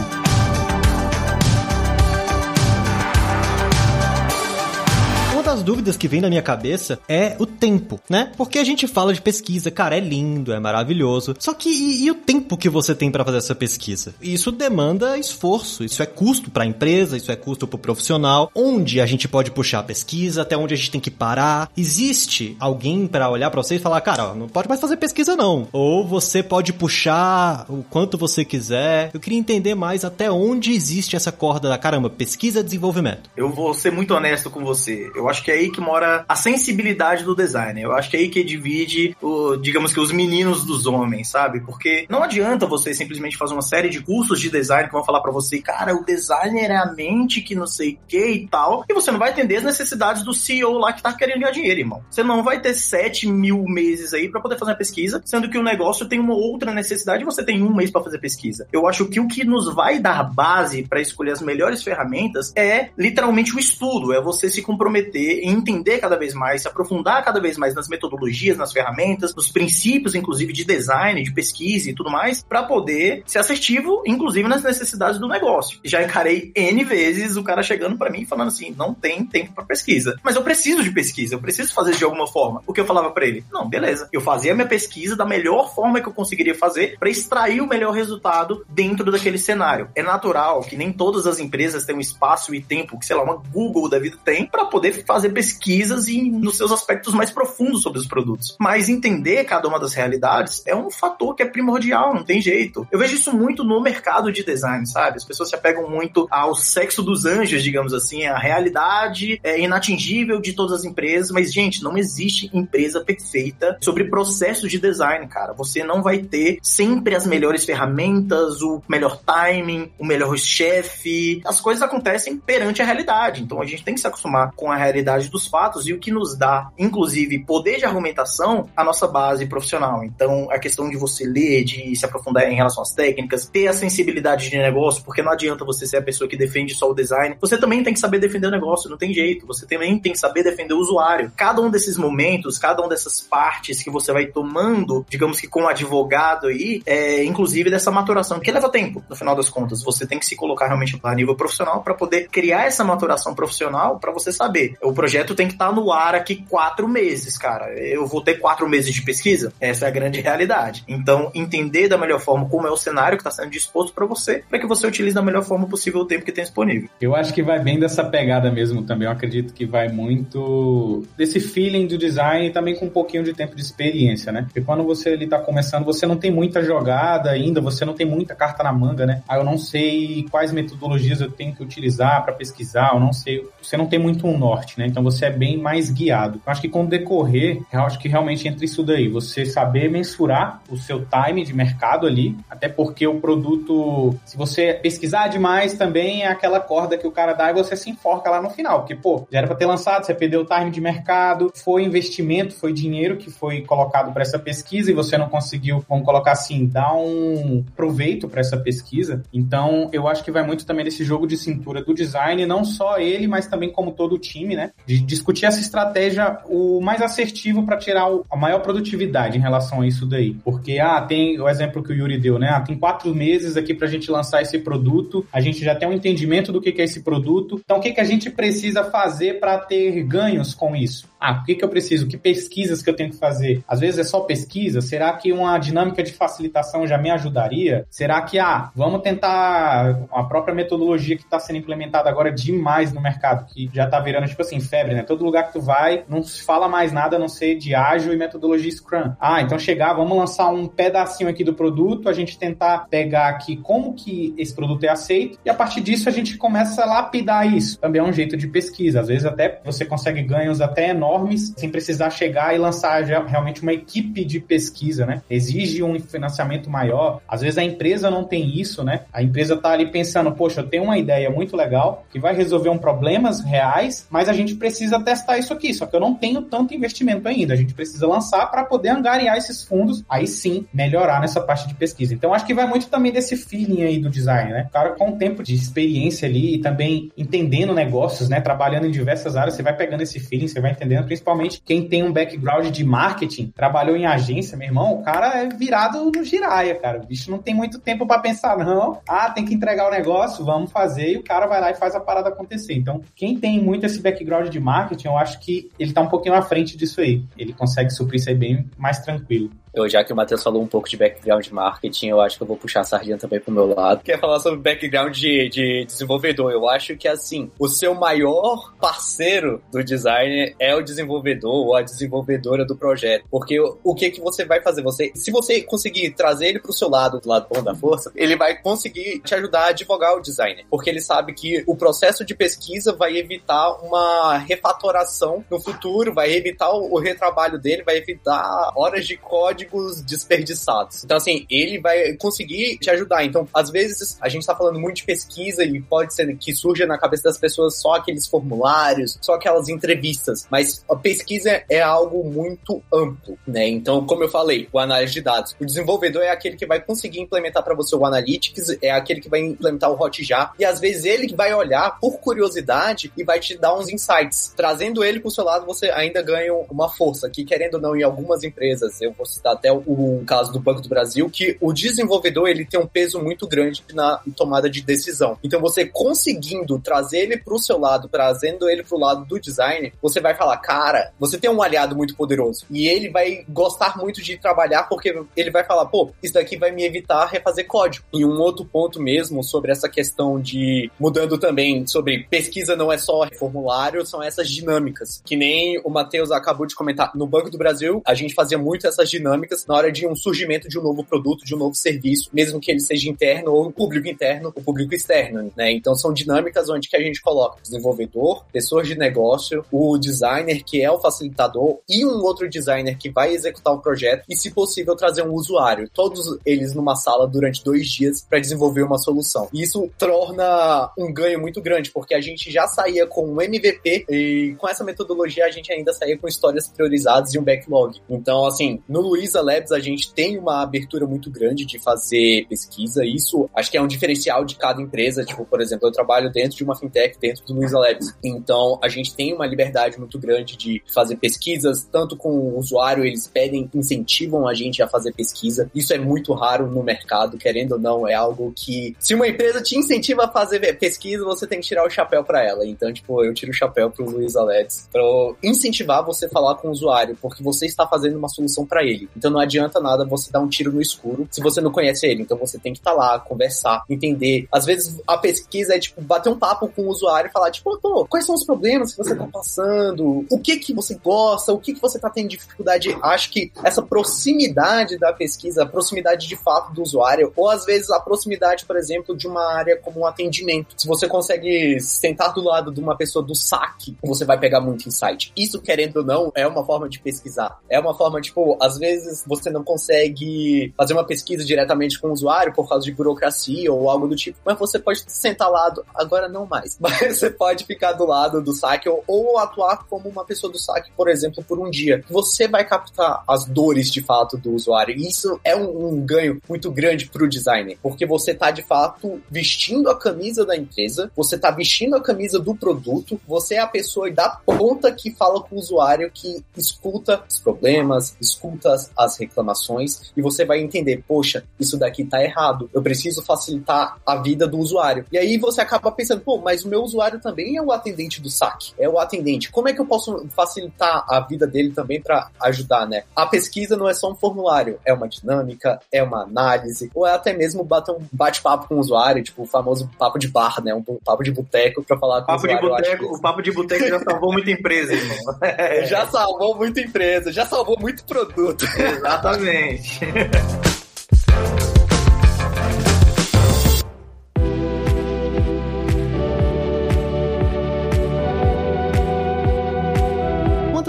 Das 5.50 5.64
dúvidas 5.64 5.96
que 5.96 6.06
vem 6.06 6.20
na 6.20 6.28
minha 6.28 6.42
cabeça 6.42 7.00
é 7.08 7.34
o 7.36 7.44
tempo, 7.44 7.98
né? 8.08 8.30
Porque 8.36 8.56
a 8.56 8.62
gente 8.62 8.86
fala 8.86 9.12
de 9.12 9.20
pesquisa, 9.20 9.68
cara, 9.68 9.96
é 9.96 10.00
lindo, 10.00 10.52
é 10.52 10.60
maravilhoso. 10.60 11.34
Só 11.40 11.52
que 11.52 11.68
e, 11.68 12.04
e 12.04 12.10
o 12.10 12.14
tempo 12.14 12.56
que 12.56 12.68
você 12.68 12.94
tem 12.94 13.10
para 13.10 13.24
fazer 13.24 13.38
essa 13.38 13.54
pesquisa? 13.54 14.14
Isso 14.22 14.52
demanda 14.52 15.18
esforço, 15.18 15.82
isso 15.82 16.04
é 16.04 16.06
custo 16.06 16.52
para 16.52 16.62
a 16.62 16.66
empresa, 16.66 17.16
isso 17.16 17.32
é 17.32 17.36
custo 17.36 17.66
para 17.66 17.74
o 17.74 17.80
profissional. 17.80 18.48
Onde 18.54 19.00
a 19.00 19.06
gente 19.06 19.26
pode 19.26 19.50
puxar 19.50 19.80
a 19.80 19.82
pesquisa, 19.82 20.42
até 20.42 20.56
onde 20.56 20.72
a 20.72 20.76
gente 20.76 20.92
tem 20.92 21.00
que 21.00 21.10
parar? 21.10 21.68
Existe 21.76 22.56
alguém 22.60 23.08
para 23.08 23.28
olhar 23.28 23.50
para 23.50 23.60
você 23.60 23.74
e 23.74 23.80
falar, 23.80 24.00
cara, 24.02 24.32
não 24.34 24.48
pode 24.48 24.68
mais 24.68 24.80
fazer 24.80 24.98
pesquisa 24.98 25.34
não. 25.34 25.66
Ou 25.72 26.06
você 26.06 26.44
pode 26.44 26.72
puxar 26.72 27.66
o 27.68 27.82
quanto 27.82 28.16
você 28.16 28.44
quiser. 28.44 29.10
Eu 29.12 29.18
queria 29.18 29.38
entender 29.38 29.74
mais 29.74 30.04
até 30.04 30.30
onde 30.30 30.72
existe 30.72 31.16
essa 31.16 31.32
corda 31.32 31.68
da 31.68 31.76
caramba, 31.76 32.08
pesquisa 32.08 32.62
desenvolvimento. 32.62 33.28
Eu 33.36 33.50
vou 33.50 33.74
ser 33.74 33.90
muito 33.90 34.14
honesto 34.14 34.48
com 34.48 34.64
você. 34.64 35.10
Eu 35.16 35.28
acho 35.28 35.40
acho 35.40 35.44
que 35.50 35.52
é 35.52 35.56
aí 35.56 35.70
que 35.70 35.80
mora 35.80 36.24
a 36.28 36.36
sensibilidade 36.36 37.24
do 37.24 37.34
design. 37.34 37.82
Eu 37.82 37.92
acho 37.92 38.08
que 38.08 38.16
é 38.16 38.20
aí 38.20 38.28
que 38.28 38.44
divide, 38.44 39.16
o, 39.20 39.56
digamos 39.56 39.92
que, 39.92 39.98
os 39.98 40.12
meninos 40.12 40.64
dos 40.64 40.86
homens, 40.86 41.28
sabe? 41.28 41.60
Porque 41.60 42.06
não 42.08 42.22
adianta 42.22 42.66
você 42.66 42.94
simplesmente 42.94 43.36
fazer 43.36 43.54
uma 43.54 43.62
série 43.62 43.88
de 43.88 44.00
cursos 44.00 44.40
de 44.40 44.48
design 44.48 44.86
que 44.86 44.92
vão 44.92 45.04
falar 45.04 45.20
para 45.20 45.32
você, 45.32 45.60
cara, 45.60 45.92
o 45.94 46.04
designer 46.04 46.70
é 46.70 46.76
a 46.76 46.92
mente 46.92 47.40
que 47.40 47.56
não 47.56 47.66
sei 47.66 47.94
o 47.94 47.98
que 48.06 48.26
e 48.26 48.46
tal, 48.46 48.84
e 48.88 48.94
você 48.94 49.10
não 49.10 49.18
vai 49.18 49.30
entender 49.30 49.56
as 49.56 49.64
necessidades 49.64 50.22
do 50.22 50.32
CEO 50.32 50.78
lá 50.78 50.92
que 50.92 51.02
tá 51.02 51.12
querendo 51.12 51.40
ganhar 51.40 51.50
dinheiro, 51.50 51.80
irmão. 51.80 52.04
Você 52.08 52.22
não 52.22 52.44
vai 52.44 52.60
ter 52.60 52.74
7 52.74 53.26
mil 53.26 53.64
meses 53.64 54.14
aí 54.14 54.28
para 54.28 54.40
poder 54.40 54.56
fazer 54.56 54.70
uma 54.70 54.78
pesquisa, 54.78 55.20
sendo 55.24 55.50
que 55.50 55.58
o 55.58 55.64
negócio 55.64 56.06
tem 56.06 56.20
uma 56.20 56.34
outra 56.34 56.72
necessidade 56.72 57.22
e 57.22 57.26
você 57.26 57.42
tem 57.42 57.60
um 57.60 57.74
mês 57.74 57.90
para 57.90 58.04
fazer 58.04 58.18
pesquisa. 58.18 58.68
Eu 58.72 58.86
acho 58.86 59.06
que 59.06 59.18
o 59.18 59.26
que 59.26 59.44
nos 59.44 59.74
vai 59.74 59.98
dar 59.98 60.22
base 60.22 60.84
para 60.84 61.00
escolher 61.00 61.32
as 61.32 61.42
melhores 61.42 61.82
ferramentas 61.82 62.52
é 62.54 62.90
literalmente 62.96 63.54
o 63.56 63.58
estudo, 63.58 64.12
é 64.12 64.20
você 64.20 64.48
se 64.48 64.62
comprometer 64.62 65.29
entender 65.44 65.98
cada 65.98 66.16
vez 66.16 66.34
mais, 66.34 66.62
se 66.62 66.68
aprofundar 66.68 67.24
cada 67.24 67.40
vez 67.40 67.56
mais 67.56 67.74
nas 67.74 67.88
metodologias, 67.88 68.56
nas 68.56 68.72
ferramentas, 68.72 69.34
nos 69.34 69.50
princípios, 69.50 70.14
inclusive, 70.14 70.52
de 70.52 70.64
design, 70.64 71.22
de 71.22 71.32
pesquisa 71.32 71.90
e 71.90 71.94
tudo 71.94 72.10
mais, 72.10 72.42
para 72.42 72.62
poder 72.62 73.22
ser 73.26 73.38
assertivo, 73.38 74.02
inclusive 74.06 74.48
nas 74.48 74.62
necessidades 74.62 75.20
do 75.20 75.28
negócio. 75.28 75.78
Já 75.84 76.02
encarei 76.02 76.52
N 76.54 76.84
vezes 76.84 77.36
o 77.36 77.44
cara 77.44 77.62
chegando 77.62 77.96
para 77.96 78.10
mim 78.10 78.26
falando 78.26 78.48
assim: 78.48 78.74
não 78.76 78.94
tem 78.94 79.24
tempo 79.24 79.52
para 79.52 79.64
pesquisa. 79.64 80.18
Mas 80.22 80.36
eu 80.36 80.42
preciso 80.42 80.82
de 80.82 80.90
pesquisa, 80.90 81.34
eu 81.34 81.40
preciso 81.40 81.72
fazer 81.72 81.94
de 81.94 82.04
alguma 82.04 82.26
forma. 82.26 82.62
O 82.66 82.72
que 82.72 82.80
eu 82.80 82.86
falava 82.86 83.10
para 83.10 83.26
ele? 83.26 83.44
Não, 83.52 83.68
beleza. 83.68 84.08
Eu 84.12 84.20
fazia 84.20 84.54
minha 84.54 84.66
pesquisa 84.66 85.16
da 85.16 85.24
melhor 85.24 85.74
forma 85.74 86.00
que 86.00 86.08
eu 86.08 86.12
conseguiria 86.12 86.54
fazer 86.54 86.96
para 86.98 87.08
extrair 87.08 87.60
o 87.60 87.66
melhor 87.66 87.92
resultado 87.92 88.64
dentro 88.68 89.10
daquele 89.10 89.38
cenário. 89.38 89.88
É 89.94 90.02
natural 90.02 90.60
que 90.62 90.76
nem 90.76 90.92
todas 90.92 91.26
as 91.26 91.38
empresas 91.38 91.84
têm 91.84 91.96
um 91.96 92.00
espaço 92.00 92.54
e 92.54 92.60
tempo 92.60 92.98
que, 92.98 93.06
sei 93.06 93.16
lá, 93.16 93.22
uma 93.22 93.36
Google 93.52 93.88
da 93.88 93.98
vida 93.98 94.16
tem 94.24 94.46
para 94.46 94.64
poder 94.64 95.04
fazer 95.04 95.19
fazer 95.20 95.30
pesquisas 95.30 96.08
e 96.08 96.22
nos 96.30 96.56
seus 96.56 96.72
aspectos 96.72 97.12
mais 97.12 97.30
profundos 97.30 97.82
sobre 97.82 97.98
os 97.98 98.06
produtos. 98.06 98.56
Mas 98.58 98.88
entender 98.88 99.44
cada 99.44 99.68
uma 99.68 99.78
das 99.78 99.92
realidades 99.92 100.62
é 100.66 100.74
um 100.74 100.90
fator 100.90 101.34
que 101.34 101.42
é 101.42 101.46
primordial, 101.46 102.14
não 102.14 102.24
tem 102.24 102.40
jeito. 102.40 102.88
Eu 102.90 102.98
vejo 102.98 103.14
isso 103.14 103.36
muito 103.36 103.62
no 103.62 103.82
mercado 103.82 104.32
de 104.32 104.42
design, 104.42 104.86
sabe? 104.86 105.18
As 105.18 105.24
pessoas 105.24 105.50
se 105.50 105.54
apegam 105.54 105.88
muito 105.90 106.26
ao 106.30 106.54
sexo 106.54 107.02
dos 107.02 107.26
anjos, 107.26 107.62
digamos 107.62 107.92
assim, 107.92 108.24
a 108.24 108.38
realidade 108.38 109.38
é 109.42 109.60
inatingível 109.60 110.40
de 110.40 110.54
todas 110.54 110.80
as 110.80 110.84
empresas, 110.84 111.30
mas 111.30 111.52
gente, 111.52 111.82
não 111.82 111.98
existe 111.98 112.50
empresa 112.54 113.00
perfeita 113.00 113.76
sobre 113.80 114.04
processo 114.04 114.68
de 114.68 114.78
design, 114.78 115.26
cara. 115.28 115.52
Você 115.52 115.84
não 115.84 116.02
vai 116.02 116.18
ter 116.18 116.58
sempre 116.62 117.14
as 117.14 117.26
melhores 117.26 117.64
ferramentas, 117.64 118.62
o 118.62 118.82
melhor 118.88 119.18
timing, 119.18 119.92
o 119.98 120.04
melhor 120.04 120.36
chefe. 120.38 121.42
As 121.44 121.60
coisas 121.60 121.82
acontecem 121.82 122.38
perante 122.38 122.80
a 122.80 122.84
realidade. 122.84 123.42
Então 123.42 123.60
a 123.60 123.66
gente 123.66 123.84
tem 123.84 123.94
que 123.94 124.00
se 124.00 124.06
acostumar 124.06 124.52
com 124.56 124.70
a 124.70 124.76
realidade 124.76 125.09
realidade 125.10 125.30
dos 125.30 125.46
fatos 125.46 125.86
e 125.86 125.92
o 125.92 125.98
que 125.98 126.10
nos 126.10 126.36
dá, 126.36 126.70
inclusive, 126.78 127.44
poder 127.44 127.78
de 127.78 127.84
argumentação, 127.84 128.68
a 128.76 128.84
nossa 128.84 129.06
base 129.06 129.46
profissional. 129.46 130.04
Então, 130.04 130.48
a 130.50 130.58
questão 130.58 130.88
de 130.88 130.96
você 130.96 131.24
ler, 131.24 131.64
de 131.64 131.94
se 131.96 132.04
aprofundar 132.04 132.50
em 132.50 132.54
relação 132.54 132.82
às 132.82 132.92
técnicas, 132.92 133.46
ter 133.46 133.66
a 133.66 133.72
sensibilidade 133.72 134.48
de 134.48 134.58
negócio, 134.58 135.02
porque 135.04 135.22
não 135.22 135.32
adianta 135.32 135.64
você 135.64 135.86
ser 135.86 135.98
a 135.98 136.02
pessoa 136.02 136.28
que 136.28 136.36
defende 136.36 136.74
só 136.74 136.90
o 136.90 136.94
design. 136.94 137.36
Você 137.40 137.58
também 137.58 137.82
tem 137.82 137.92
que 137.92 138.00
saber 138.00 138.18
defender 138.18 138.46
o 138.46 138.50
negócio, 138.50 138.90
não 138.90 138.96
tem 138.96 139.12
jeito. 139.12 139.46
Você 139.46 139.66
também 139.66 139.98
tem 139.98 140.12
que 140.12 140.18
saber 140.18 140.42
defender 140.42 140.74
o 140.74 140.78
usuário. 140.78 141.32
Cada 141.36 141.60
um 141.60 141.70
desses 141.70 141.96
momentos, 141.96 142.58
cada 142.58 142.84
um 142.84 142.88
dessas 142.88 143.20
partes 143.20 143.82
que 143.82 143.90
você 143.90 144.12
vai 144.12 144.26
tomando, 144.26 145.04
digamos 145.08 145.40
que 145.40 145.48
como 145.48 145.68
advogado 145.68 146.46
aí, 146.46 146.82
é 146.86 147.24
inclusive 147.24 147.70
dessa 147.70 147.90
maturação, 147.90 148.40
que 148.40 148.50
leva 148.50 148.68
tempo, 148.68 149.02
no 149.08 149.16
final 149.16 149.34
das 149.34 149.48
contas. 149.48 149.82
Você 149.82 150.06
tem 150.06 150.18
que 150.18 150.26
se 150.26 150.36
colocar 150.36 150.66
realmente 150.66 150.98
a 151.02 151.14
nível 151.14 151.34
profissional 151.34 151.82
para 151.82 151.94
poder 151.94 152.28
criar 152.28 152.66
essa 152.66 152.84
maturação 152.84 153.34
profissional 153.34 153.98
para 153.98 154.12
você 154.12 154.32
saber 154.32 154.76
o 154.82 154.92
projeto 155.00 155.34
tem 155.34 155.46
que 155.46 155.54
estar 155.54 155.68
tá 155.68 155.72
no 155.74 155.90
ar 155.90 156.14
aqui 156.14 156.44
quatro 156.48 156.86
meses, 156.86 157.38
cara. 157.38 157.72
Eu 157.78 158.06
vou 158.06 158.20
ter 158.20 158.34
quatro 158.34 158.68
meses 158.68 158.94
de 158.94 159.00
pesquisa? 159.00 159.50
Essa 159.58 159.86
é 159.86 159.88
a 159.88 159.90
grande 159.90 160.20
realidade. 160.20 160.84
Então, 160.86 161.30
entender 161.34 161.88
da 161.88 161.96
melhor 161.96 162.20
forma 162.20 162.46
como 162.50 162.66
é 162.66 162.70
o 162.70 162.76
cenário 162.76 163.16
que 163.16 163.26
está 163.26 163.30
sendo 163.30 163.50
disposto 163.50 163.94
para 163.94 164.04
você, 164.04 164.44
para 164.50 164.58
que 164.58 164.66
você 164.66 164.86
utilize 164.86 165.14
da 165.14 165.22
melhor 165.22 165.42
forma 165.42 165.66
possível 165.66 166.02
o 166.02 166.04
tempo 166.04 166.22
que 166.22 166.32
tem 166.32 166.44
disponível. 166.44 166.90
Eu 167.00 167.16
acho 167.16 167.32
que 167.32 167.42
vai 167.42 167.58
bem 167.60 167.80
dessa 167.80 168.04
pegada 168.04 168.52
mesmo 168.52 168.82
também. 168.82 169.06
Eu 169.06 169.12
acredito 169.12 169.54
que 169.54 169.64
vai 169.64 169.88
muito 169.88 171.02
desse 171.16 171.40
feeling 171.40 171.86
do 171.86 171.96
design 171.96 172.48
e 172.48 172.50
também 172.50 172.76
com 172.76 172.84
um 172.84 172.90
pouquinho 172.90 173.24
de 173.24 173.32
tempo 173.32 173.56
de 173.56 173.62
experiência, 173.62 174.30
né? 174.30 174.42
Porque 174.42 174.60
quando 174.60 174.84
você 174.84 175.10
ali 175.10 175.26
tá 175.26 175.38
começando, 175.38 175.86
você 175.86 176.04
não 176.04 176.18
tem 176.18 176.30
muita 176.30 176.62
jogada 176.62 177.30
ainda, 177.30 177.58
você 177.58 177.86
não 177.86 177.94
tem 177.94 178.06
muita 178.06 178.34
carta 178.34 178.62
na 178.62 178.72
manga, 178.72 179.06
né? 179.06 179.22
Ah, 179.26 179.38
eu 179.38 179.44
não 179.44 179.56
sei 179.56 180.26
quais 180.30 180.52
metodologias 180.52 181.22
eu 181.22 181.30
tenho 181.30 181.54
que 181.54 181.62
utilizar 181.62 182.22
para 182.22 182.34
pesquisar, 182.34 182.90
eu 182.92 183.00
não 183.00 183.14
sei. 183.14 183.48
Você 183.62 183.78
não 183.78 183.86
tem 183.86 183.98
muito 183.98 184.26
um 184.26 184.36
norte, 184.36 184.78
né? 184.78 184.89
Então 184.90 185.02
você 185.02 185.26
é 185.26 185.30
bem 185.30 185.56
mais 185.56 185.90
guiado. 185.90 186.40
Eu 186.44 186.52
acho 186.52 186.60
que 186.60 186.68
com 186.68 186.84
o 186.84 186.86
decorrer, 186.86 187.62
eu 187.72 187.82
acho 187.82 187.98
que 187.98 188.08
realmente 188.08 188.46
entra 188.46 188.64
isso 188.64 188.82
daí. 188.82 189.08
Você 189.08 189.46
saber 189.46 189.90
mensurar 189.90 190.62
o 190.68 190.76
seu 190.76 191.04
time 191.06 191.44
de 191.44 191.54
mercado 191.54 192.06
ali, 192.06 192.36
até 192.48 192.68
porque 192.68 193.06
o 193.06 193.20
produto, 193.20 194.14
se 194.24 194.36
você 194.36 194.74
pesquisar 194.74 195.28
demais 195.28 195.74
também 195.74 196.22
é 196.22 196.28
aquela 196.28 196.60
corda 196.60 196.98
que 196.98 197.06
o 197.06 197.12
cara 197.12 197.32
dá 197.32 197.50
e 197.50 197.54
você 197.54 197.76
se 197.76 197.90
enforca 197.90 198.30
lá 198.30 198.42
no 198.42 198.50
final. 198.50 198.80
Porque, 198.80 198.94
pô, 198.94 199.26
já 199.30 199.38
era 199.38 199.46
pra 199.46 199.56
ter 199.56 199.66
lançado, 199.66 200.04
você 200.04 200.14
perdeu 200.14 200.42
o 200.42 200.44
time 200.44 200.70
de 200.70 200.80
mercado, 200.80 201.52
foi 201.54 201.82
investimento, 201.84 202.54
foi 202.54 202.72
dinheiro 202.72 203.16
que 203.16 203.30
foi 203.30 203.62
colocado 203.62 204.12
para 204.12 204.22
essa 204.22 204.38
pesquisa 204.38 204.90
e 204.90 204.94
você 204.94 205.16
não 205.16 205.28
conseguiu, 205.28 205.84
vamos 205.88 206.04
colocar 206.04 206.32
assim, 206.32 206.66
dar 206.66 206.94
um 206.94 207.64
proveito 207.76 208.28
para 208.28 208.40
essa 208.40 208.56
pesquisa. 208.56 209.22
Então, 209.32 209.88
eu 209.92 210.08
acho 210.08 210.24
que 210.24 210.30
vai 210.30 210.44
muito 210.44 210.66
também 210.66 210.84
desse 210.84 211.04
jogo 211.04 211.26
de 211.26 211.36
cintura 211.36 211.82
do 211.82 211.94
design, 211.94 212.44
não 212.46 212.64
só 212.64 212.98
ele, 212.98 213.26
mas 213.26 213.46
também 213.46 213.70
como 213.70 213.92
todo 213.92 214.14
o 214.14 214.18
time, 214.18 214.56
né? 214.56 214.72
De 214.86 214.98
discutir 215.00 215.46
essa 215.46 215.60
estratégia 215.60 216.38
o 216.46 216.80
mais 216.80 217.02
assertivo 217.02 217.64
para 217.64 217.76
tirar 217.76 218.06
a 218.30 218.36
maior 218.36 218.60
produtividade 218.60 219.38
em 219.38 219.40
relação 219.40 219.82
a 219.82 219.86
isso 219.86 220.06
daí. 220.06 220.34
Porque, 220.44 220.78
ah, 220.78 221.00
tem 221.00 221.40
o 221.40 221.48
exemplo 221.48 221.82
que 221.82 221.92
o 221.92 221.96
Yuri 221.96 222.18
deu, 222.18 222.38
né? 222.38 222.48
Ah, 222.48 222.60
tem 222.60 222.76
quatro 222.76 223.14
meses 223.14 223.56
aqui 223.56 223.74
pra 223.74 223.86
gente 223.86 224.10
lançar 224.10 224.42
esse 224.42 224.58
produto, 224.58 225.26
a 225.32 225.40
gente 225.40 225.64
já 225.64 225.74
tem 225.74 225.88
um 225.88 225.92
entendimento 225.92 226.52
do 226.52 226.60
que 226.60 226.80
é 226.80 226.84
esse 226.84 227.02
produto. 227.02 227.60
Então, 227.64 227.78
o 227.78 227.80
que, 227.80 227.92
que 227.92 228.00
a 228.00 228.04
gente 228.04 228.30
precisa 228.30 228.84
fazer 228.84 229.40
para 229.40 229.58
ter 229.58 230.02
ganhos 230.04 230.54
com 230.54 230.74
isso? 230.74 231.09
Ah, 231.20 231.32
o 231.32 231.44
que, 231.44 231.54
que 231.54 231.64
eu 231.64 231.68
preciso? 231.68 232.08
Que 232.08 232.16
pesquisas 232.16 232.80
que 232.80 232.88
eu 232.88 232.96
tenho 232.96 233.10
que 233.10 233.18
fazer? 233.18 233.62
Às 233.68 233.80
vezes 233.80 233.98
é 233.98 234.04
só 234.04 234.20
pesquisa. 234.20 234.80
Será 234.80 235.12
que 235.12 235.32
uma 235.32 235.58
dinâmica 235.58 236.02
de 236.02 236.12
facilitação 236.12 236.86
já 236.86 236.96
me 236.96 237.10
ajudaria? 237.10 237.86
Será 237.90 238.22
que, 238.22 238.38
ah, 238.38 238.70
vamos 238.74 239.02
tentar 239.02 240.00
a 240.10 240.24
própria 240.24 240.54
metodologia 240.54 241.16
que 241.16 241.22
está 241.22 241.38
sendo 241.38 241.56
implementada 241.58 242.08
agora 242.08 242.32
demais 242.32 242.92
no 242.92 243.02
mercado, 243.02 243.44
que 243.46 243.68
já 243.72 243.84
está 243.84 244.00
virando, 244.00 244.26
tipo 244.28 244.40
assim, 244.40 244.60
febre, 244.60 244.94
né? 244.94 245.02
Todo 245.02 245.24
lugar 245.24 245.48
que 245.48 245.52
tu 245.52 245.60
vai, 245.60 246.04
não 246.08 246.22
se 246.22 246.42
fala 246.42 246.68
mais 246.68 246.90
nada 246.90 247.16
a 247.16 247.18
não 247.18 247.28
ser 247.28 247.56
de 247.56 247.74
ágil 247.74 248.14
e 248.14 248.16
metodologia 248.16 248.70
Scrum. 248.70 249.12
Ah, 249.20 249.42
então 249.42 249.58
chegar, 249.58 249.92
vamos 249.92 250.16
lançar 250.16 250.48
um 250.48 250.66
pedacinho 250.66 251.28
aqui 251.28 251.44
do 251.44 251.52
produto, 251.52 252.08
a 252.08 252.12
gente 252.14 252.38
tentar 252.38 252.86
pegar 252.88 253.28
aqui 253.28 253.56
como 253.56 253.94
que 253.94 254.34
esse 254.38 254.54
produto 254.54 254.84
é 254.84 254.88
aceito 254.88 255.38
e 255.44 255.50
a 255.50 255.54
partir 255.54 255.82
disso 255.82 256.08
a 256.08 256.12
gente 256.12 256.38
começa 256.38 256.82
a 256.82 256.86
lapidar 256.86 257.46
isso. 257.46 257.78
Também 257.78 258.00
é 258.00 258.04
um 258.04 258.12
jeito 258.12 258.36
de 258.36 258.46
pesquisa. 258.46 259.00
Às 259.00 259.08
vezes 259.08 259.26
até 259.26 259.60
você 259.64 259.84
consegue 259.84 260.22
ganhos 260.22 260.60
até 260.60 260.88
enormes 260.90 261.09
enormes 261.10 261.52
sem 261.56 261.68
precisar 261.68 262.10
chegar 262.10 262.54
e 262.54 262.58
lançar 262.58 263.02
realmente 263.02 263.62
uma 263.62 263.72
equipe 263.72 264.24
de 264.24 264.40
pesquisa, 264.40 265.04
né? 265.04 265.22
Exige 265.28 265.82
um 265.82 265.98
financiamento 265.98 266.70
maior. 266.70 267.20
Às 267.28 267.40
vezes 267.40 267.58
a 267.58 267.64
empresa 267.64 268.10
não 268.10 268.24
tem 268.24 268.58
isso, 268.58 268.84
né? 268.84 269.02
A 269.12 269.22
empresa 269.22 269.56
tá 269.56 269.70
ali 269.70 269.90
pensando, 269.90 270.32
poxa, 270.32 270.60
eu 270.60 270.68
tenho 270.68 270.84
uma 270.84 270.98
ideia 270.98 271.30
muito 271.30 271.56
legal 271.56 272.04
que 272.10 272.18
vai 272.18 272.34
resolver 272.34 272.68
um 272.68 272.78
problemas 272.78 273.40
reais, 273.40 274.06
mas 274.10 274.28
a 274.28 274.32
gente 274.32 274.54
precisa 274.54 275.00
testar 275.00 275.38
isso 275.38 275.52
aqui, 275.52 275.74
só 275.74 275.86
que 275.86 275.96
eu 275.96 276.00
não 276.00 276.14
tenho 276.14 276.42
tanto 276.42 276.74
investimento 276.74 277.28
ainda. 277.28 277.54
A 277.54 277.56
gente 277.56 277.74
precisa 277.74 278.06
lançar 278.06 278.46
para 278.46 278.64
poder 278.64 278.90
angariar 278.90 279.36
esses 279.36 279.64
fundos, 279.64 280.04
aí 280.08 280.26
sim 280.26 280.66
melhorar 280.72 281.20
nessa 281.20 281.40
parte 281.40 281.66
de 281.66 281.74
pesquisa. 281.74 282.14
Então 282.14 282.32
acho 282.32 282.46
que 282.46 282.54
vai 282.54 282.66
muito 282.66 282.88
também 282.88 283.12
desse 283.12 283.36
feeling 283.36 283.82
aí 283.82 283.98
do 283.98 284.08
design, 284.08 284.52
né? 284.52 284.66
O 284.68 284.72
cara 284.72 284.90
com 284.90 285.10
o 285.10 285.16
tempo 285.16 285.42
de 285.42 285.54
experiência 285.54 286.28
ali 286.28 286.56
e 286.56 286.58
também 286.58 287.10
entendendo 287.16 287.74
negócios, 287.74 288.28
né? 288.28 288.40
Trabalhando 288.40 288.86
em 288.86 288.90
diversas 288.90 289.36
áreas, 289.36 289.54
você 289.54 289.62
vai 289.62 289.74
pegando 289.74 290.02
esse 290.02 290.20
feeling, 290.20 290.48
você 290.48 290.60
vai 290.60 290.72
entendendo 290.72 290.99
principalmente 291.02 291.62
quem 291.64 291.88
tem 291.88 292.02
um 292.02 292.12
background 292.12 292.68
de 292.68 292.84
marketing, 292.84 293.52
trabalhou 293.54 293.96
em 293.96 294.06
agência, 294.06 294.56
meu 294.56 294.68
irmão, 294.68 294.94
o 294.94 295.02
cara 295.02 295.42
é 295.42 295.48
virado 295.48 296.04
no 296.04 296.24
giraia, 296.24 296.74
cara. 296.74 297.00
O 297.00 297.06
bicho 297.06 297.30
não 297.30 297.38
tem 297.38 297.54
muito 297.54 297.78
tempo 297.78 298.06
para 298.06 298.20
pensar, 298.20 298.56
não. 298.58 299.00
Ah, 299.08 299.30
tem 299.30 299.44
que 299.44 299.54
entregar 299.54 299.88
o 299.88 299.90
negócio, 299.90 300.44
vamos 300.44 300.70
fazer, 300.70 301.12
e 301.12 301.16
o 301.16 301.22
cara 301.22 301.46
vai 301.46 301.60
lá 301.60 301.70
e 301.70 301.74
faz 301.74 301.94
a 301.94 302.00
parada 302.00 302.28
acontecer. 302.28 302.74
Então, 302.74 303.02
quem 303.14 303.38
tem 303.38 303.60
muito 303.60 303.86
esse 303.86 304.00
background 304.00 304.48
de 304.48 304.60
marketing, 304.60 305.08
eu 305.08 305.16
acho 305.16 305.38
que 305.40 305.70
ele 305.78 305.92
tá 305.92 306.00
um 306.00 306.08
pouquinho 306.08 306.34
à 306.34 306.42
frente 306.42 306.76
disso 306.76 307.00
aí. 307.00 307.24
Ele 307.36 307.52
consegue 307.52 307.90
suprir 307.90 308.20
isso 308.20 308.28
aí 308.28 308.34
bem 308.34 308.66
mais 308.76 308.98
tranquilo. 309.00 309.50
Eu, 309.72 309.88
já 309.88 310.02
que 310.02 310.12
o 310.12 310.16
Matheus 310.16 310.42
falou 310.42 310.62
um 310.62 310.66
pouco 310.66 310.88
de 310.88 310.96
background 310.96 311.46
marketing, 311.48 312.08
eu 312.08 312.20
acho 312.20 312.36
que 312.36 312.42
eu 312.42 312.46
vou 312.46 312.56
puxar 312.56 312.80
a 312.80 312.84
sardinha 312.84 313.16
também 313.16 313.40
pro 313.40 313.52
meu 313.52 313.66
lado. 313.66 314.02
Quer 314.02 314.18
falar 314.18 314.40
sobre 314.40 314.58
background 314.58 315.14
de, 315.16 315.48
de 315.48 315.84
desenvolvedor? 315.86 316.50
Eu 316.50 316.68
acho 316.68 316.96
que, 316.96 317.06
assim, 317.06 317.50
o 317.58 317.68
seu 317.68 317.94
maior 317.94 318.72
parceiro 318.80 319.62
do 319.72 319.82
design 319.82 320.54
é 320.58 320.74
o 320.74 320.82
desenvolvedor 320.82 321.66
ou 321.66 321.76
a 321.76 321.82
desenvolvedora 321.82 322.64
do 322.64 322.76
projeto. 322.76 323.24
Porque 323.30 323.60
o, 323.60 323.78
o 323.84 323.94
que 323.94 324.10
que 324.10 324.20
você 324.20 324.44
vai 324.44 324.60
fazer? 324.60 324.82
Você, 324.82 325.12
se 325.14 325.30
você 325.30 325.62
conseguir 325.62 326.10
trazer 326.10 326.48
ele 326.48 326.58
pro 326.58 326.72
seu 326.72 326.88
lado, 326.88 327.20
do 327.20 327.28
lado 327.28 327.46
bom 327.52 327.62
da 327.62 327.74
força, 327.74 328.10
ele 328.16 328.36
vai 328.36 328.60
conseguir 328.60 329.20
te 329.20 329.34
ajudar 329.34 329.66
a 329.66 329.68
advogar 329.68 330.16
o 330.16 330.20
designer. 330.20 330.64
Porque 330.68 330.90
ele 330.90 331.00
sabe 331.00 331.32
que 331.32 331.62
o 331.66 331.76
processo 331.76 332.24
de 332.24 332.34
pesquisa 332.34 332.92
vai 332.92 333.16
evitar 333.16 333.72
uma 333.82 334.36
refatoração 334.38 335.44
no 335.48 335.60
futuro, 335.60 336.12
vai 336.12 336.32
evitar 336.32 336.70
o, 336.72 336.94
o 336.94 336.98
retrabalho 336.98 337.58
dele, 337.58 337.84
vai 337.84 337.98
evitar 337.98 338.72
horas 338.74 339.06
de 339.06 339.16
código 339.16 339.59
códigos 339.64 340.00
desperdiçados. 340.02 341.04
Então, 341.04 341.16
assim, 341.16 341.46
ele 341.50 341.80
vai 341.80 342.14
conseguir 342.14 342.78
te 342.78 342.90
ajudar. 342.90 343.24
Então, 343.24 343.48
às 343.52 343.70
vezes, 343.70 344.18
a 344.20 344.28
gente 344.28 344.46
tá 344.46 344.54
falando 344.54 344.78
muito 344.78 344.96
de 344.96 345.04
pesquisa 345.04 345.64
e 345.64 345.80
pode 345.80 346.14
ser 346.14 346.36
que 346.36 346.54
surja 346.54 346.86
na 346.86 346.98
cabeça 346.98 347.24
das 347.24 347.38
pessoas 347.38 347.76
só 347.76 347.94
aqueles 347.94 348.26
formulários, 348.26 349.18
só 349.20 349.34
aquelas 349.34 349.68
entrevistas. 349.68 350.46
Mas 350.50 350.84
a 350.90 350.96
pesquisa 350.96 351.62
é 351.68 351.80
algo 351.80 352.24
muito 352.24 352.82
amplo, 352.92 353.38
né? 353.46 353.68
Então, 353.68 354.06
como 354.06 354.22
eu 354.24 354.28
falei, 354.28 354.68
o 354.72 354.78
análise 354.78 355.12
de 355.12 355.20
dados. 355.20 355.56
O 355.60 355.66
desenvolvedor 355.66 356.22
é 356.22 356.30
aquele 356.30 356.56
que 356.56 356.66
vai 356.66 356.80
conseguir 356.80 357.20
implementar 357.20 357.62
para 357.62 357.74
você 357.74 357.94
o 357.94 358.04
Analytics, 358.04 358.78
é 358.82 358.90
aquele 358.90 359.20
que 359.20 359.28
vai 359.28 359.40
implementar 359.40 359.90
o 359.90 360.00
Hotjar. 360.00 360.54
E 360.58 360.64
às 360.64 360.80
vezes 360.80 361.04
ele 361.04 361.34
vai 361.34 361.52
olhar 361.54 361.98
por 361.98 362.18
curiosidade 362.18 363.12
e 363.16 363.24
vai 363.24 363.40
te 363.40 363.56
dar 363.56 363.76
uns 363.76 363.88
insights. 363.88 364.52
Trazendo 364.56 365.04
ele 365.04 365.20
pro 365.20 365.30
seu 365.30 365.44
lado, 365.44 365.66
você 365.66 365.90
ainda 365.90 366.22
ganha 366.22 366.54
uma 366.54 366.88
força. 366.88 367.28
Que 367.30 367.44
querendo 367.44 367.74
ou 367.74 367.80
não, 367.80 367.96
em 367.96 368.02
algumas 368.02 368.42
empresas, 368.42 369.00
eu 369.00 369.12
vou 369.12 369.26
citar 369.26 369.49
até 369.52 369.72
o, 369.72 369.78
o, 369.78 370.24
caso 370.26 370.52
do 370.52 370.60
Banco 370.60 370.80
do 370.80 370.88
Brasil, 370.88 371.28
que 371.30 371.56
o 371.60 371.72
desenvolvedor 371.72 372.48
ele 372.48 372.64
tem 372.64 372.78
um 372.78 372.86
peso 372.86 373.20
muito 373.20 373.46
grande 373.46 373.82
na 373.92 374.20
tomada 374.36 374.68
de 374.68 374.80
decisão. 374.80 375.38
Então 375.42 375.60
você 375.60 375.84
conseguindo 375.84 376.78
trazer 376.78 377.20
ele 377.20 377.36
para 377.36 377.54
o 377.54 377.58
seu 377.58 377.78
lado, 377.78 378.08
trazendo 378.08 378.68
ele 378.68 378.82
para 378.82 378.96
o 378.96 379.00
lado 379.00 379.24
do 379.24 379.40
design, 379.40 379.92
você 380.00 380.20
vai 380.20 380.34
falar, 380.34 380.56
cara, 380.58 381.12
você 381.18 381.38
tem 381.38 381.50
um 381.50 381.62
aliado 381.62 381.96
muito 381.96 382.14
poderoso 382.14 382.64
e 382.70 382.88
ele 382.88 383.10
vai 383.10 383.44
gostar 383.48 383.96
muito 383.96 384.22
de 384.22 384.36
trabalhar 384.36 384.84
porque 384.84 385.14
ele 385.36 385.50
vai 385.50 385.64
falar, 385.64 385.86
pô, 385.86 386.10
isso 386.22 386.34
daqui 386.34 386.56
vai 386.56 386.70
me 386.70 386.84
evitar 386.84 387.26
refazer 387.26 387.66
código. 387.66 388.04
E 388.12 388.24
um 388.24 388.40
outro 388.40 388.64
ponto 388.64 389.00
mesmo 389.00 389.42
sobre 389.42 389.72
essa 389.72 389.88
questão 389.88 390.40
de 390.40 390.90
mudando 390.98 391.38
também 391.38 391.86
sobre 391.86 392.26
pesquisa 392.30 392.76
não 392.76 392.92
é 392.92 392.98
só 392.98 393.26
formulário, 393.38 394.04
são 394.06 394.22
essas 394.22 394.48
dinâmicas 394.48 395.22
que 395.24 395.36
nem 395.36 395.80
o 395.84 395.90
Matheus 395.90 396.30
acabou 396.30 396.66
de 396.66 396.74
comentar. 396.74 397.12
No 397.14 397.26
Banco 397.26 397.50
do 397.50 397.58
Brasil 397.58 398.02
a 398.04 398.14
gente 398.14 398.34
fazia 398.34 398.58
muito 398.58 398.86
essas 398.86 399.08
dinâmicas 399.08 399.39
dinâmicas 399.40 399.66
na 399.66 399.74
hora 399.74 399.90
de 399.90 400.06
um 400.06 400.14
surgimento 400.14 400.68
de 400.68 400.78
um 400.78 400.82
novo 400.82 401.04
produto, 401.04 401.44
de 401.44 401.54
um 401.54 401.58
novo 401.58 401.74
serviço, 401.74 402.30
mesmo 402.32 402.60
que 402.60 402.70
ele 402.70 402.80
seja 402.80 403.08
interno 403.08 403.52
ou 403.52 403.72
público 403.72 404.08
interno 404.08 404.52
ou 404.54 404.62
público 404.62 404.94
externo, 404.94 405.50
né? 405.56 405.72
Então 405.72 405.94
são 405.94 406.12
dinâmicas 406.12 406.68
onde 406.68 406.88
que 406.88 406.96
a 406.96 407.00
gente 407.00 407.20
coloca 407.20 407.60
desenvolvedor, 407.62 408.44
pessoas 408.52 408.86
de 408.86 408.96
negócio, 408.96 409.64
o 409.70 409.96
designer 409.98 410.62
que 410.64 410.82
é 410.82 410.90
o 410.90 411.00
facilitador 411.00 411.78
e 411.88 412.04
um 412.04 412.22
outro 412.22 412.48
designer 412.48 412.96
que 412.96 413.10
vai 413.10 413.32
executar 413.32 413.72
o 413.72 413.80
projeto 413.80 414.24
e, 414.28 414.36
se 414.36 414.50
possível, 414.50 414.94
trazer 414.94 415.22
um 415.22 415.32
usuário. 415.32 415.88
Todos 415.92 416.38
eles 416.44 416.74
numa 416.74 416.96
sala 416.96 417.26
durante 417.26 417.64
dois 417.64 417.86
dias 417.88 418.24
para 418.28 418.38
desenvolver 418.38 418.82
uma 418.82 418.98
solução. 418.98 419.48
E 419.52 419.62
isso 419.62 419.88
torna 419.98 420.90
um 420.98 421.12
ganho 421.12 421.40
muito 421.40 421.60
grande, 421.60 421.90
porque 421.90 422.14
a 422.14 422.20
gente 422.20 422.50
já 422.50 422.66
saía 422.66 423.06
com 423.06 423.26
um 423.26 423.40
MVP 423.40 424.06
e 424.08 424.54
com 424.58 424.68
essa 424.68 424.84
metodologia 424.84 425.46
a 425.46 425.50
gente 425.50 425.72
ainda 425.72 425.92
saía 425.92 426.18
com 426.18 426.28
histórias 426.28 426.68
priorizadas 426.68 427.32
e 427.34 427.38
um 427.38 427.42
backlog. 427.42 428.00
Então, 428.08 428.46
assim, 428.46 428.82
no 428.88 429.00
Luiz 429.00 429.29
Luiza 429.30 429.40
Labs 429.40 429.72
a 429.72 429.78
gente 429.78 430.12
tem 430.12 430.36
uma 430.36 430.62
abertura 430.62 431.06
muito 431.06 431.30
grande 431.30 431.64
de 431.64 431.78
fazer 431.78 432.46
pesquisa. 432.48 433.04
Isso 433.04 433.48
acho 433.54 433.70
que 433.70 433.76
é 433.76 433.82
um 433.82 433.86
diferencial 433.86 434.44
de 434.44 434.56
cada 434.56 434.82
empresa. 434.82 435.24
Tipo, 435.24 435.44
por 435.44 435.60
exemplo, 435.60 435.86
eu 435.86 435.92
trabalho 435.92 436.30
dentro 436.30 436.56
de 436.56 436.64
uma 436.64 436.76
fintech, 436.76 437.16
dentro 437.20 437.44
do 437.46 437.54
Luiza 437.54 437.78
Labs. 437.78 438.14
Então, 438.24 438.78
a 438.82 438.88
gente 438.88 439.14
tem 439.14 439.32
uma 439.32 439.46
liberdade 439.46 439.98
muito 439.98 440.18
grande 440.18 440.56
de 440.56 440.82
fazer 440.92 441.16
pesquisas, 441.16 441.88
tanto 441.90 442.16
com 442.16 442.30
o 442.30 442.58
usuário, 442.58 443.04
eles 443.04 443.28
pedem, 443.28 443.70
incentivam 443.72 444.48
a 444.48 444.54
gente 444.54 444.82
a 444.82 444.88
fazer 444.88 445.12
pesquisa. 445.12 445.70
Isso 445.74 445.92
é 445.92 445.98
muito 445.98 446.32
raro 446.32 446.66
no 446.66 446.82
mercado, 446.82 447.38
querendo 447.38 447.72
ou 447.72 447.78
não, 447.78 448.08
é 448.08 448.14
algo 448.14 448.52
que 448.54 448.96
se 448.98 449.14
uma 449.14 449.28
empresa 449.28 449.62
te 449.62 449.76
incentiva 449.76 450.24
a 450.24 450.28
fazer 450.28 450.60
pesquisa, 450.78 451.24
você 451.24 451.46
tem 451.46 451.60
que 451.60 451.66
tirar 451.66 451.86
o 451.86 451.90
chapéu 451.90 452.24
para 452.24 452.44
ela. 452.44 452.66
Então, 452.66 452.92
tipo, 452.92 453.24
eu 453.24 453.32
tiro 453.32 453.52
o 453.52 453.54
chapéu 453.54 453.90
pro 453.90 454.08
Luiza 454.08 454.42
Labs 454.42 454.88
para 454.90 455.02
incentivar 455.42 456.04
você 456.04 456.26
a 456.26 456.28
falar 456.28 456.56
com 456.56 456.68
o 456.68 456.70
usuário, 456.70 457.16
porque 457.20 457.42
você 457.42 457.66
está 457.66 457.86
fazendo 457.86 458.16
uma 458.18 458.28
solução 458.28 458.66
para 458.66 458.82
ele. 458.84 459.08
Então 459.20 459.30
não 459.30 459.38
adianta 459.38 459.78
nada 459.80 460.06
você 460.06 460.32
dar 460.32 460.40
um 460.40 460.48
tiro 460.48 460.72
no 460.72 460.80
escuro 460.80 461.28
se 461.30 461.42
você 461.42 461.60
não 461.60 461.70
conhece 461.70 462.06
ele. 462.06 462.22
Então 462.22 462.38
você 462.38 462.58
tem 462.58 462.72
que 462.72 462.78
estar 462.78 462.92
tá 462.92 462.96
lá, 462.96 463.20
conversar, 463.20 463.84
entender. 463.88 464.48
Às 464.50 464.64
vezes 464.64 464.98
a 465.06 465.18
pesquisa 465.18 465.74
é 465.74 465.78
tipo 465.78 466.00
bater 466.00 466.30
um 466.30 466.38
papo 466.38 466.68
com 466.68 466.82
o 466.82 466.88
usuário 466.88 467.28
e 467.28 467.32
falar 467.32 467.50
tipo, 467.50 467.78
pô, 467.78 468.06
quais 468.06 468.24
são 468.24 468.34
os 468.34 468.44
problemas 468.44 468.92
que 468.92 468.98
você 468.98 469.14
tá 469.14 469.26
passando? 469.30 470.24
O 470.30 470.38
que 470.38 470.56
que 470.56 470.72
você 470.72 470.94
gosta? 470.94 471.52
O 471.52 471.58
que 471.58 471.74
que 471.74 471.80
você 471.80 471.98
tá 471.98 472.08
tendo 472.08 472.28
dificuldade? 472.30 472.96
Acho 473.02 473.30
que 473.30 473.52
essa 473.62 473.82
proximidade 473.82 474.98
da 474.98 475.12
pesquisa, 475.12 475.64
a 475.64 475.66
proximidade 475.66 476.26
de 476.26 476.36
fato 476.36 476.72
do 476.72 476.82
usuário, 476.82 477.32
ou 477.36 477.50
às 477.50 477.64
vezes 477.66 477.90
a 477.90 478.00
proximidade, 478.00 478.64
por 478.64 478.76
exemplo, 478.76 479.16
de 479.16 479.26
uma 479.26 479.52
área 479.52 479.76
como 479.76 480.00
um 480.00 480.06
atendimento. 480.06 480.74
Se 480.76 480.88
você 480.88 481.06
consegue 481.06 481.78
sentar 481.80 482.32
do 482.32 482.42
lado 482.42 482.72
de 482.72 482.80
uma 482.80 482.96
pessoa 482.96 483.24
do 483.24 483.34
saque, 483.34 483.96
você 484.02 484.24
vai 484.24 484.38
pegar 484.38 484.60
muito 484.60 484.88
insight. 484.88 485.32
Isso, 485.36 485.60
querendo 485.60 485.98
ou 485.98 486.04
não, 486.04 486.32
é 486.34 486.46
uma 486.46 486.64
forma 486.64 486.88
de 486.88 487.00
pesquisar. 487.00 487.58
É 487.68 487.78
uma 487.78 487.94
forma, 487.94 488.20
tipo, 488.20 488.56
às 488.60 488.78
vezes 488.78 489.09
você 489.26 489.50
não 489.50 489.62
consegue 489.62 490.72
fazer 490.76 490.92
uma 490.92 491.04
pesquisa 491.04 491.44
diretamente 491.44 492.00
com 492.00 492.08
o 492.08 492.12
usuário 492.12 492.52
por 492.52 492.68
causa 492.68 492.84
de 492.84 492.92
burocracia 492.92 493.72
ou 493.72 493.90
algo 493.90 494.08
do 494.08 494.16
tipo, 494.16 494.38
mas 494.44 494.58
você 494.58 494.78
pode 494.78 495.04
sentar 495.06 495.48
ao 495.48 495.52
lado, 495.52 495.84
agora 495.94 496.28
não 496.28 496.46
mais, 496.46 496.76
mas 496.80 497.18
você 497.18 497.30
pode 497.30 497.64
ficar 497.64 497.92
do 497.92 498.06
lado 498.06 498.42
do 498.42 498.52
saque 498.52 498.88
ou, 498.88 499.02
ou 499.06 499.38
atuar 499.38 499.84
como 499.88 500.08
uma 500.08 500.24
pessoa 500.24 500.52
do 500.52 500.58
saque, 500.58 500.90
por 500.96 501.08
exemplo, 501.08 501.42
por 501.44 501.58
um 501.58 501.70
dia. 501.70 502.04
Você 502.10 502.48
vai 502.48 502.64
captar 502.64 503.22
as 503.28 503.44
dores 503.44 503.90
de 503.90 504.02
fato 504.02 504.36
do 504.36 504.52
usuário. 504.52 504.96
E 504.96 505.08
isso 505.08 505.40
é 505.44 505.54
um, 505.56 505.88
um 505.88 506.00
ganho 506.00 506.40
muito 506.48 506.70
grande 506.70 507.08
pro 507.08 507.28
designer, 507.28 507.78
porque 507.82 508.06
você 508.06 508.34
tá 508.34 508.50
de 508.50 508.62
fato 508.62 509.20
vestindo 509.30 509.88
a 509.88 509.98
camisa 509.98 510.44
da 510.44 510.56
empresa, 510.56 511.10
você 511.16 511.38
tá 511.38 511.50
vestindo 511.50 511.96
a 511.96 512.02
camisa 512.02 512.38
do 512.38 512.54
produto, 512.54 513.20
você 513.26 513.54
é 513.54 513.60
a 513.60 513.66
pessoa 513.66 514.10
da 514.10 514.28
ponta 514.28 514.92
que 514.92 515.10
fala 515.12 515.40
com 515.40 515.56
o 515.56 515.58
usuário, 515.58 516.10
que 516.12 516.44
escuta 516.56 517.22
os 517.28 517.38
problemas, 517.38 518.16
escuta 518.20 518.72
as 518.72 518.90
reclamações 519.18 520.12
e 520.16 520.22
você 520.22 520.44
vai 520.44 520.60
entender, 520.60 521.02
poxa, 521.06 521.44
isso 521.58 521.78
daqui 521.78 522.04
tá 522.04 522.22
errado, 522.22 522.68
eu 522.72 522.82
preciso 522.82 523.22
facilitar 523.22 523.96
a 524.06 524.16
vida 524.16 524.46
do 524.46 524.58
usuário. 524.58 525.04
E 525.12 525.18
aí 525.18 525.38
você 525.38 525.60
acaba 525.60 525.90
pensando, 525.92 526.20
pô, 526.20 526.38
mas 526.38 526.64
o 526.64 526.68
meu 526.68 526.82
usuário 526.82 527.20
também 527.20 527.56
é 527.56 527.62
o 527.62 527.72
atendente 527.72 528.20
do 528.20 528.30
saque, 528.30 528.72
é 528.78 528.88
o 528.88 528.98
atendente. 528.98 529.50
Como 529.50 529.68
é 529.68 529.72
que 529.72 529.80
eu 529.80 529.86
posso 529.86 530.26
facilitar 530.28 531.04
a 531.08 531.20
vida 531.20 531.46
dele 531.46 531.72
também 531.72 532.00
para 532.00 532.30
ajudar, 532.42 532.86
né? 532.86 533.04
A 533.14 533.26
pesquisa 533.26 533.76
não 533.76 533.88
é 533.88 533.94
só 533.94 534.10
um 534.10 534.14
formulário, 534.14 534.78
é 534.84 534.92
uma 534.92 535.08
dinâmica, 535.08 535.80
é 535.92 536.02
uma 536.02 536.22
análise, 536.22 536.90
ou 536.94 537.06
é 537.06 537.12
até 537.12 537.32
mesmo 537.32 537.64
bater 537.64 537.92
um 537.92 538.00
bate-papo 538.12 538.68
com 538.68 538.76
o 538.76 538.78
usuário, 538.78 539.22
tipo 539.22 539.42
o 539.42 539.46
famoso 539.46 539.90
papo 539.98 540.18
de 540.18 540.28
bar, 540.28 540.62
né? 540.62 540.74
Um 540.74 540.82
papo 540.82 541.22
de 541.22 541.30
boteco 541.30 541.82
para 541.82 541.98
falar 541.98 542.20
com 542.20 542.26
papo 542.26 542.46
o 542.46 542.50
usuário. 542.50 542.84
De 542.84 542.90
boteco, 542.90 543.16
o 543.16 543.20
papo 543.20 543.42
de 543.42 543.52
boteco 543.52 543.86
já 543.86 543.98
salvou 544.00 544.32
muita 544.32 544.50
empresa, 544.50 544.92
irmão. 544.94 545.16
já 545.86 546.06
salvou 546.06 546.56
muita 546.56 546.80
empresa, 546.80 547.32
já 547.32 547.46
salvou 547.46 547.78
muito 547.78 548.04
produto. 548.04 548.64
Exatamente. 548.90 550.00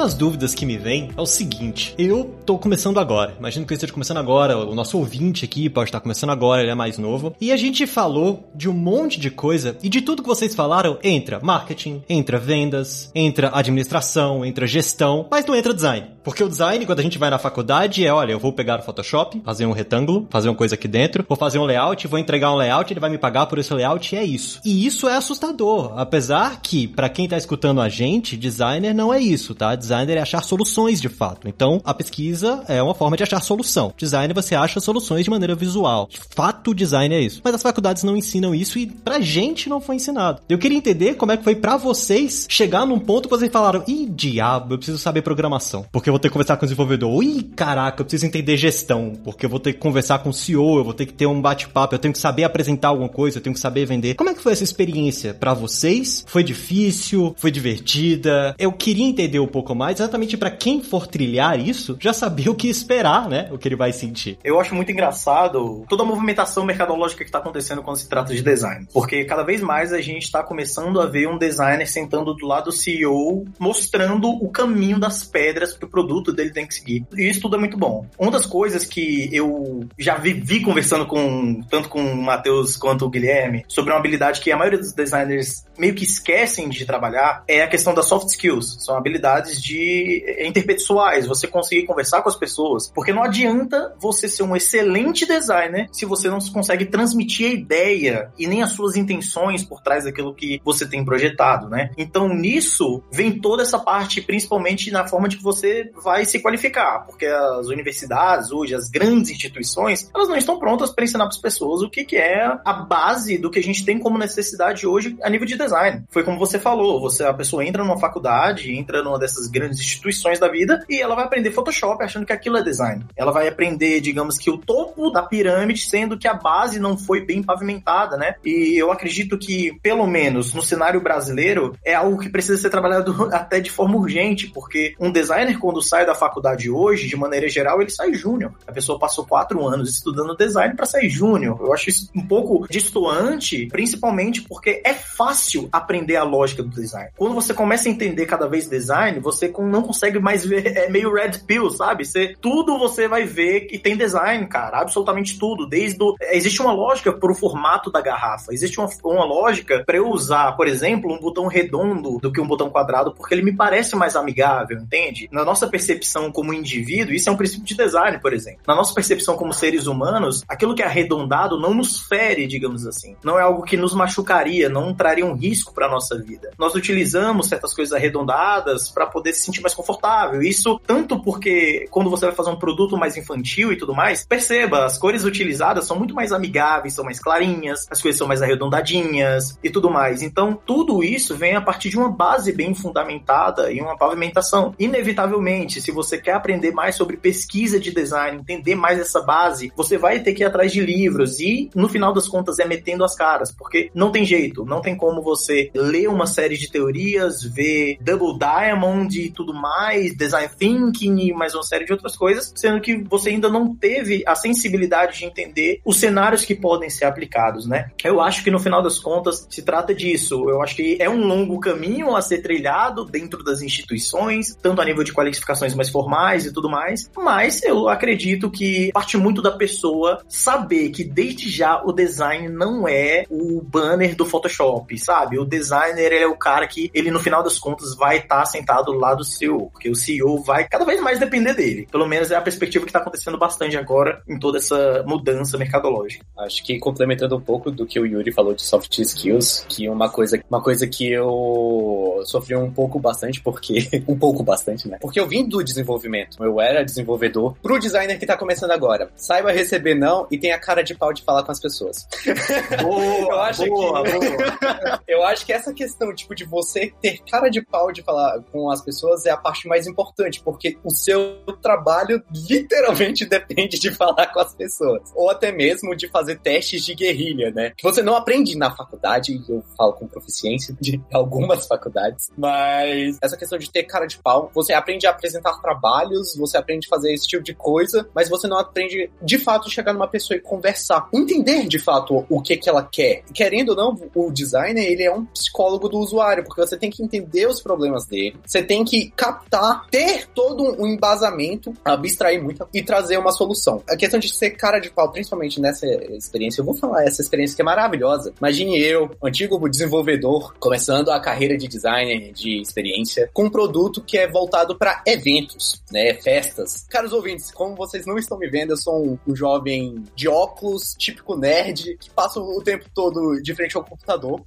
das 0.02 0.16
dúvidas 0.16 0.56
que 0.56 0.66
me 0.66 0.80
vem 0.80 1.12
é 1.16 1.22
o 1.22 1.28
seguinte: 1.28 1.94
eu 1.96 2.24
tô 2.44 2.58
começando 2.58 3.00
agora. 3.00 3.36
Imagino 3.38 3.68
que 3.68 3.74
eu 3.74 3.76
esteja 3.76 3.94
começando 3.94 4.18
agora. 4.18 4.58
O 4.58 4.74
nosso 4.74 4.98
ouvinte 4.98 5.46
aqui 5.46 5.70
pode 5.70 5.90
estar 5.90 6.00
começando 6.00 6.32
agora, 6.32 6.64
ele 6.64 6.72
é 6.72 6.76
mais 6.76 6.98
novo. 6.98 7.36
E 7.40 7.52
a 7.52 7.58
gente 7.58 7.86
falou 7.86 8.50
de 8.56 8.68
um 8.68 8.74
monte 8.74 9.20
de 9.20 9.30
coisa 9.30 9.78
e 9.84 9.90
de 9.90 10.02
tudo 10.02 10.24
que 10.24 10.28
vocês 10.28 10.56
falaram 10.56 10.98
entra 11.04 11.40
marketing, 11.40 12.02
entra 12.10 12.40
vendas, 12.40 13.12
entra 13.14 13.52
administração, 13.54 14.44
entra 14.44 14.66
gestão, 14.66 15.28
mas 15.30 15.46
não 15.46 15.56
entra 15.56 15.72
design. 15.72 16.08
Porque 16.23 16.43
o 16.43 16.49
design, 16.49 16.86
quando 16.86 16.99
a 16.99 17.03
gente 17.03 17.17
vai 17.17 17.29
na 17.29 17.39
faculdade, 17.39 18.05
é: 18.05 18.13
olha, 18.13 18.34
eu 18.34 18.39
vou 18.39 18.51
pegar 18.51 18.79
o 18.79 18.84
Photoshop, 18.84 19.41
fazer 19.45 19.65
um 19.65 19.71
retângulo, 19.71 20.27
fazer 20.29 20.49
uma 20.49 20.55
coisa 20.55 20.75
aqui 20.75 20.88
dentro, 20.88 21.25
vou 21.27 21.38
fazer 21.38 21.60
um 21.60 21.63
layout, 21.63 22.07
vou 22.07 22.19
entregar 22.19 22.51
um 22.51 22.57
layout, 22.57 22.91
ele 22.91 22.99
vai 22.99 23.10
me 23.10 23.17
pagar 23.17 23.45
por 23.45 23.60
esse 23.60 23.73
layout 23.73 24.13
e 24.13 24.17
é 24.17 24.23
isso. 24.23 24.60
E 24.65 24.86
isso 24.86 25.07
é 25.07 25.15
assustador. 25.15 25.93
Apesar 25.95 26.60
que, 26.62 26.88
para 26.88 27.10
quem 27.10 27.27
tá 27.27 27.38
escutando 27.38 27.81
a 27.81 27.89
gente, 27.89 28.36
designer 28.36 28.93
não 28.93 29.13
é 29.13 29.19
isso, 29.19 29.55
tá? 29.55 29.75
Design 29.75 30.01
designer 30.01 30.17
é 30.17 30.21
achar 30.21 30.43
soluções 30.43 31.01
de 31.01 31.10
fato. 31.10 31.47
Então, 31.47 31.81
a 31.84 31.93
pesquisa 31.93 32.63
é 32.67 32.81
uma 32.81 32.95
forma 32.95 33.17
de 33.17 33.23
achar 33.23 33.41
solução. 33.41 33.93
Design 33.97 34.34
você 34.34 34.55
acha 34.55 34.79
soluções 34.79 35.25
de 35.25 35.29
maneira 35.29 35.55
visual. 35.55 36.07
De 36.10 36.19
fato, 36.34 36.73
design 36.73 37.13
é 37.13 37.19
isso. 37.19 37.41
Mas 37.43 37.55
as 37.55 37.62
faculdades 37.62 38.03
não 38.03 38.15
ensinam 38.15 38.55
isso 38.55 38.79
e 38.79 38.88
pra 38.88 39.19
gente 39.19 39.69
não 39.69 39.81
foi 39.81 39.95
ensinado. 39.95 40.41
Eu 40.49 40.57
queria 40.57 40.77
entender 40.77 41.15
como 41.15 41.31
é 41.31 41.38
que 41.38 41.43
foi 41.43 41.55
para 41.55 41.77
vocês 41.77 42.47
chegar 42.49 42.86
num 42.86 42.99
ponto 42.99 43.27
que 43.27 43.36
vocês 43.36 43.51
falaram: 43.51 43.84
ih, 43.88 44.07
diabo, 44.10 44.73
eu 44.73 44.77
preciso 44.77 44.97
saber 44.97 45.21
programação. 45.21 45.86
Porque 45.91 46.10
eu 46.12 46.13
vou 46.13 46.19
ter 46.19 46.28
que 46.28 46.34
conversar 46.34 46.58
com 46.58 46.65
o 46.65 46.67
desenvolvedor. 46.67 47.24
Ih, 47.24 47.43
caraca, 47.56 48.02
eu 48.02 48.06
preciso 48.06 48.26
entender 48.26 48.58
gestão. 48.58 49.13
Porque 49.24 49.45
eu 49.45 49.50
vou 49.50 49.60
ter 49.60 49.74
que 49.74 49.80
conversar 49.80 50.19
com 50.19 50.30
o 50.30 50.34
CEO, 50.34 50.78
eu 50.78 50.84
vou 50.84 50.93
ter 50.93 51.06
que 51.06 51.13
ter 51.13 51.26
um 51.26 51.41
bate-papo, 51.41 51.95
eu 51.95 52.00
tenho 52.00 52.13
que 52.13 52.19
saber 52.19 52.43
apresentar 52.43 52.89
alguma 52.89 53.10
coisa, 53.10 53.38
eu 53.38 53.41
tenho 53.41 53.54
que 53.54 53.60
saber 53.60 53.86
vender. 53.86 54.15
Como 54.15 54.30
é 54.30 54.34
que 54.34 54.41
foi 54.41 54.52
essa 54.52 54.63
experiência 54.63 55.34
para 55.34 55.54
vocês? 55.54 56.26
Foi 56.28 56.43
difícil? 56.43 57.34
Foi 57.38 57.50
divertida? 57.50 58.56
Eu 58.60 58.71
queria 58.71 59.06
entender 59.06 59.39
um 59.39 59.47
pouco 59.47 59.74
mais 59.74 60.00
exatamente 60.00 60.38
para 60.38 60.52
quem 60.52 60.84
for 60.84 61.08
trilhar 61.08 61.60
isso, 61.60 61.97
já 62.00 62.13
saber 62.13 62.50
o 62.50 62.56
que 62.56 62.67
esperar, 62.67 63.30
né? 63.30 63.50
O 63.52 63.58
que 63.58 63.67
ele 63.67 63.76
vai 63.76 63.93
sentir. 63.93 64.38
Eu 64.43 64.60
acho 64.60 64.76
muito 64.76 64.91
engraçado 64.91 65.86
toda 65.88 66.04
a 66.04 66.06
movimentação 66.06 66.65
mercadológica 66.65 67.24
que 67.24 67.30
está 67.30 67.39
acontecendo 67.39 67.82
quando 67.82 67.97
se 67.97 68.10
trata 68.10 68.34
de 68.34 68.41
design. 68.41 68.88
Porque 68.91 69.24
cada 69.24 69.43
vez 69.43 69.62
mais 69.62 69.93
a 69.93 70.02
gente 70.02 70.24
está 70.24 70.43
começando 70.43 71.00
a 71.00 71.06
ver 71.06 71.28
um 71.28 71.38
designer 71.38 71.88
sentando 71.88 72.34
do 72.34 72.45
lado 72.45 72.65
do 72.65 72.71
CEO, 72.71 73.45
mostrando 73.58 74.30
o 74.30 74.50
caminho 74.50 75.00
das 75.00 75.24
pedras 75.24 75.74
o 75.82 75.88
produto 76.02 76.34
dele 76.34 76.52
tem 76.52 76.66
que 76.66 76.74
seguir. 76.74 77.06
E 77.16 77.30
isso 77.30 77.42
tudo 77.42 77.56
é 77.56 77.60
muito 77.60 77.78
bom. 77.78 78.06
Uma 78.18 78.32
das 78.32 78.46
coisas 78.46 78.86
que 78.86 79.30
eu 79.32 79.88
já 79.98 80.18
vi, 80.18 80.34
vi 80.34 80.62
conversando 80.62 81.06
com 81.06 81.62
tanto 81.70 81.90
com 81.90 82.02
o 82.02 82.22
Matheus 82.22 82.76
quanto 82.76 83.06
o 83.06 83.10
Guilherme 83.10 83.64
sobre 83.68 83.92
uma 83.92 84.00
habilidade 84.00 84.42
que 84.42 84.52
a 84.52 84.58
maioria 84.58 84.80
dos 84.80 84.94
designers 84.94 85.66
meio 85.78 85.94
que 85.94 86.04
esquecem 86.04 86.70
de 86.70 86.86
trabalhar 86.86 87.44
é 87.48 87.64
a 87.64 87.68
questão 87.68 87.94
das 87.94 88.08
soft 88.08 88.28
skills. 88.30 88.78
São 88.80 88.96
habilidades 88.96 89.62
de 89.62 90.24
interpessoais, 90.40 91.28
você 91.28 91.48
conseguir 91.48 91.86
conversar 91.86 92.22
com 92.22 92.30
as 92.30 92.36
pessoas. 92.36 92.92
Porque 92.94 93.14
não 93.14 93.24
adianta 93.24 93.94
você 94.00 94.28
ser 94.28 94.44
um 94.44 94.56
excelente 94.56 95.26
designer 95.26 95.88
se 95.92 96.06
você 96.06 96.30
não 96.30 96.40
consegue 96.40 96.86
transmitir 96.86 97.48
a 97.50 97.54
ideia 97.54 98.32
e 98.38 98.48
nem 98.48 98.62
as 98.62 98.72
suas 98.72 98.96
intenções 98.96 99.64
por 99.64 99.82
trás 99.82 100.04
daquilo 100.04 100.34
que 100.34 100.62
você 100.64 100.88
tem 100.88 101.04
projetado, 101.04 101.70
né? 101.70 101.92
Então 101.98 102.28
nisso 102.28 103.04
vem 103.12 103.40
toda 103.40 103.64
essa 103.64 103.80
parte, 103.80 104.22
principalmente 104.22 104.92
na 104.92 105.08
forma 105.08 105.28
de 105.28 105.38
que 105.38 105.44
você 105.44 105.90
vai 106.04 106.25
se 106.25 106.39
qualificar, 106.39 107.06
porque 107.06 107.25
as 107.25 107.67
universidades 107.67 108.51
hoje, 108.51 108.75
as 108.75 108.89
grandes 108.89 109.32
instituições, 109.32 110.10
elas 110.13 110.27
não 110.27 110.36
estão 110.36 110.60
prontas 110.60 110.91
para 110.91 111.04
ensinar 111.04 111.25
para 111.25 111.36
as 111.36 111.41
pessoas 111.41 111.82
o 111.82 111.89
que, 111.89 112.04
que 112.04 112.17
é 112.17 112.45
a 112.65 112.73
base 112.73 113.38
do 113.38 113.49
que 113.49 113.60
a 113.60 113.63
gente 113.63 113.86
tem 113.86 113.99
como 113.99 114.17
necessidade 114.17 114.86
hoje 114.88 115.17
a 115.23 115.30
nível 115.30 115.47
de 115.47 115.58
design. 115.58 116.04
Foi 116.10 116.23
como 116.23 116.39
você 116.39 116.60
falou, 116.60 116.99
você 116.99 117.23
a 117.23 117.34
pessoa 117.34 117.65
entra 117.65 117.84
numa 117.84 117.99
faculdade, 117.99 118.73
entra 118.73 119.04
numa 119.04 119.19
dessas 119.19 119.47
grandes 119.47 119.80
instituições 119.80 120.39
da 120.39 120.47
vida 120.47 120.84
e 120.89 121.01
ela 121.01 121.15
vai 121.15 121.25
aprender 121.25 121.51
Photoshop 121.51 122.04
achando 122.04 122.25
que 122.25 122.34
aquilo 122.34 122.58
é 122.58 122.63
design. 122.63 123.06
Ela 123.15 123.32
vai 123.32 123.47
aprender, 123.47 124.01
digamos 124.01 124.38
que 124.38 124.49
o 124.49 124.58
topo 124.58 125.10
da 125.10 125.23
pirâmide, 125.23 125.82
sendo 125.82 126.17
que 126.17 126.27
a 126.27 126.34
base 126.34 126.80
não 126.80 126.97
foi 126.97 127.25
bem 127.25 127.43
pavimentada, 127.43 128.17
né? 128.17 128.36
E 128.43 128.75
eu 128.77 128.91
acredito 128.91 129.38
que, 129.38 129.77
pelo 129.82 130.08
menos 130.08 130.54
no 130.54 130.62
cenário 130.62 131.01
brasileiro, 131.01 131.75
é 131.86 131.93
algo 131.93 132.19
que 132.19 132.30
precisa 132.30 132.58
ser 132.58 132.69
trabalhado 132.69 133.30
até 133.34 133.60
de 133.60 133.71
forma 133.71 133.97
urgente, 133.97 134.47
porque 134.47 134.95
um 134.99 135.12
designer, 135.12 135.60
quando 135.60 135.81
sai 135.82 136.06
da 136.06 136.15
faculdade 136.15 136.70
hoje, 136.70 137.08
de 137.08 137.15
maneira 137.15 137.48
geral, 137.50 137.82
ele 137.82 137.89
sai 137.89 138.13
júnior. 138.13 138.54
A 138.67 138.72
pessoa 138.72 139.00
passou 139.00 139.26
quatro 139.26 139.65
anos 139.67 139.89
estudando 139.89 140.36
design 140.36 140.76
para 140.76 140.86
sair 140.86 141.10
júnior. 141.10 141.58
Eu 141.60 141.74
acho 141.74 141.89
isso 141.89 142.10
um 142.15 142.26
pouco 142.26 142.67
distoante, 142.70 143.67
principalmente 143.67 144.41
porque 144.41 144.82
é 144.86 144.94
fácil 144.94 145.70
aprender 145.72 146.15
a 146.15 146.24
lógica 146.24 146.63
do 146.63 146.70
design. 146.70 147.10
Quando 147.17 147.36
você 147.36 147.54
começa 147.54 147.88
a 147.88 147.91
entender 147.91 148.26
cada 148.26 148.48
vez 148.48 148.67
design, 148.67 149.20
você 149.20 149.52
não 149.60 149.82
consegue 149.82 150.20
mais 150.20 150.46
ver, 150.46 150.78
é 150.78 150.89
meio 150.89 151.13
red 151.13 151.32
pill, 151.46 151.70
sabe? 151.70 152.06
Você, 152.06 152.36
tudo 152.39 152.78
você 152.78 153.08
vai 153.08 153.26
ver 153.26 153.62
que 153.62 153.78
tem 153.78 153.98
design, 153.98 154.46
cara, 154.48 154.80
absolutamente 154.80 155.38
tudo, 155.38 155.67
desde 155.67 156.02
o, 156.04 156.15
existe 156.32 156.62
uma 156.62 156.72
lógica 156.72 157.12
para 157.12 157.32
o 157.32 157.36
formato 157.36 157.91
da 157.91 158.02
garrafa, 158.02 158.54
existe 158.54 158.80
uma, 158.80 158.89
uma 159.04 159.26
lógica 159.26 159.84
para 159.86 159.98
eu 159.98 160.10
usar, 160.10 160.54
por 160.54 160.67
exemplo, 160.67 161.13
um 161.13 161.20
botão 161.20 161.48
redondo 161.48 162.17
do 162.20 162.32
que 162.32 162.41
um 162.41 162.48
botão 162.48 162.70
quadrado, 162.70 163.13
porque 163.13 163.34
ele 163.34 163.44
me 163.44 163.56
parece 163.56 163.96
mais 163.96 164.15
amigável, 164.15 164.78
entende? 164.78 165.30
Na 165.32 165.44
nossa 165.46 165.67
percepção 165.71 166.31
como 166.31 166.53
indivíduo, 166.53 167.13
isso 167.13 167.29
é 167.29 167.31
um 167.31 167.38
princípio 167.38 167.65
de 167.65 167.75
design, 167.75 168.19
por 168.19 168.34
exemplo. 168.34 168.62
Na 168.67 168.75
nossa 168.75 168.93
percepção 168.93 169.36
como 169.36 169.53
seres 169.53 169.88
humanos, 169.88 170.43
aquilo 170.47 170.75
que 170.75 170.84
é 170.84 170.86
arredondado 170.86 171.60
não 171.60 171.73
nos 171.73 172.01
fere, 172.01 172.45
digamos 172.45 172.86
assim. 172.86 173.15
Não 173.23 173.39
é 173.39 173.41
algo 173.41 173.63
que 173.63 173.77
nos 173.77 173.95
machucaria, 173.95 174.69
não 174.69 174.93
traria 174.93 175.25
um 175.25 175.34
risco 175.34 175.73
para 175.73 175.89
nossa 175.89 176.17
vida. 176.21 176.51
Nós 176.57 176.75
utilizamos 176.75 177.47
certas 177.47 177.73
coisas 177.73 177.93
arredondadas 177.93 178.89
para 178.89 179.05
poder 179.05 179.34
se 179.34 179.41
sentir 179.41 179.62
mais 179.62 179.73
confortável. 179.73 180.41
Isso 180.41 180.79
tanto 180.86 181.21
porque 181.21 181.88
quando 181.89 182.10
você 182.10 182.25
vai 182.25 182.36
fazer 182.36 182.49
um 182.49 182.60
produto 182.60 182.97
mais 182.97 183.15
infantil 183.15 183.71
e 183.71 183.77
tudo 183.77 183.95
mais, 183.95 184.25
perceba, 184.25 184.86
as 184.86 184.97
cores 184.97 185.23
utilizadas 185.23 185.86
são 185.86 185.97
muito 185.97 186.13
mais 186.13 186.31
amigáveis, 186.31 186.93
são 186.93 187.05
mais 187.05 187.19
clarinhas, 187.19 187.88
as 187.89 188.01
coisas 188.01 188.17
são 188.17 188.27
mais 188.27 188.41
arredondadinhas 188.41 189.57
e 189.63 189.69
tudo 189.69 189.89
mais. 189.89 190.21
Então, 190.21 190.60
tudo 190.65 191.03
isso 191.03 191.36
vem 191.36 191.55
a 191.55 191.62
partir 191.62 191.89
de 191.89 191.97
uma 191.97 192.10
base 192.10 192.51
bem 192.51 192.73
fundamentada 192.73 193.71
e 193.71 193.81
uma 193.81 193.97
pavimentação. 193.97 194.73
Inevitavelmente, 194.77 195.61
se 195.69 195.91
você 195.91 196.17
quer 196.17 196.34
aprender 196.34 196.71
mais 196.71 196.95
sobre 196.95 197.17
pesquisa 197.17 197.80
de 197.80 197.91
design, 197.91 198.39
entender 198.39 198.76
mais 198.76 199.00
essa 199.00 199.21
base, 199.21 199.71
você 199.76 199.97
vai 199.97 200.19
ter 200.19 200.34
que 200.34 200.43
ir 200.43 200.45
atrás 200.45 200.71
de 200.71 200.82
livros 200.82 201.39
e, 201.39 201.69
no 201.76 201.89
final 201.89 202.13
das 202.13 202.28
contas, 202.28 202.60
é 202.60 202.65
metendo 202.65 203.04
as 203.04 203.15
caras, 203.15 203.52
porque 203.52 203.91
não 203.93 204.12
tem 204.12 204.26
jeito, 204.26 204.65
não 204.65 204.82
tem 204.82 204.95
como 204.95 205.21
você 205.21 205.69
ler 205.74 206.08
uma 206.08 206.26
série 206.26 206.58
de 206.58 206.71
teorias, 206.71 207.43
ver 207.43 207.97
Double 208.02 208.38
Diamond 208.38 209.19
e 209.19 209.30
tudo 209.30 209.54
mais, 209.54 210.15
Design 210.15 210.50
Thinking 210.58 211.19
e 211.19 211.34
mais 211.34 211.54
uma 211.54 211.63
série 211.63 211.86
de 211.86 211.91
outras 211.91 212.15
coisas, 212.15 212.52
sendo 212.56 212.82
que 212.82 212.97
você 213.04 213.30
ainda 213.30 213.50
não 213.50 213.76
teve 213.76 214.24
a 214.26 214.36
sensibilidade 214.36 215.19
de 215.19 215.26
entender 215.26 215.82
os 215.86 215.97
cenários 215.97 216.43
que 216.43 216.56
podem 216.56 216.89
ser 216.89 217.06
aplicados, 217.06 217.67
né? 217.67 217.91
Eu 218.04 218.21
acho 218.21 218.43
que 218.43 218.52
no 218.52 218.60
final 218.60 218.82
das 218.82 219.00
contas 219.00 219.47
se 219.50 219.62
trata 219.62 219.93
disso. 219.93 220.50
Eu 220.50 220.62
acho 220.62 220.76
que 220.76 220.97
é 221.00 221.10
um 221.10 221.26
longo 221.26 221.60
caminho 221.60 222.15
a 222.15 222.21
ser 222.21 222.41
trilhado 222.41 223.06
dentro 223.06 223.43
das 223.43 223.62
instituições, 223.62 224.56
tanto 224.62 224.82
a 224.82 224.86
nível 224.86 225.04
de 225.04 225.13
qualificações 225.52 225.76
mais 225.76 225.90
formais 225.90 226.46
e 226.46 226.54
tudo 226.54 226.70
mais, 226.70 227.10
mas 227.16 227.62
eu 227.64 227.90
acredito 227.90 228.50
que 228.50 228.92
parte 228.94 229.18
muito 229.18 229.42
da 229.42 229.52
pessoa 229.52 230.22
saber 230.28 230.90
que 230.90 231.04
desde 231.04 231.50
já 231.50 231.82
o 231.84 231.92
design 231.92 232.50
não 232.50 232.88
é 232.88 233.26
o 233.30 233.62
banner 233.62 234.16
do 234.16 234.26
Photoshop, 234.26 234.98
sabe? 234.98 235.38
O 235.38 235.46
designer 235.46 236.14
é 236.14 236.26
o 236.26 236.36
cara 236.36 236.68
que 236.68 236.90
ele 236.94 237.12
no 237.12 237.20
final 237.20 237.44
das 237.44 237.60
contas 237.60 237.96
vai 237.96 238.18
estar 238.18 238.40
tá 238.40 238.46
sentado 238.46 238.92
lá 238.94 239.14
do 239.14 239.24
CEO, 239.24 239.70
porque 239.72 239.90
o 239.90 239.96
CEO 239.96 240.42
vai 240.42 240.68
cada 240.68 240.86
vez 240.86 241.02
mais 241.02 241.20
depender 241.20 241.54
dele. 241.54 241.88
Pelo 241.92 242.08
menos 242.08 242.32
é 242.32 242.36
a 242.36 242.42
perspectiva 242.42 242.86
que 242.86 242.90
está 242.90 243.00
acontecendo 243.00 243.38
bastante 243.38 243.76
agora 243.78 244.22
em 244.28 244.40
toda 244.40 244.58
essa 244.58 245.04
mudança 245.06 245.58
mercadológica. 245.58 246.26
Acho 246.38 246.64
que 246.64 246.80
complementando 246.80 247.36
um 247.36 247.42
pouco 247.42 247.72
do 247.72 247.86
que 247.86 248.00
o 248.00 248.06
Yuri 248.06 248.32
falou 248.32 248.54
de 248.54 248.64
soft 248.64 248.98
skills, 249.00 249.66
que 249.68 249.90
uma 249.90 250.10
coisa, 250.10 250.42
uma 250.50 250.62
coisa 250.62 250.88
que 250.88 251.12
eu 251.12 252.22
sofri 252.26 252.56
um 252.56 252.72
pouco 252.72 253.00
bastante, 253.00 253.42
porque. 253.42 253.90
um 254.08 254.18
pouco 254.18 254.44
bastante, 254.44 254.88
né? 254.88 254.98
Porque 255.02 255.20
eu 255.20 255.28
vim 255.28 255.40
do 255.47 255.63
desenvolvimento, 255.63 256.43
eu 256.43 256.60
era 256.60 256.84
desenvolvedor, 256.84 257.56
pro 257.62 257.80
designer 257.80 258.19
que 258.19 258.25
tá 258.25 258.38
começando 258.38 258.71
agora. 258.71 259.12
Saiba 259.15 259.51
receber 259.51 259.95
não 259.95 260.27
e 260.32 260.38
tenha 260.38 260.60
cara 260.60 260.82
de 260.84 260.95
pau 260.95 261.13
de 261.13 261.23
falar 261.23 261.43
com 261.43 261.51
as 261.51 261.60
pessoas. 261.60 262.08
Boa, 262.82 263.32
eu 263.32 263.39
acho 263.41 263.65
boa, 263.67 264.04
que, 264.04 264.12
boa. 264.12 265.01
eu 265.08 265.23
acho 265.23 265.45
que 265.45 265.54
essa 265.54 265.73
questão, 265.73 266.13
tipo, 266.13 266.34
de 266.34 266.45
você 266.45 266.93
ter 267.01 267.19
cara 267.30 267.49
de 267.49 267.62
pau 267.62 267.91
de 267.91 268.01
falar 268.01 268.41
com 268.51 268.69
as 268.69 268.82
pessoas 268.82 269.25
é 269.25 269.30
a 269.30 269.38
parte 269.38 269.67
mais 269.67 269.88
importante, 269.88 270.41
porque 270.43 270.77
o 270.84 270.91
seu 270.91 271.41
trabalho 271.62 272.23
literalmente 272.49 273.25
depende 273.27 273.80
de 273.80 273.91
falar 273.91 274.27
com 274.27 274.39
as 274.39 274.54
pessoas. 274.56 275.01
Ou 275.15 275.30
até 275.30 275.51
mesmo 275.51 275.95
de 275.95 276.08
fazer 276.10 276.39
testes 276.39 276.84
de 276.86 276.95
guerrilha, 276.95 277.51
né? 277.51 277.71
Que 277.77 277.84
você 277.84 278.01
não 278.01 278.15
aprende 278.15 278.58
na 278.58 278.71
faculdade, 278.71 279.41
eu 279.47 279.63
falo 279.77 279.93
com 279.93 280.08
proficiência 280.08 280.75
de 280.80 281.01
algumas 281.13 281.67
faculdades, 281.67 282.32
mas 282.38 283.17
essa 283.21 283.38
questão 283.38 283.58
de 283.58 283.71
ter 283.71 283.84
cara 283.84 284.06
de 284.06 284.17
pau, 284.17 284.51
você 284.54 284.73
aprende 284.73 285.08
a 285.08 285.13
apresentar 285.21 285.62
trabalhos, 285.62 286.36
você 286.36 286.57
aprende 286.57 286.88
a 286.88 286.89
fazer 286.89 287.13
esse 287.13 287.27
tipo 287.27 287.43
de 287.43 287.53
coisa, 287.53 288.07
mas 288.13 288.27
você 288.27 288.47
não 288.47 288.57
aprende 288.57 289.10
de 289.21 289.38
fato 289.38 289.69
chegar 289.69 289.93
numa 289.93 290.07
pessoa 290.07 290.36
e 290.36 290.41
conversar, 290.41 291.07
entender 291.13 291.67
de 291.67 291.77
fato 291.77 292.25
o 292.27 292.41
que 292.41 292.57
que 292.57 292.67
ela 292.67 292.84
quer. 292.84 293.23
Querendo 293.34 293.69
ou 293.69 293.75
não, 293.75 294.10
o 294.15 294.31
designer, 294.31 294.84
ele 294.84 295.03
é 295.03 295.13
um 295.13 295.25
psicólogo 295.25 295.88
do 295.88 295.99
usuário, 295.99 296.43
porque 296.43 296.62
você 296.62 296.77
tem 296.77 296.89
que 296.89 297.03
entender 297.03 297.47
os 297.47 297.62
problemas 297.62 298.05
dele, 298.05 298.36
você 298.45 298.63
tem 298.63 298.84
que 298.84 299.12
captar, 299.12 299.88
ter 299.89 300.27
todo 300.34 300.81
um 300.81 300.88
embasamento, 300.88 301.73
abstrair 301.86 302.41
muito 302.43 302.67
e 302.73 302.81
trazer 302.81 303.17
uma 303.17 303.31
solução. 303.31 303.84
A 303.88 303.95
questão 303.95 304.19
de 304.19 304.34
ser 304.34 304.51
cara 304.51 304.79
de 304.79 304.89
pau, 304.89 305.12
principalmente 305.12 305.62
nessa 305.62 305.86
experiência, 305.86 306.62
eu 306.62 306.65
vou 306.65 306.73
falar 306.73 307.03
essa 307.03 307.21
experiência 307.21 307.55
que 307.55 307.62
é 307.62 307.65
maravilhosa. 307.65 308.34
Imagine 308.39 308.79
eu, 308.79 309.12
antigo 309.23 309.69
desenvolvedor, 309.69 310.55
começando 310.60 311.10
a 311.10 311.19
carreira 311.19 311.57
de 311.57 311.67
designer 311.67 312.31
de 312.34 312.62
experiência, 312.62 313.29
com 313.34 313.45
um 313.45 313.49
produto 313.49 314.01
que 314.01 314.17
é 314.17 314.27
voltado 314.27 314.77
para 314.77 315.03
eventos, 315.12 315.82
né, 315.91 316.13
festas. 316.15 316.86
Caros 316.89 317.13
ouvintes, 317.13 317.52
como 317.52 317.76
vocês 317.76 318.06
não 318.06 318.17
estão 318.17 318.38
me 318.38 318.50
vendo, 318.50 318.71
eu 318.71 318.78
sou 318.78 319.06
um, 319.06 319.19
um 319.28 319.36
jovem 319.36 320.04
de 320.15 320.28
óculos, 320.28 320.95
típico 320.97 321.36
nerd, 321.38 321.97
que 321.97 322.10
passa 322.10 322.39
o 322.39 322.62
tempo 322.63 322.86
todo 322.93 323.41
de 323.41 323.56
frente 323.56 323.78
ao 323.78 323.84
computador. 323.84 324.41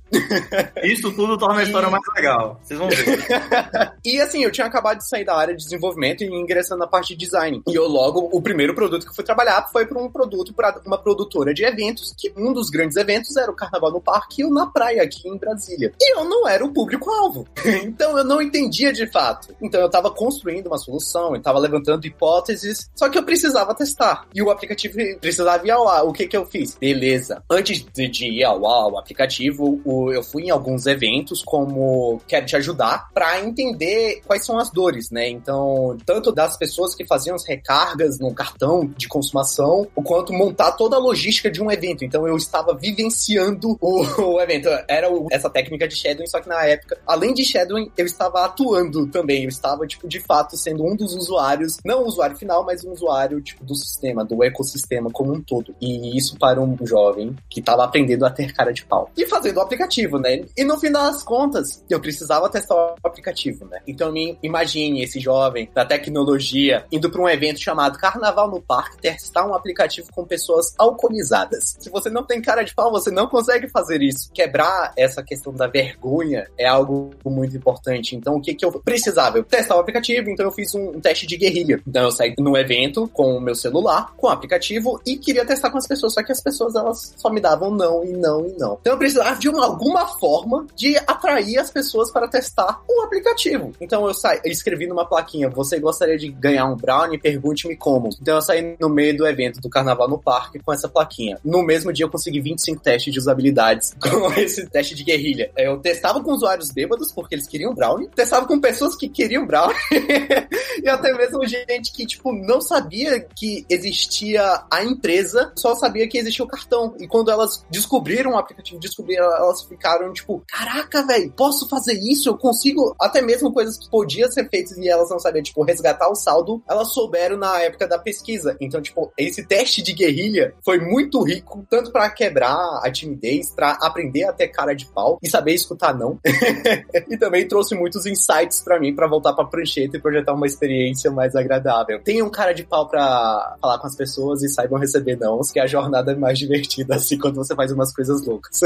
Isso 0.83 1.13
tudo 1.13 1.39
torna 1.39 1.61
a 1.61 1.65
história 1.65 1.89
mais 1.91 2.03
legal. 2.15 2.61
Vocês 2.63 2.79
vão 2.79 2.89
ver. 2.89 3.94
e 4.05 4.21
assim, 4.21 4.45
eu 4.45 4.53
tinha 4.53 4.67
acabado 4.67 4.99
de 4.99 5.09
sair 5.09 5.25
da 5.25 5.35
área 5.35 5.57
de 5.57 5.65
desenvolvimento 5.65 6.23
e 6.23 6.27
ingressando 6.27 6.81
na 6.81 6.87
parte 6.87 7.09
de 7.09 7.17
design. 7.17 7.63
E 7.67 7.75
eu 7.75 7.89
logo, 7.89 8.29
o 8.33 8.43
primeiro 8.43 8.75
produto 8.75 9.05
que 9.05 9.11
eu 9.11 9.15
fui 9.15 9.25
trabalhar 9.25 9.67
foi 9.73 9.87
para 9.87 9.99
um 9.99 10.11
produto 10.11 10.53
para 10.53 10.79
uma 10.85 10.99
produtora 10.99 11.55
de 11.55 11.65
eventos, 11.65 12.13
que 12.17 12.31
um 12.37 12.53
dos 12.53 12.69
grandes 12.69 12.97
eventos 12.99 13.35
era 13.37 13.51
o 13.51 13.55
Carnaval 13.55 13.93
no 13.93 14.01
Parque 14.03 14.43
e 14.43 14.45
o 14.45 14.51
Na 14.51 14.67
Praia, 14.67 15.03
aqui 15.03 15.27
em 15.27 15.39
Brasília. 15.39 15.93
E 15.99 16.19
eu 16.19 16.25
não 16.25 16.47
era 16.47 16.63
o 16.63 16.73
público-alvo. 16.73 17.47
então 17.83 18.19
eu 18.19 18.25
não 18.25 18.43
entendia 18.43 18.93
de 18.93 19.07
fato. 19.07 19.55
Então 19.61 19.81
eu 19.81 19.87
estava 19.87 20.11
construindo 20.11 20.67
uma 20.67 20.79
solução, 20.79 21.31
eu 21.31 21.37
estava 21.37 21.59
levantando 21.59 22.07
hipóteses, 22.07 22.91
só 22.95 23.09
que 23.09 23.17
eu 23.17 23.23
precisava 23.23 23.75
testar. 23.75 24.27
E 24.35 24.43
o 24.43 24.51
aplicativo 24.51 24.99
precisava 25.19 25.67
ir 25.67 25.71
ao 25.71 25.89
ar. 25.89 26.05
O 26.05 26.13
que 26.13 26.27
que 26.27 26.37
eu 26.37 26.45
fiz? 26.45 26.77
Beleza. 26.77 27.43
Antes 27.51 27.83
de 27.83 28.27
ir 28.27 28.45
ao 28.45 28.67
ar, 28.67 28.93
o 28.93 28.99
aplicativo, 28.99 29.81
eu 30.13 30.23
fui 30.23 30.45
em 30.45 30.51
alguns 30.51 30.87
eventos 30.87 31.43
como 31.43 32.21
Quero 32.27 32.45
Te 32.45 32.57
Ajudar 32.57 33.09
para 33.15 33.41
entender 33.41 33.94
quais 34.27 34.45
são 34.45 34.59
as 34.59 34.71
dores, 34.71 35.11
né? 35.11 35.29
Então, 35.29 35.97
tanto 36.05 36.33
das 36.33 36.57
pessoas 36.57 36.95
que 36.95 37.07
faziam 37.07 37.35
as 37.35 37.47
recargas 37.47 38.19
no 38.19 38.35
cartão 38.35 38.87
de 38.97 39.09
consumação, 39.09 39.87
o 39.95 40.03
quanto 40.03 40.33
montar 40.33 40.73
toda 40.73 40.97
a 40.97 40.99
logística 40.99 41.51
de 41.51 41.63
um 41.63 41.71
evento. 41.71 42.05
Então 42.05 42.27
eu 42.27 42.37
estava 42.37 42.75
vivenciando 42.75 43.77
o, 43.81 44.03
o 44.35 44.41
evento. 44.41 44.69
Era 44.89 45.11
o, 45.11 45.29
essa 45.31 45.51
técnica 45.51 45.89
de 45.89 45.97
shadowing, 45.97 46.27
só 46.27 46.41
que 46.41 46.49
na 46.49 46.65
época, 46.65 46.99
além 47.07 47.33
de 47.35 47.45
shadowing, 47.45 47.91
eu 47.97 48.07
estava 48.07 48.45
atuando 48.45 49.07
também. 49.07 49.45
Eu 49.45 49.49
estava, 49.49 49.87
tipo, 49.87 50.09
de 50.09 50.21
fato, 50.21 50.57
sendo 50.57 50.85
um 50.85 50.97
dos 50.97 51.15
usuários, 51.15 51.79
não 51.85 52.03
o 52.03 52.07
usuário 52.07 52.37
final, 52.37 52.65
mas 52.65 52.85
um 52.85 52.93
usuário, 52.93 53.41
tipo, 53.41 53.65
do 53.65 53.75
sistema, 53.75 54.25
do 54.25 54.43
ecossistema 54.43 55.11
como 55.11 55.33
um 55.33 55.41
todo. 55.41 55.75
E 55.81 56.17
isso 56.17 56.39
para 56.39 56.61
um 56.61 56.77
jovem 56.87 57.35
que 57.49 57.61
estava 57.61 57.85
aprendendo 57.85 58.25
a 58.25 58.31
ter 58.31 58.53
cara 58.53 58.73
de 58.73 58.85
pau. 58.85 59.11
E 59.17 59.27
fazendo 59.27 59.59
o 59.59 59.61
aplicativo, 59.61 60.19
né? 60.19 60.45
E 60.57 60.65
no 60.65 60.79
final 60.79 61.11
das 61.11 61.23
contas, 61.23 61.83
eu 61.89 62.01
precisava 62.01 62.49
testar 62.49 62.75
o 62.75 62.95
aplicativo, 63.07 63.65
né? 63.67 63.81
Então 63.87 64.13
me 64.13 64.39
imagine 64.43 65.03
esse 65.03 65.21
jovem 65.21 65.69
da 65.75 65.85
tecnologia 65.85 66.85
indo 66.91 67.11
para 67.11 67.23
um 67.23 67.29
evento 67.29 67.61
chamado 67.61 67.99
Carnaval 67.99 68.51
no 68.51 68.61
Parque 68.61 68.99
testar 68.99 69.47
um 69.47 69.55
aplicativo 69.55 70.09
com 70.13 70.25
pessoas 70.25 70.75
alcoolizadas. 70.79 71.77
Se 71.79 71.91
você 71.91 72.11
não 72.11 72.25
tem 72.25 72.41
cara 72.41 72.63
de 72.63 72.75
pau, 72.75 72.91
você 72.91 73.11
não 73.11 73.27
consegue 73.27 73.69
fazer 73.69 74.03
isso. 74.03 74.31
Quebrar 74.33 74.93
essa 74.97 75.23
questão 75.23 75.53
da 75.53 75.67
vergonha 75.67 76.49
é 76.59 76.67
algo 76.67 77.11
muito 77.25 77.57
importante. 77.57 78.17
Então, 78.17 78.37
o 78.37 78.41
que, 78.41 78.55
que 78.55 78.65
eu 78.65 78.73
precisava? 78.73 79.39
Eu 79.39 79.45
testar 79.45 79.77
o 79.77 79.81
aplicativo, 79.81 80.31
então 80.31 80.47
eu 80.47 80.53
fiz 80.53 80.75
um, 80.75 80.97
um 80.97 81.01
teste 81.01 81.27
de 81.27 81.37
guerrilha. 81.37 81.81
Então, 81.87 82.05
eu 82.05 82.11
saí 82.11 82.35
no 82.39 82.57
evento 82.57 83.09
com 83.09 83.37
o 83.37 83.41
meu 83.41 83.55
celular, 83.55 84.13
com 84.17 84.27
o 84.27 84.31
aplicativo 84.31 85.01
e 85.07 85.17
queria 85.17 85.45
testar 85.45 85.71
com 85.71 85.79
as 85.79 85.87
pessoas, 85.87 86.15
só 86.15 86.23
que 86.23 86.33
as 86.33 86.43
pessoas 86.43 86.75
elas 86.75 87.15
só 87.17 87.31
me 87.31 87.41
davam 87.41 87.71
não 87.71 88.05
e 88.05 88.13
não 88.13 88.47
e 88.47 88.53
não. 88.59 88.79
Então, 88.81 88.93
eu 88.93 88.99
precisava 88.99 89.39
de 89.39 89.49
uma, 89.49 89.67
alguma 89.67 90.07
forma 90.19 90.67
de 90.75 90.97
atrair 90.99 91.59
as 91.59 91.71
pessoas 91.71 92.11
para 92.11 92.29
testar 92.29 92.81
o 92.89 93.03
aplicativo. 93.03 93.73
Então, 93.81 94.07
eu 94.07 94.15
saí, 94.15 94.41
eu 94.45 94.53
escrevi 94.53 94.87
numa 94.87 95.07
plaquinha: 95.07 95.49
Você 95.51 95.79
gostaria 95.79 96.17
de 96.17 96.29
ganhar 96.29 96.67
um 96.67 96.77
brownie? 96.77 97.19
Pergunte-me 97.19 97.77
como. 97.77 98.11
Então, 98.21 98.37
eu 98.37 98.43
saí 98.43 98.77
no 98.81 98.89
meio 98.89 99.17
do 99.17 99.27
evento 99.27 99.61
do 99.61 99.69
Carnaval 99.69 100.09
no 100.09 100.19
Parque 100.19 100.59
com 100.59 100.73
essa 100.73 100.89
plaquinha. 100.89 101.39
No 101.45 101.63
mesmo 101.63 101.93
dia, 101.93 102.05
eu 102.05 102.11
consegui 102.11 102.41
25 102.41 102.83
testes 102.83 103.13
de 103.13 103.19
usabilidades 103.19 103.95
com 104.01 104.33
esse 104.35 104.67
teste 104.67 104.95
de 104.95 105.05
guerrilha. 105.05 105.51
Eu 105.57 105.79
testava 105.79 106.23
com 106.23 106.33
usuários 106.33 106.71
bêbados, 106.71 107.13
porque 107.13 107.35
eles 107.35 107.47
queriam 107.47 107.75
brownie, 107.75 108.09
testava 108.09 108.47
com 108.47 108.61
pessoas 108.61 108.97
que 108.97 109.09
queriam 109.09 109.47
brownie, 109.47 109.77
e 110.83 110.89
até 110.89 111.13
mesmo 111.13 111.45
gente 111.47 111.93
que, 111.93 112.07
tipo, 112.07 112.33
não 112.33 112.61
sabia 112.61 113.21
que 113.21 113.65
existia 113.69 114.65
a 114.71 114.85
empresa, 114.85 115.53
só 115.57 115.75
sabia 115.75 116.09
que 116.09 116.19
existia 116.19 116.45
o 116.45 116.49
cartão. 116.49 116.95
E 116.99 117.07
quando 117.07 117.31
elas 117.31 117.65
descobriram 117.71 118.33
o 118.33 118.39
aplicativo, 118.39 118.81
descobriram, 118.81 119.25
elas 119.25 119.63
ficaram, 119.63 120.13
tipo, 120.13 120.43
caraca, 120.49 121.07
velho, 121.07 121.33
posso 121.33 121.69
fazer 121.69 121.95
isso? 121.95 122.29
Eu 122.29 122.37
consigo, 122.37 122.95
até 123.01 123.21
mesmo 123.21 123.53
coisas 123.65 123.79
que 123.79 123.91
podiam 123.91 124.31
ser 124.31 124.49
feitas 124.49 124.77
e 124.77 124.89
elas 124.89 125.11
não 125.11 125.19
sabiam, 125.19 125.43
tipo, 125.43 125.65
resgatar 125.65 126.09
o 126.09 126.15
saldo, 126.15 126.63
elas 126.69 126.93
souberam 126.93 127.37
na 127.37 127.61
época 127.63 127.89
da 127.89 127.99
pesquisa. 127.99 128.57
Então, 128.61 128.81
tipo, 128.81 129.13
esse 129.19 129.47
teste 129.47 129.83
de 129.83 129.93
guerrilha 129.93 130.55
foi 130.65 130.79
muito 130.79 131.23
rico, 131.23 131.67
tanto 131.71 131.91
para 131.91 132.09
quebrar 132.11 132.81
a 132.83 132.91
timidez, 132.91 133.51
para 133.51 133.73
aprender 133.81 134.25
a 134.25 134.33
ter 134.33 134.49
cara 134.49 134.75
de 134.75 134.87
pau 134.87 135.19
e 135.23 135.29
saber 135.29 135.55
escutar 135.55 135.97
não. 135.97 136.19
e 137.09 137.17
também 137.17 137.49
trouxe 137.49 137.75
muitos 137.75 138.07
insights 138.07 138.63
para 138.63 138.79
mim 138.79 138.95
para 138.95 139.09
voltar 139.09 139.33
para 139.33 139.47
prancheta 139.47 139.97
e 139.97 140.01
projetar 140.01 140.35
uma 140.35 140.47
experiência 140.47 141.11
mais 141.11 141.35
agradável. 141.35 142.01
Tenham 142.03 142.29
cara 142.31 142.53
de 142.53 142.65
pau 142.65 142.89
para 142.89 143.57
falar 143.61 143.79
com 143.79 143.87
as 143.87 143.97
pessoas 143.97 144.43
e 144.43 144.49
saibam 144.49 144.79
receber 144.79 145.17
não, 145.17 145.41
que 145.53 145.61
a 145.61 145.67
jornada 145.67 146.13
é 146.13 146.17
mais 146.17 146.39
divertida 146.39 146.97
assim 146.97 147.19
quando 147.19 147.37
você 147.37 147.55
faz 147.55 147.71
umas 147.73 147.95
coisas 147.95 148.25
loucas. 148.27 148.61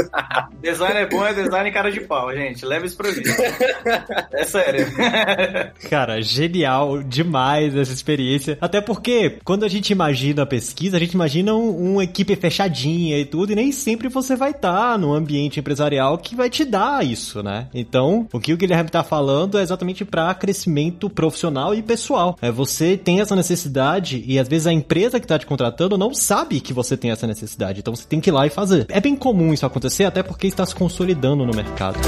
design 0.61 0.99
é 0.99 1.05
bom, 1.05 1.25
é 1.25 1.33
design 1.33 1.71
cara 1.71 1.91
de 1.91 2.01
pau, 2.01 2.33
gente. 2.33 2.65
Leva 2.65 2.85
isso 2.85 2.97
pra 2.97 3.11
mim. 3.11 3.21
É 4.31 4.45
sério, 4.45 4.78
Cara, 5.89 6.21
genial 6.21 7.01
demais 7.03 7.75
essa 7.75 7.93
experiência. 7.93 8.57
Até 8.61 8.81
porque, 8.81 9.37
quando 9.43 9.63
a 9.63 9.67
gente 9.67 9.91
imagina 9.91 10.43
a 10.43 10.45
pesquisa, 10.45 10.97
a 10.97 10.99
gente 10.99 11.13
imagina 11.13 11.53
um, 11.53 11.93
uma 11.93 12.03
equipe 12.03 12.35
fechadinha 12.35 13.17
e 13.17 13.25
tudo, 13.25 13.51
e 13.51 13.55
nem 13.55 13.71
sempre 13.71 14.09
você 14.09 14.35
vai 14.35 14.51
estar 14.51 14.91
tá 14.91 14.97
no 14.97 15.13
ambiente 15.13 15.59
empresarial 15.59 16.17
que 16.17 16.35
vai 16.35 16.49
te 16.49 16.65
dar 16.65 17.05
isso, 17.05 17.41
né? 17.43 17.67
Então, 17.73 18.27
o 18.31 18.39
que 18.39 18.53
o 18.53 18.57
Guilherme 18.57 18.89
tá 18.89 19.03
falando 19.03 19.57
é 19.57 19.61
exatamente 19.61 20.05
para 20.05 20.33
crescimento 20.33 21.09
profissional 21.09 21.73
e 21.73 21.81
pessoal. 21.81 22.37
É 22.41 22.51
você 22.51 22.97
tem 22.97 23.21
essa 23.21 23.35
necessidade 23.35 24.23
e 24.25 24.39
às 24.39 24.47
vezes 24.47 24.67
a 24.67 24.73
empresa 24.73 25.19
que 25.19 25.27
tá 25.27 25.37
te 25.37 25.45
contratando 25.45 25.97
não 25.97 26.13
sabe 26.13 26.59
que 26.59 26.73
você 26.73 26.95
tem 26.95 27.11
essa 27.11 27.27
necessidade. 27.27 27.79
Então 27.79 27.95
você 27.95 28.05
tem 28.07 28.19
que 28.19 28.29
ir 28.29 28.33
lá 28.33 28.45
e 28.45 28.49
fazer. 28.49 28.85
É 28.89 28.99
bem 28.99 29.15
comum 29.15 29.53
isso 29.53 29.65
acontecer, 29.65 30.05
até 30.05 30.23
porque 30.23 30.47
está 30.47 30.65
se 30.65 30.75
consolidando 30.75 31.45
no 31.45 31.55
mercado. 31.55 31.99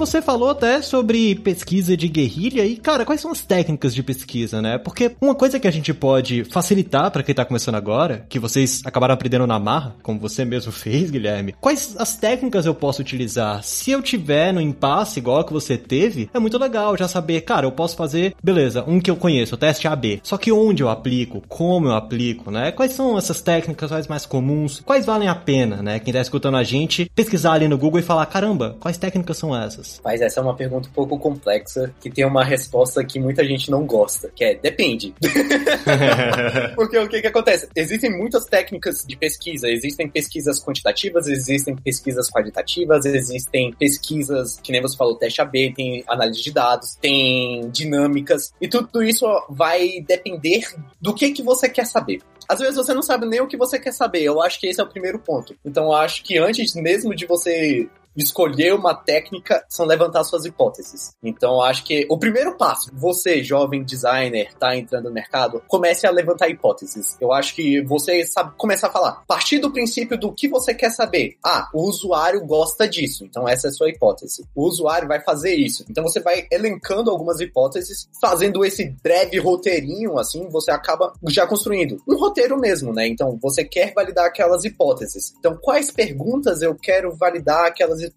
Você 0.00 0.22
falou 0.22 0.48
até 0.48 0.80
sobre 0.80 1.34
pesquisa 1.34 1.94
de 1.94 2.08
guerrilha 2.08 2.64
e, 2.64 2.74
cara, 2.74 3.04
quais 3.04 3.20
são 3.20 3.30
as 3.30 3.42
técnicas 3.42 3.94
de 3.94 4.02
pesquisa, 4.02 4.62
né? 4.62 4.78
Porque 4.78 5.14
uma 5.20 5.34
coisa 5.34 5.60
que 5.60 5.68
a 5.68 5.70
gente 5.70 5.92
pode 5.92 6.42
facilitar 6.44 7.10
para 7.10 7.22
quem 7.22 7.34
tá 7.34 7.44
começando 7.44 7.74
agora, 7.74 8.24
que 8.26 8.38
vocês 8.38 8.80
acabaram 8.82 9.12
aprendendo 9.12 9.46
na 9.46 9.58
marra, 9.58 9.94
como 10.02 10.18
você 10.18 10.42
mesmo 10.42 10.72
fez, 10.72 11.10
Guilherme, 11.10 11.54
quais 11.60 11.94
as 11.98 12.16
técnicas 12.16 12.64
eu 12.64 12.74
posso 12.74 13.02
utilizar? 13.02 13.62
Se 13.62 13.90
eu 13.90 14.00
tiver 14.00 14.54
no 14.54 14.60
impasse 14.62 15.18
igual 15.18 15.44
que 15.44 15.52
você 15.52 15.76
teve, 15.76 16.30
é 16.32 16.38
muito 16.38 16.56
legal 16.56 16.96
já 16.96 17.06
saber, 17.06 17.42
cara, 17.42 17.66
eu 17.66 17.72
posso 17.72 17.94
fazer, 17.94 18.34
beleza, 18.42 18.82
um 18.88 19.02
que 19.02 19.10
eu 19.10 19.16
conheço, 19.16 19.54
o 19.54 19.58
teste 19.58 19.86
AB. 19.86 20.20
Só 20.22 20.38
que 20.38 20.50
onde 20.50 20.82
eu 20.82 20.88
aplico, 20.88 21.42
como 21.46 21.88
eu 21.88 21.94
aplico, 21.94 22.50
né? 22.50 22.72
Quais 22.72 22.92
são 22.92 23.18
essas 23.18 23.42
técnicas 23.42 24.06
mais 24.08 24.24
comuns? 24.24 24.80
Quais 24.80 25.04
valem 25.04 25.28
a 25.28 25.34
pena, 25.34 25.82
né? 25.82 25.98
Quem 25.98 26.14
tá 26.14 26.22
escutando 26.22 26.56
a 26.56 26.64
gente, 26.64 27.10
pesquisar 27.14 27.52
ali 27.52 27.68
no 27.68 27.76
Google 27.76 28.00
e 28.00 28.02
falar, 28.02 28.24
caramba, 28.24 28.78
quais 28.80 28.96
técnicas 28.96 29.36
são 29.36 29.54
essas? 29.54 29.89
Mas 30.04 30.20
essa 30.20 30.40
é 30.40 30.42
uma 30.42 30.54
pergunta 30.54 30.88
um 30.88 30.92
pouco 30.92 31.18
complexa, 31.18 31.94
que 32.00 32.10
tem 32.10 32.24
uma 32.24 32.44
resposta 32.44 33.04
que 33.04 33.18
muita 33.18 33.44
gente 33.44 33.70
não 33.70 33.86
gosta, 33.86 34.30
que 34.34 34.44
é 34.44 34.54
depende. 34.54 35.14
Porque 36.76 36.98
o 36.98 37.08
que 37.08 37.20
que 37.20 37.26
acontece? 37.26 37.68
Existem 37.74 38.16
muitas 38.16 38.44
técnicas 38.44 39.04
de 39.06 39.16
pesquisa, 39.16 39.68
existem 39.68 40.08
pesquisas 40.08 40.62
quantitativas, 40.62 41.26
existem 41.26 41.74
pesquisas 41.76 42.30
qualitativas, 42.30 43.04
existem 43.04 43.72
pesquisas, 43.72 44.60
que 44.62 44.72
nem 44.72 44.82
você 44.82 44.96
falou, 44.96 45.16
teste 45.16 45.40
AB, 45.40 45.72
tem 45.74 46.04
análise 46.06 46.42
de 46.42 46.52
dados, 46.52 46.96
tem 46.96 47.68
dinâmicas, 47.70 48.52
e 48.60 48.68
tudo 48.68 49.02
isso 49.02 49.26
vai 49.48 50.00
depender 50.06 50.66
do 51.00 51.14
que 51.14 51.32
que 51.32 51.42
você 51.42 51.68
quer 51.68 51.86
saber 51.86 52.20
às 52.50 52.58
vezes 52.58 52.74
você 52.74 52.92
não 52.92 53.00
sabe 53.00 53.26
nem 53.26 53.40
o 53.40 53.46
que 53.46 53.56
você 53.56 53.78
quer 53.78 53.92
saber. 53.92 54.24
Eu 54.24 54.42
acho 54.42 54.58
que 54.58 54.66
esse 54.66 54.80
é 54.80 54.82
o 54.82 54.88
primeiro 54.88 55.20
ponto. 55.20 55.54
Então 55.64 55.84
eu 55.84 55.92
acho 55.92 56.24
que 56.24 56.36
antes 56.36 56.74
mesmo 56.74 57.14
de 57.14 57.24
você 57.24 57.88
escolher 58.22 58.74
uma 58.74 58.94
técnica 58.94 59.64
são 59.68 59.86
levantar 59.86 60.24
suas 60.24 60.44
hipóteses. 60.44 61.14
Então, 61.22 61.60
acho 61.60 61.84
que 61.84 62.06
o 62.08 62.18
primeiro 62.18 62.56
passo, 62.56 62.90
você, 62.92 63.42
jovem 63.42 63.82
designer, 63.82 64.52
tá 64.58 64.76
entrando 64.76 65.04
no 65.04 65.14
mercado, 65.14 65.62
comece 65.66 66.06
a 66.06 66.10
levantar 66.10 66.48
hipóteses. 66.48 67.16
Eu 67.20 67.32
acho 67.32 67.54
que 67.54 67.80
você 67.82 68.24
sabe 68.26 68.52
começar 68.56 68.88
a 68.88 68.92
falar. 68.92 69.24
Partir 69.26 69.58
do 69.58 69.72
princípio 69.72 70.18
do 70.18 70.32
que 70.32 70.48
você 70.48 70.74
quer 70.74 70.90
saber. 70.90 71.36
Ah, 71.44 71.68
o 71.72 71.82
usuário 71.82 72.44
gosta 72.44 72.88
disso. 72.88 73.24
Então, 73.24 73.48
essa 73.48 73.68
é 73.68 73.70
a 73.70 73.72
sua 73.72 73.88
hipótese. 73.88 74.44
O 74.54 74.66
usuário 74.66 75.08
vai 75.08 75.20
fazer 75.20 75.54
isso. 75.54 75.84
Então, 75.88 76.04
você 76.04 76.20
vai 76.20 76.46
elencando 76.50 77.10
algumas 77.10 77.40
hipóteses, 77.40 78.08
fazendo 78.20 78.64
esse 78.64 78.94
breve 79.02 79.38
roteirinho, 79.38 80.18
assim, 80.18 80.48
você 80.48 80.70
acaba 80.70 81.12
já 81.28 81.46
construindo 81.46 82.02
um 82.08 82.16
roteiro 82.16 82.58
mesmo, 82.58 82.92
né? 82.92 83.06
Então, 83.06 83.38
você 83.40 83.64
quer 83.64 83.92
validar 83.94 84.26
aquelas 84.26 84.64
hipóteses. 84.64 85.32
Então, 85.38 85.56
quais 85.56 85.90
perguntas 85.90 86.62
eu 86.62 86.74
quero 86.74 87.14
validar 87.16 87.66
aquelas 87.66 88.00
hipóteses. 88.00 88.09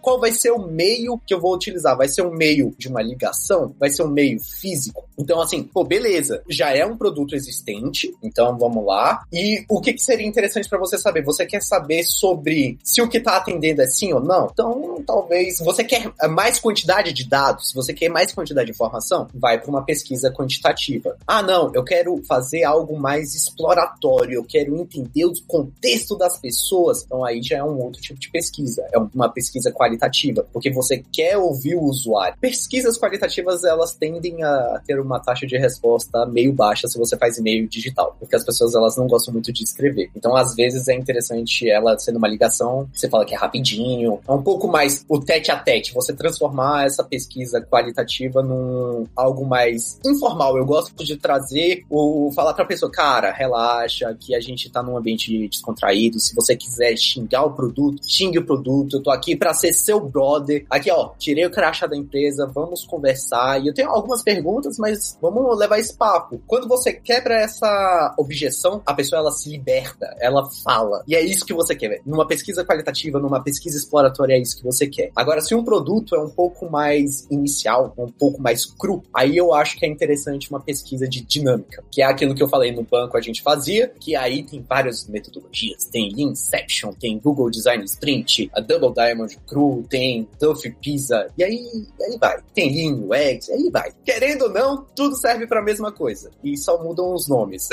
Qual 0.00 0.18
vai 0.18 0.32
ser 0.32 0.50
o 0.50 0.66
meio 0.66 1.20
que 1.26 1.34
eu 1.34 1.40
vou 1.40 1.54
utilizar? 1.54 1.96
Vai 1.96 2.08
ser 2.08 2.22
um 2.22 2.30
meio 2.30 2.74
de 2.78 2.88
uma 2.88 3.02
ligação? 3.02 3.74
Vai 3.78 3.90
ser 3.90 4.02
um 4.02 4.10
meio 4.10 4.40
físico? 4.40 5.08
Então, 5.18 5.40
assim, 5.40 5.62
pô, 5.62 5.84
beleza, 5.84 6.42
já 6.48 6.70
é 6.70 6.84
um 6.84 6.96
produto 6.96 7.34
existente, 7.34 8.14
então 8.22 8.56
vamos 8.58 8.84
lá. 8.84 9.22
E 9.32 9.64
o 9.68 9.80
que, 9.80 9.92
que 9.92 10.02
seria 10.02 10.26
interessante 10.26 10.68
para 10.68 10.78
você 10.78 10.98
saber? 10.98 11.24
Você 11.24 11.46
quer 11.46 11.62
saber 11.62 12.02
sobre 12.04 12.78
se 12.84 13.00
o 13.00 13.08
que 13.08 13.20
tá 13.20 13.36
atendendo 13.36 13.82
é 13.82 13.86
sim 13.86 14.12
ou 14.12 14.20
não? 14.20 14.48
Então, 14.52 15.02
talvez 15.06 15.58
você 15.58 15.84
quer 15.84 16.12
mais 16.28 16.58
quantidade 16.58 17.12
de 17.12 17.28
dados, 17.28 17.72
você 17.74 17.94
quer 17.94 18.08
mais 18.08 18.32
quantidade 18.32 18.66
de 18.66 18.72
informação, 18.72 19.28
vai 19.34 19.58
para 19.58 19.70
uma 19.70 19.84
pesquisa 19.84 20.30
quantitativa. 20.30 21.16
Ah, 21.26 21.42
não, 21.42 21.72
eu 21.74 21.82
quero 21.82 22.20
fazer 22.26 22.64
algo 22.64 22.98
mais 22.98 23.34
exploratório, 23.34 24.34
eu 24.34 24.44
quero 24.44 24.76
entender 24.76 25.24
o 25.24 25.32
contexto 25.46 26.16
das 26.16 26.38
pessoas. 26.38 27.04
Então 27.04 27.24
aí 27.24 27.42
já 27.42 27.58
é 27.58 27.64
um 27.64 27.78
outro 27.78 28.00
tipo 28.00 28.18
de 28.18 28.30
pesquisa. 28.30 28.86
É 28.92 28.98
uma 29.16 29.28
pesquisa 29.28 29.72
qualitativa, 29.72 30.46
porque 30.52 30.70
você 30.70 31.02
quer 31.12 31.36
ouvir 31.38 31.74
o 31.74 31.82
usuário. 31.82 32.36
Pesquisas 32.40 32.98
qualitativas, 32.98 33.64
elas 33.64 33.94
tendem 33.94 34.42
a 34.42 34.80
ter 34.86 35.00
uma 35.00 35.18
taxa 35.18 35.46
de 35.46 35.56
resposta 35.56 36.26
meio 36.26 36.52
baixa 36.52 36.86
se 36.86 36.98
você 36.98 37.16
faz 37.16 37.38
e-mail 37.38 37.68
digital, 37.68 38.14
porque 38.18 38.36
as 38.36 38.44
pessoas 38.44 38.74
elas 38.74 38.96
não 38.96 39.06
gostam 39.06 39.32
muito 39.32 39.52
de 39.52 39.64
escrever. 39.64 40.10
Então, 40.14 40.36
às 40.36 40.54
vezes 40.54 40.86
é 40.88 40.94
interessante 40.94 41.68
ela 41.68 41.98
sendo 41.98 42.16
uma 42.16 42.28
ligação, 42.28 42.88
você 42.92 43.08
fala 43.08 43.24
que 43.24 43.34
é 43.34 43.38
rapidinho, 43.38 44.20
é 44.26 44.32
um 44.32 44.42
pouco 44.42 44.68
mais 44.68 45.04
o 45.08 45.18
tete 45.18 45.50
a 45.50 45.56
tete, 45.56 45.94
você 45.94 46.12
transformar 46.12 46.86
essa 46.86 47.02
pesquisa 47.02 47.60
qualitativa 47.60 48.42
num 48.42 49.06
algo 49.16 49.46
mais 49.46 49.98
informal. 50.04 50.56
Eu 50.56 50.66
gosto 50.66 51.04
de 51.04 51.16
trazer 51.16 51.84
o 51.90 52.30
falar 52.34 52.52
para 52.54 52.64
a 52.64 52.66
pessoa, 52.66 52.90
cara, 52.90 53.32
relaxa, 53.32 54.14
que 54.18 54.34
a 54.34 54.40
gente 54.40 54.70
tá 54.70 54.82
num 54.82 54.96
ambiente 54.96 55.48
descontraído, 55.48 56.18
se 56.20 56.34
você 56.34 56.56
quiser 56.56 56.96
xingar 56.96 57.44
o 57.44 57.52
produto, 57.52 58.00
xingue 58.06 58.38
o 58.38 58.46
produto, 58.46 59.02
tô 59.06 59.10
aqui 59.12 59.36
para 59.36 59.54
ser 59.54 59.72
seu 59.72 60.00
brother. 60.00 60.66
Aqui, 60.68 60.90
ó, 60.90 61.10
tirei 61.16 61.46
o 61.46 61.50
crachá 61.50 61.86
da 61.86 61.96
empresa, 61.96 62.50
vamos 62.52 62.84
conversar. 62.84 63.62
E 63.62 63.68
eu 63.68 63.74
tenho 63.74 63.88
algumas 63.88 64.20
perguntas, 64.20 64.76
mas 64.78 65.16
vamos 65.22 65.56
levar 65.56 65.78
esse 65.78 65.96
papo. 65.96 66.42
Quando 66.44 66.66
você 66.66 66.92
quebra 66.92 67.36
essa 67.40 68.14
objeção, 68.18 68.82
a 68.84 68.92
pessoa 68.92 69.20
ela 69.20 69.30
se 69.30 69.48
liberta, 69.48 70.12
ela 70.18 70.50
fala. 70.64 71.04
E 71.06 71.14
é 71.14 71.24
isso 71.24 71.46
que 71.46 71.54
você 71.54 71.76
quer. 71.76 72.00
Numa 72.04 72.26
pesquisa 72.26 72.64
qualitativa, 72.64 73.20
numa 73.20 73.40
pesquisa 73.40 73.78
exploratória, 73.78 74.34
é 74.34 74.40
isso 74.40 74.56
que 74.56 74.64
você 74.64 74.88
quer. 74.88 75.12
Agora, 75.14 75.40
se 75.40 75.54
um 75.54 75.62
produto 75.62 76.16
é 76.16 76.20
um 76.20 76.30
pouco 76.30 76.68
mais 76.68 77.28
inicial, 77.30 77.94
um 77.96 78.10
pouco 78.10 78.42
mais 78.42 78.66
cru, 78.66 79.04
aí 79.14 79.36
eu 79.36 79.54
acho 79.54 79.78
que 79.78 79.86
é 79.86 79.88
interessante 79.88 80.50
uma 80.50 80.58
pesquisa 80.58 81.08
de 81.08 81.20
dinâmica, 81.20 81.84
que 81.92 82.02
é 82.02 82.06
aquilo 82.06 82.34
que 82.34 82.42
eu 82.42 82.48
falei 82.48 82.72
no 82.72 82.82
banco 82.82 83.16
a 83.16 83.20
gente 83.20 83.40
fazia, 83.40 83.86
que 84.00 84.16
aí 84.16 84.42
tem 84.42 84.60
várias 84.68 85.06
metodologias. 85.06 85.84
Tem 85.84 86.08
Inception, 86.20 86.92
tem 86.92 87.20
Google 87.20 87.50
Design 87.50 87.84
Sprint, 87.84 88.50
a 88.52 88.60
Double 88.60 88.95
Diamond 88.96 89.38
Cru, 89.46 89.84
tem 89.88 90.26
Duff 90.40 90.68
Pizza, 90.80 91.28
e 91.36 91.44
aí, 91.44 91.86
aí 92.00 92.18
vai. 92.18 92.38
Tem 92.54 92.74
Lean 92.74 93.14
Eggs, 93.14 93.50
e 93.50 93.54
aí 93.54 93.70
vai. 93.70 93.92
Querendo 94.04 94.42
ou 94.42 94.50
não, 94.50 94.86
tudo 94.94 95.14
serve 95.16 95.46
para 95.46 95.60
a 95.60 95.62
mesma 95.62 95.92
coisa. 95.92 96.30
E 96.42 96.56
só 96.56 96.82
mudam 96.82 97.12
os 97.12 97.28
nomes. 97.28 97.68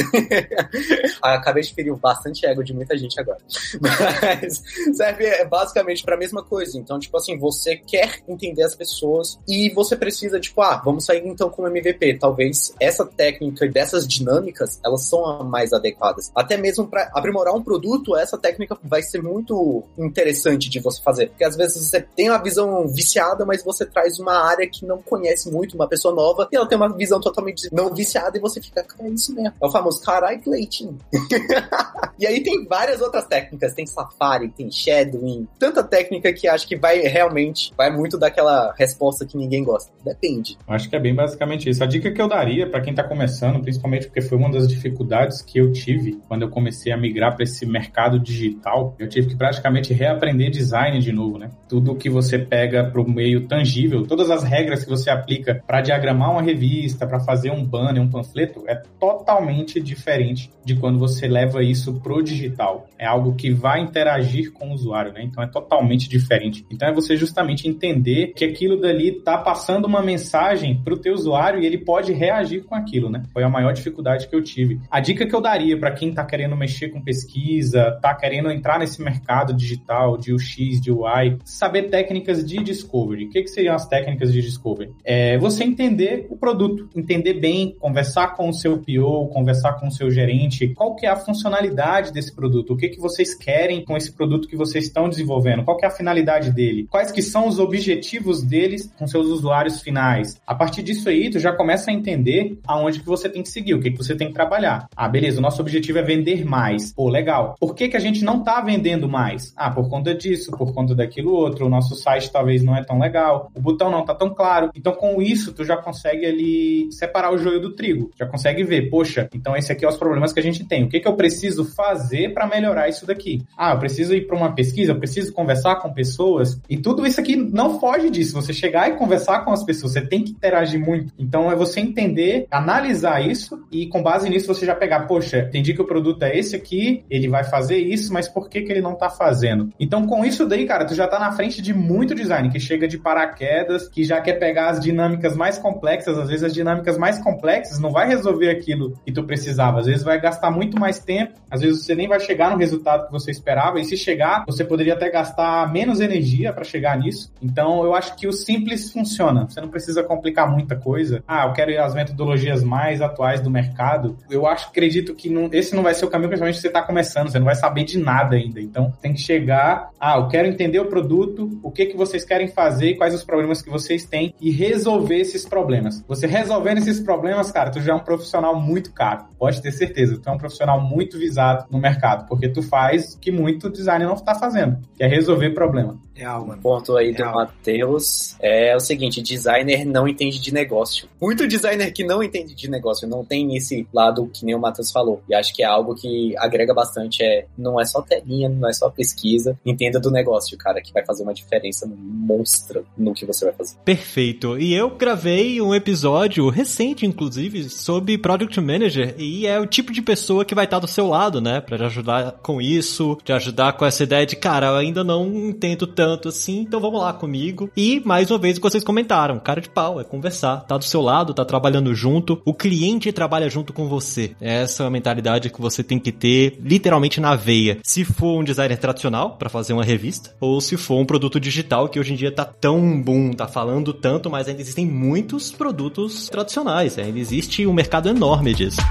Acabei 1.21 1.63
de 1.63 1.74
ferir 1.74 1.95
bastante 1.95 2.45
ego 2.45 2.63
de 2.63 2.74
muita 2.74 2.97
gente 2.97 3.19
agora. 3.19 3.39
Mas 3.80 4.61
serve 4.95 5.45
basicamente 5.45 6.03
para 6.03 6.15
a 6.15 6.17
mesma 6.17 6.43
coisa. 6.43 6.78
Então, 6.78 6.99
tipo 6.99 7.15
assim, 7.15 7.38
você 7.38 7.78
quer 7.78 8.21
entender 8.28 8.63
as 8.63 8.76
pessoas 8.76 9.39
e 9.47 9.69
você 9.69 9.95
precisa, 9.95 10.39
tipo, 10.39 10.61
ah, 10.61 10.82
vamos 10.84 11.05
sair 11.05 11.26
então 11.26 11.49
com 11.49 11.63
o 11.63 11.67
MVP. 11.67 12.17
Talvez 12.17 12.74
essa 12.80 13.05
técnica 13.05 13.67
dessas 13.67 14.07
dinâmicas, 14.07 14.80
elas 14.84 15.03
são 15.03 15.43
mais 15.43 15.71
adequadas. 15.71 16.32
Até 16.36 16.57
mesmo 16.57 16.88
para 16.88 17.03
aprimorar 17.13 17.53
um 17.55 17.63
produto, 17.63 18.15
essa 18.17 18.38
técnica 18.38 18.78
vai 18.84 19.01
ser 19.01 19.21
muito 19.21 19.84
interessante 19.97 20.69
de 20.69 20.80
você 20.80 21.01
fazer 21.01 21.12
fazer. 21.14 21.28
Porque 21.28 21.43
às 21.43 21.55
vezes 21.55 21.88
você 21.88 22.01
tem 22.01 22.30
uma 22.30 22.41
visão 22.41 22.88
viciada, 22.88 23.45
mas 23.45 23.64
você 23.64 23.86
traz 23.86 24.20
uma 24.20 24.34
área 24.34 24.68
que 24.68 24.86
não 24.86 25.01
conhece 25.01 25.51
muito, 25.51 25.76
uma 25.76 25.88
pessoa 25.88 26.14
nova, 26.14 26.47
e 26.51 26.55
ela 26.55 26.68
tem 26.68 26.78
uma 26.78 26.91
visão 26.93 27.22
totalmente 27.22 27.70
não 27.72 27.93
viciada, 27.93 28.38
e 28.38 28.41
você 28.41 28.61
fica, 28.61 28.84
cara, 28.84 29.07
é 29.07 29.11
isso 29.11 29.34
mesmo. 29.34 29.53
É 29.61 29.66
o 29.66 29.72
famoso 29.72 30.01
carai 30.01 30.41
leitinho. 30.45 30.97
e 32.20 32.26
aí 32.26 32.41
tem 32.41 32.66
várias 32.66 33.01
outras 33.01 33.26
técnicas, 33.28 33.74
tem 33.74 33.86
Safari, 33.86 34.49
tem 34.49 34.72
Shadowing, 34.72 35.47
tanta 35.59 35.84
técnica 35.84 36.34
que 36.34 36.47
acho 36.47 36.68
que 36.68 36.76
vai 36.76 36.99
realmente, 36.99 37.72
vai 37.78 37.91
muito 37.91 38.18
daquela 38.18 38.74
resposta 38.78 39.26
que 39.26 39.38
ninguém 39.38 39.64
gosta. 39.64 39.91
Depende. 40.03 40.57
Acho 40.68 40.89
que 40.89 40.95
é 40.95 40.99
bem 40.99 41.16
basicamente 41.16 41.70
isso. 41.70 41.84
A 41.84 41.88
dica 41.88 42.11
que 42.11 42.22
eu 42.22 42.28
daria 42.28 42.70
para 42.70 42.82
quem 42.82 42.93
tá 42.93 43.03
começando, 43.03 43.61
principalmente 43.61 44.07
porque 44.07 44.22
foi 44.22 44.38
uma 44.38 44.51
das 44.51 44.68
dificuldades 44.68 45.41
que 45.41 45.59
eu 45.59 45.72
tive 45.72 46.22
quando 46.28 46.43
eu 46.43 46.49
comecei 46.49 46.91
a 46.91 46.97
migrar 46.97 47.36
para 47.36 47.43
esse 47.43 47.66
mercado 47.66 48.20
digital, 48.20 48.95
eu 48.97 49.07
tive 49.07 49.30
que 49.30 49.36
praticamente 49.36 49.93
reaprender 49.93 50.49
design 50.49 50.99
de 51.04 51.12
novo, 51.12 51.38
né? 51.38 51.51
Tudo 51.70 51.95
que 51.95 52.10
você 52.10 52.39
pega 52.39 52.84
para 52.84 53.01
o 53.01 53.10
meio 53.10 53.47
tangível, 53.47 54.06
todas 54.06 54.30
as 54.30 54.43
regras 54.43 54.84
que 54.84 54.89
você 54.89 55.10
aplica 55.10 55.62
para 55.68 55.82
diagramar 55.82 56.32
uma 56.32 56.41
revista, 56.41 57.06
para 57.06 57.20
fazer 57.20 57.51
um 57.51 57.64
banner, 57.64 58.01
um 58.01 58.10
panfleto, 58.10 58.64
é 58.68 58.76
totalmente 58.99 59.80
diferente 59.80 60.49
de 60.64 60.76
quando 60.76 60.97
você 60.99 61.28
leva 61.28 61.64
isso 61.64 61.99
pro 62.01 62.24
digital. 62.24 62.88
é 62.97 63.06
algo 63.06 63.36
que 63.36 63.51
vai 63.51 63.82
interagir 63.82 64.51
com 64.54 64.70
o 64.70 64.74
usuário, 64.74 65.12
né? 65.12 65.24
Então 65.24 65.43
é 65.43 65.47
totalmente 65.47 66.08
diferente. 66.08 66.66
Então 66.72 66.88
é 66.88 66.93
você 66.93 67.18
justamente 67.18 67.68
entender 67.68 68.34
que 68.34 68.45
aquilo 68.45 68.80
dali 68.80 69.12
tá 69.12 69.38
passando 69.38 69.86
uma 69.86 70.01
mensagem 70.01 70.82
para 70.84 70.93
o 70.93 70.97
teu 70.97 71.14
usuário 71.14 71.60
e 71.60 71.66
ele 71.66 71.78
pode 71.78 72.14
reagir 72.14 72.64
com 72.64 72.76
aquilo, 72.76 73.10
né? 73.10 73.24
Foi 73.34 73.43
a 73.43 73.49
maior 73.49 73.74
dificuldade 73.74 74.28
que 74.28 74.36
eu 74.36 74.41
tive. 74.41 74.80
A 74.89 74.99
dica 74.99 75.26
que 75.26 75.36
eu 75.36 75.41
daria 75.41 75.78
para 75.78 75.91
quem 75.91 76.14
tá 76.14 76.24
querendo 76.24 76.56
mexer 76.56 76.89
com 76.89 77.01
pesquisa, 77.01 77.99
tá 78.01 78.14
querendo 78.16 78.49
entrar 78.51 78.80
nesse 78.80 79.01
mercado 79.01 79.54
digital 79.54 80.18
de 80.18 80.34
UX, 80.34 80.80
de 80.80 80.91
UI, 80.99 81.37
saber 81.43 81.83
técnicas 81.83 82.45
de 82.45 82.57
discovery. 82.63 83.25
O 83.25 83.29
que, 83.29 83.41
que 83.41 83.49
seriam 83.49 83.75
as 83.75 83.87
técnicas 83.87 84.31
de 84.31 84.41
discovery? 84.41 84.91
É 85.03 85.37
você 85.37 85.63
entender 85.63 86.27
o 86.29 86.37
produto, 86.37 86.89
entender 86.95 87.35
bem, 87.35 87.75
conversar 87.79 88.35
com 88.35 88.49
o 88.49 88.53
seu 88.53 88.77
PO, 88.77 89.29
conversar 89.31 89.73
com 89.73 89.87
o 89.87 89.91
seu 89.91 90.09
gerente, 90.11 90.69
qual 90.69 90.95
que 90.95 91.05
é 91.05 91.09
a 91.09 91.15
funcionalidade 91.15 92.11
desse 92.11 92.35
produto, 92.35 92.73
o 92.73 92.77
que, 92.77 92.89
que 92.89 92.99
vocês 92.99 93.33
querem 93.33 93.83
com 93.83 93.95
esse 93.95 94.11
produto 94.11 94.47
que 94.47 94.55
vocês 94.55 94.85
estão 94.85 95.09
desenvolvendo, 95.09 95.63
qual 95.63 95.77
que 95.77 95.85
é 95.85 95.87
a 95.87 95.91
finalidade 95.91 96.51
dele, 96.51 96.87
quais 96.89 97.11
que 97.11 97.21
são 97.21 97.47
os 97.47 97.59
objetivos 97.59 98.43
deles 98.43 98.91
com 98.97 99.07
seus 99.07 99.27
usuários 99.27 99.81
finais. 99.81 100.39
A 100.45 100.55
partir 100.55 100.83
disso 100.83 101.09
aí, 101.09 101.29
tu 101.29 101.39
já 101.39 101.53
começa 101.53 101.91
a 101.91 101.93
entender 101.93 102.59
aonde 102.67 102.99
que 102.99 103.05
você 103.05 103.29
tem 103.29 103.41
que 103.41 103.49
seguir, 103.49 103.73
o 103.73 103.79
que, 103.79 103.91
que 103.91 103.97
você 103.97 104.15
tem 104.15 104.27
que 104.27 104.33
trabalhar. 104.33 104.87
Ah, 104.95 105.07
beleza, 105.07 105.39
o 105.39 105.41
nosso 105.41 105.61
objetivo 105.61 105.99
é 105.99 106.03
vender 106.03 106.45
mais. 106.45 106.91
Pô, 106.93 107.09
legal. 107.09 107.55
Por 107.59 107.75
que, 107.75 107.87
que 107.87 107.97
a 107.97 107.99
gente 107.99 108.23
não 108.23 108.43
tá 108.43 108.61
vendendo 108.61 109.07
mais? 109.07 109.53
Ah, 109.55 109.71
por 109.71 109.89
conta 109.89 110.13
disso, 110.13 110.51
por 110.51 110.73
conta 110.73 110.82
daquilo 110.95 111.31
outro, 111.31 111.65
o 111.65 111.69
nosso 111.69 111.95
site 111.95 112.31
talvez 112.31 112.63
não 112.63 112.75
é 112.75 112.84
tão 112.84 112.99
legal, 112.99 113.51
o 113.55 113.61
botão 113.61 113.89
não 113.89 114.03
tá 114.03 114.13
tão 114.13 114.34
claro. 114.34 114.71
Então, 114.75 114.93
com 114.93 115.21
isso, 115.21 115.53
tu 115.53 115.63
já 115.63 115.77
consegue 115.77 116.25
ali 116.25 116.91
separar 116.91 117.34
o 117.34 117.38
joio 117.38 117.59
do 117.59 117.75
trigo. 117.75 118.11
Já 118.17 118.25
consegue 118.25 118.63
ver, 118.63 118.89
poxa, 118.89 119.29
então 119.34 119.55
esse 119.55 119.71
aqui 119.71 119.86
é 119.86 119.88
os 119.88 119.97
problemas 119.97 120.34
que 120.34 120.39
a 120.39 120.43
gente 120.43 120.65
tem. 120.65 120.84
O 120.84 120.89
que, 120.89 120.99
que 120.99 121.07
eu 121.07 121.15
preciso 121.15 121.63
fazer 121.63 122.34
para 122.34 122.47
melhorar 122.47 122.89
isso 122.89 123.05
daqui? 123.05 123.43
Ah, 123.57 123.73
eu 123.73 123.79
preciso 123.79 124.13
ir 124.13 124.27
para 124.27 124.36
uma 124.36 124.53
pesquisa, 124.53 124.91
eu 124.91 124.99
preciso 124.99 125.31
conversar 125.34 125.77
com 125.77 125.93
pessoas. 125.93 126.59
E 126.69 126.77
tudo 126.77 127.05
isso 127.05 127.19
aqui 127.19 127.36
não 127.36 127.79
foge 127.79 128.09
disso. 128.09 128.34
Você 128.34 128.53
chegar 128.53 128.89
e 128.89 128.97
conversar 128.97 129.45
com 129.45 129.51
as 129.51 129.63
pessoas, 129.63 129.93
você 129.93 130.01
tem 130.01 130.23
que 130.23 130.31
interagir 130.31 130.79
muito. 130.79 131.13
Então, 131.17 131.51
é 131.51 131.55
você 131.55 131.79
entender, 131.79 132.47
analisar 132.51 133.25
isso 133.25 133.63
e 133.71 133.88
com 133.88 134.01
base 134.01 134.29
nisso 134.29 134.47
você 134.47 134.65
já 134.65 134.75
pegar, 134.75 135.01
poxa, 135.01 135.39
entendi 135.39 135.73
que 135.73 135.81
o 135.81 135.86
produto 135.86 136.23
é 136.23 136.38
esse 136.38 136.55
aqui, 136.55 137.03
ele 137.09 137.27
vai 137.27 137.43
fazer 137.43 137.77
isso, 137.77 138.11
mas 138.13 138.27
por 138.27 138.49
que, 138.49 138.61
que 138.61 138.71
ele 138.71 138.81
não 138.81 138.95
tá 138.95 139.09
fazendo? 139.09 139.69
Então, 139.79 140.05
com 140.05 140.25
isso 140.25 140.45
daí, 140.45 140.65
cara, 140.74 140.86
tu 140.86 140.95
já 140.95 141.07
tá 141.07 141.19
na 141.19 141.32
frente 141.32 141.61
de 141.61 141.71
muito 141.71 142.15
design 142.15 142.49
que 142.49 142.59
chega 142.59 142.88
de 142.88 142.97
paraquedas, 142.97 143.88
que 143.88 144.03
já 144.03 144.19
quer 144.19 144.34
pegar 144.34 144.69
as 144.69 144.80
dinâmicas 144.80 145.38
mais 145.38 145.59
complexas, 145.59 146.17
às 146.17 146.30
vezes 146.30 146.43
as 146.43 146.53
dinâmicas 146.53 146.97
mais 146.97 147.19
complexas 147.19 147.80
não 147.80 147.91
vai 147.91 148.07
resolver 148.07 148.49
aquilo 148.49 148.99
que 149.05 149.11
tu 149.11 149.24
precisava, 149.24 149.82
às 149.82 149.86
vezes 149.86 150.03
vai 150.03 150.19
gastar 150.19 150.49
muito 150.49 150.80
mais 150.80 150.97
tempo, 150.97 151.34
às 151.51 151.61
vezes 151.61 151.86
você 151.86 151.93
nem 151.93 152.07
vai 152.07 152.19
chegar 152.19 152.49
no 152.49 152.57
resultado 152.57 153.05
que 153.05 153.11
você 153.11 153.30
esperava, 153.30 153.80
e 153.80 153.86
se 153.86 153.95
chegar, 153.95 154.45
você 154.47 154.65
poderia 154.65 154.95
até 154.95 155.11
gastar 155.11 155.71
menos 155.71 156.01
energia 156.01 156.51
para 156.51 156.63
chegar 156.63 156.97
nisso. 156.97 157.32
Então, 157.39 157.84
eu 157.84 157.93
acho 157.93 158.15
que 158.15 158.28
o 158.28 158.34
simples 158.34 158.91
funciona. 158.91 159.45
Você 159.47 159.61
não 159.61 159.69
precisa 159.69 160.01
complicar 160.01 160.51
muita 160.51 160.76
coisa. 160.76 161.24
Ah, 161.28 161.45
eu 161.45 161.53
quero 161.53 161.71
às 161.84 161.93
metodologias 161.93 162.63
mais 162.63 162.99
atuais 162.99 163.41
do 163.41 163.49
mercado. 163.49 164.17
Eu 164.28 164.47
acho, 164.47 164.69
acredito 164.69 165.13
que 165.13 165.30
não, 165.30 165.49
esse 165.51 165.76
não 165.76 165.84
vai 165.84 165.93
ser 165.93 166.05
o 166.05 166.09
caminho, 166.09 166.30
principalmente 166.30 166.55
se 166.55 166.61
você 166.61 166.67
está 166.67 166.82
começando, 166.82 167.30
você 167.30 167.38
não 167.38 167.45
vai 167.45 167.55
saber 167.55 167.84
de 167.84 167.99
nada 167.99 168.36
ainda. 168.36 168.59
Então, 168.59 168.91
tem 168.99 169.13
que 169.13 169.19
chegar, 169.19 169.91
ah, 169.99 170.17
eu 170.17 170.28
quero 170.28 170.47
entender 170.54 170.80
o 170.80 170.86
produto, 170.86 171.60
o 171.62 171.72
que 171.72 171.88
que 171.88 171.97
vocês 171.97 172.24
querem 172.24 172.47
fazer 172.47 172.95
quais 172.95 173.14
os 173.14 173.24
problemas 173.24 173.62
que 173.62 173.70
vocês 173.70 174.06
têm 174.06 174.34
e 174.39 174.51
resolver 174.51 175.18
esses 175.18 175.45
problemas. 175.45 176.04
Você 176.08 176.28
resolvendo 176.28 176.78
esses 176.78 176.99
problemas, 176.99 177.51
cara, 177.51 177.70
tu 177.70 177.82
já 177.82 177.93
é 177.93 177.95
um 177.95 177.99
profissional 177.99 178.60
muito 178.60 178.93
caro. 178.93 179.26
Pode 179.38 179.62
ter 179.62 179.72
certeza, 179.72 180.20
tu 180.20 180.30
é 180.30 180.32
um 180.32 180.38
profissional 180.38 180.80
muito 180.80 181.18
visado 181.18 181.66
no 181.70 181.80
mercado, 181.80 182.28
porque 182.28 182.47
tu 182.47 182.62
faz 182.62 183.16
o 183.16 183.20
que 183.20 183.32
muito 183.32 183.70
design 183.70 184.06
não 184.06 184.14
está 184.14 184.36
fazendo, 184.36 184.78
que 184.95 185.04
é 185.04 185.08
resolver 185.08 185.51
problema. 185.51 185.99
É 186.16 186.26
algo. 186.26 186.55
ponto 186.57 186.95
aí 186.95 187.14
do 187.14 187.26
Matheus 187.26 188.36
é 188.39 188.76
o 188.76 188.80
seguinte: 188.80 189.22
designer 189.22 189.86
não 189.86 190.07
entende 190.07 190.39
de 190.39 190.53
negócio. 190.53 191.07
Muito 191.20 191.47
designer 191.47 191.91
que 191.91 192.03
não 192.03 192.22
entende 192.22 192.53
de 192.53 192.70
negócio, 192.70 193.07
não 193.07 193.26
tem 193.26 193.55
esse 193.55 193.88
lado 193.93 194.30
que 194.34 194.45
nem 194.45 194.55
o 194.55 194.59
Matheus 194.59 194.91
falou. 194.91 195.22
E 195.28 195.34
acho 195.34 195.53
que 195.53 195.64
é 195.64 195.66
algo 195.66 195.95
que 195.95 196.36
agrega 196.38 196.74
bastante. 196.74 197.24
É, 197.24 197.45
não 197.57 197.80
é 197.80 197.86
só 197.86 198.01
telinha, 198.01 198.49
não 198.49 198.70
é 198.70 198.74
só 198.74 198.89
pesquisa. 198.89 199.57
Entenda 199.66 199.99
do 199.99 200.11
negócio, 200.11 200.57
cara, 200.57 200.82
que 200.82 200.93
vai 200.93 201.05
fazer 201.05 201.24
uma 201.24 201.34
diferença 201.34 201.89
monstra 201.97 202.84
no 202.97 203.14
que 203.14 203.26
você 203.26 203.45
vai 203.45 203.53
fazer. 203.53 203.76
Perfeito. 203.84 204.57
E 204.57 204.74
eu 204.74 204.91
gravei 204.91 205.59
um 205.61 205.74
episódio 205.74 206.47
recente, 206.49 207.05
inclusive, 207.05 207.70
sobre 207.70 208.18
Product 208.18 208.59
Manager. 208.61 209.16
E 209.18 209.47
é 209.47 209.59
o 209.59 209.66
tipo 209.66 209.91
de 209.91 210.01
pessoa 210.01 210.45
que 210.45 210.55
vai 210.55 210.66
estar 210.66 210.80
do 210.80 210.88
seu 210.88 211.07
lado, 211.07 211.41
né? 211.41 211.61
Pra 211.61 211.78
te 211.78 211.84
ajudar 211.84 212.34
com 212.43 212.61
isso, 212.61 213.18
te 213.24 213.32
ajudar 213.32 213.74
com 213.74 213.86
essa 213.86 214.03
ideia 214.03 214.26
de, 214.26 214.36
cara, 214.36 214.68
eu 214.68 214.76
ainda 214.76 215.03
não 215.03 215.28
entendo 215.28 215.88
tanto 215.88 216.03
tanto 216.04 216.28
assim, 216.28 216.60
então 216.60 216.82
vamos 216.82 216.99
lá 216.99 217.14
comigo. 217.14 217.72
E 217.78 218.01
mais 218.04 218.30
uma 218.30 218.38
vez 218.38 218.58
o 218.58 218.62
que 218.62 218.70
vocês 218.70 218.84
comentaram, 218.84 219.39
cara 219.39 219.62
de 219.62 219.70
pau, 219.70 220.01
é 220.01 220.04
conversar, 220.04 220.58
tá 220.58 220.78
do 220.78 220.84
seu 220.84 220.99
lado, 220.99 221.34
tá 221.34 221.45
trabalhando 221.45 221.95
junto, 221.95 222.41
o 222.43 222.54
cliente 222.54 223.10
trabalha 223.14 223.49
junto 223.49 223.72
com 223.72 223.88
você. 223.88 224.36
Essa 224.41 224.84
é 224.84 224.88
a 224.88 224.89
mentalidade 224.89 225.49
que 225.49 225.62
você 225.62 225.82
tem 225.82 225.97
que 225.97 226.12
ter 226.12 226.60
literalmente 226.62 227.22
na 227.22 227.38
veia. 227.38 227.78
Se 227.84 228.04
for 228.04 228.41
um 228.41 228.43
designer 228.43 228.78
tradicional 228.78 229.38
para 229.38 229.47
fazer 229.47 229.72
uma 229.72 229.86
revista, 229.86 230.36
ou 230.41 230.60
se 230.60 230.76
for 230.76 230.99
um 230.99 231.06
produto 231.06 231.39
digital 231.39 231.88
que 231.88 231.97
hoje 231.97 232.12
em 232.12 232.18
dia 232.18 232.34
tá 232.34 232.43
tão 232.43 233.01
boom, 233.01 233.32
tá 233.32 233.47
falando 233.47 233.93
tanto, 233.93 234.30
mas 234.30 234.49
ainda 234.49 234.60
existem 234.60 234.86
muitos 234.86 235.54
produtos 235.54 236.28
tradicionais, 236.28 236.99
ainda 236.99 237.18
existe 237.18 237.66
um 237.66 237.72
mercado 237.72 238.10
enorme 238.10 238.54
disso. 238.54 238.82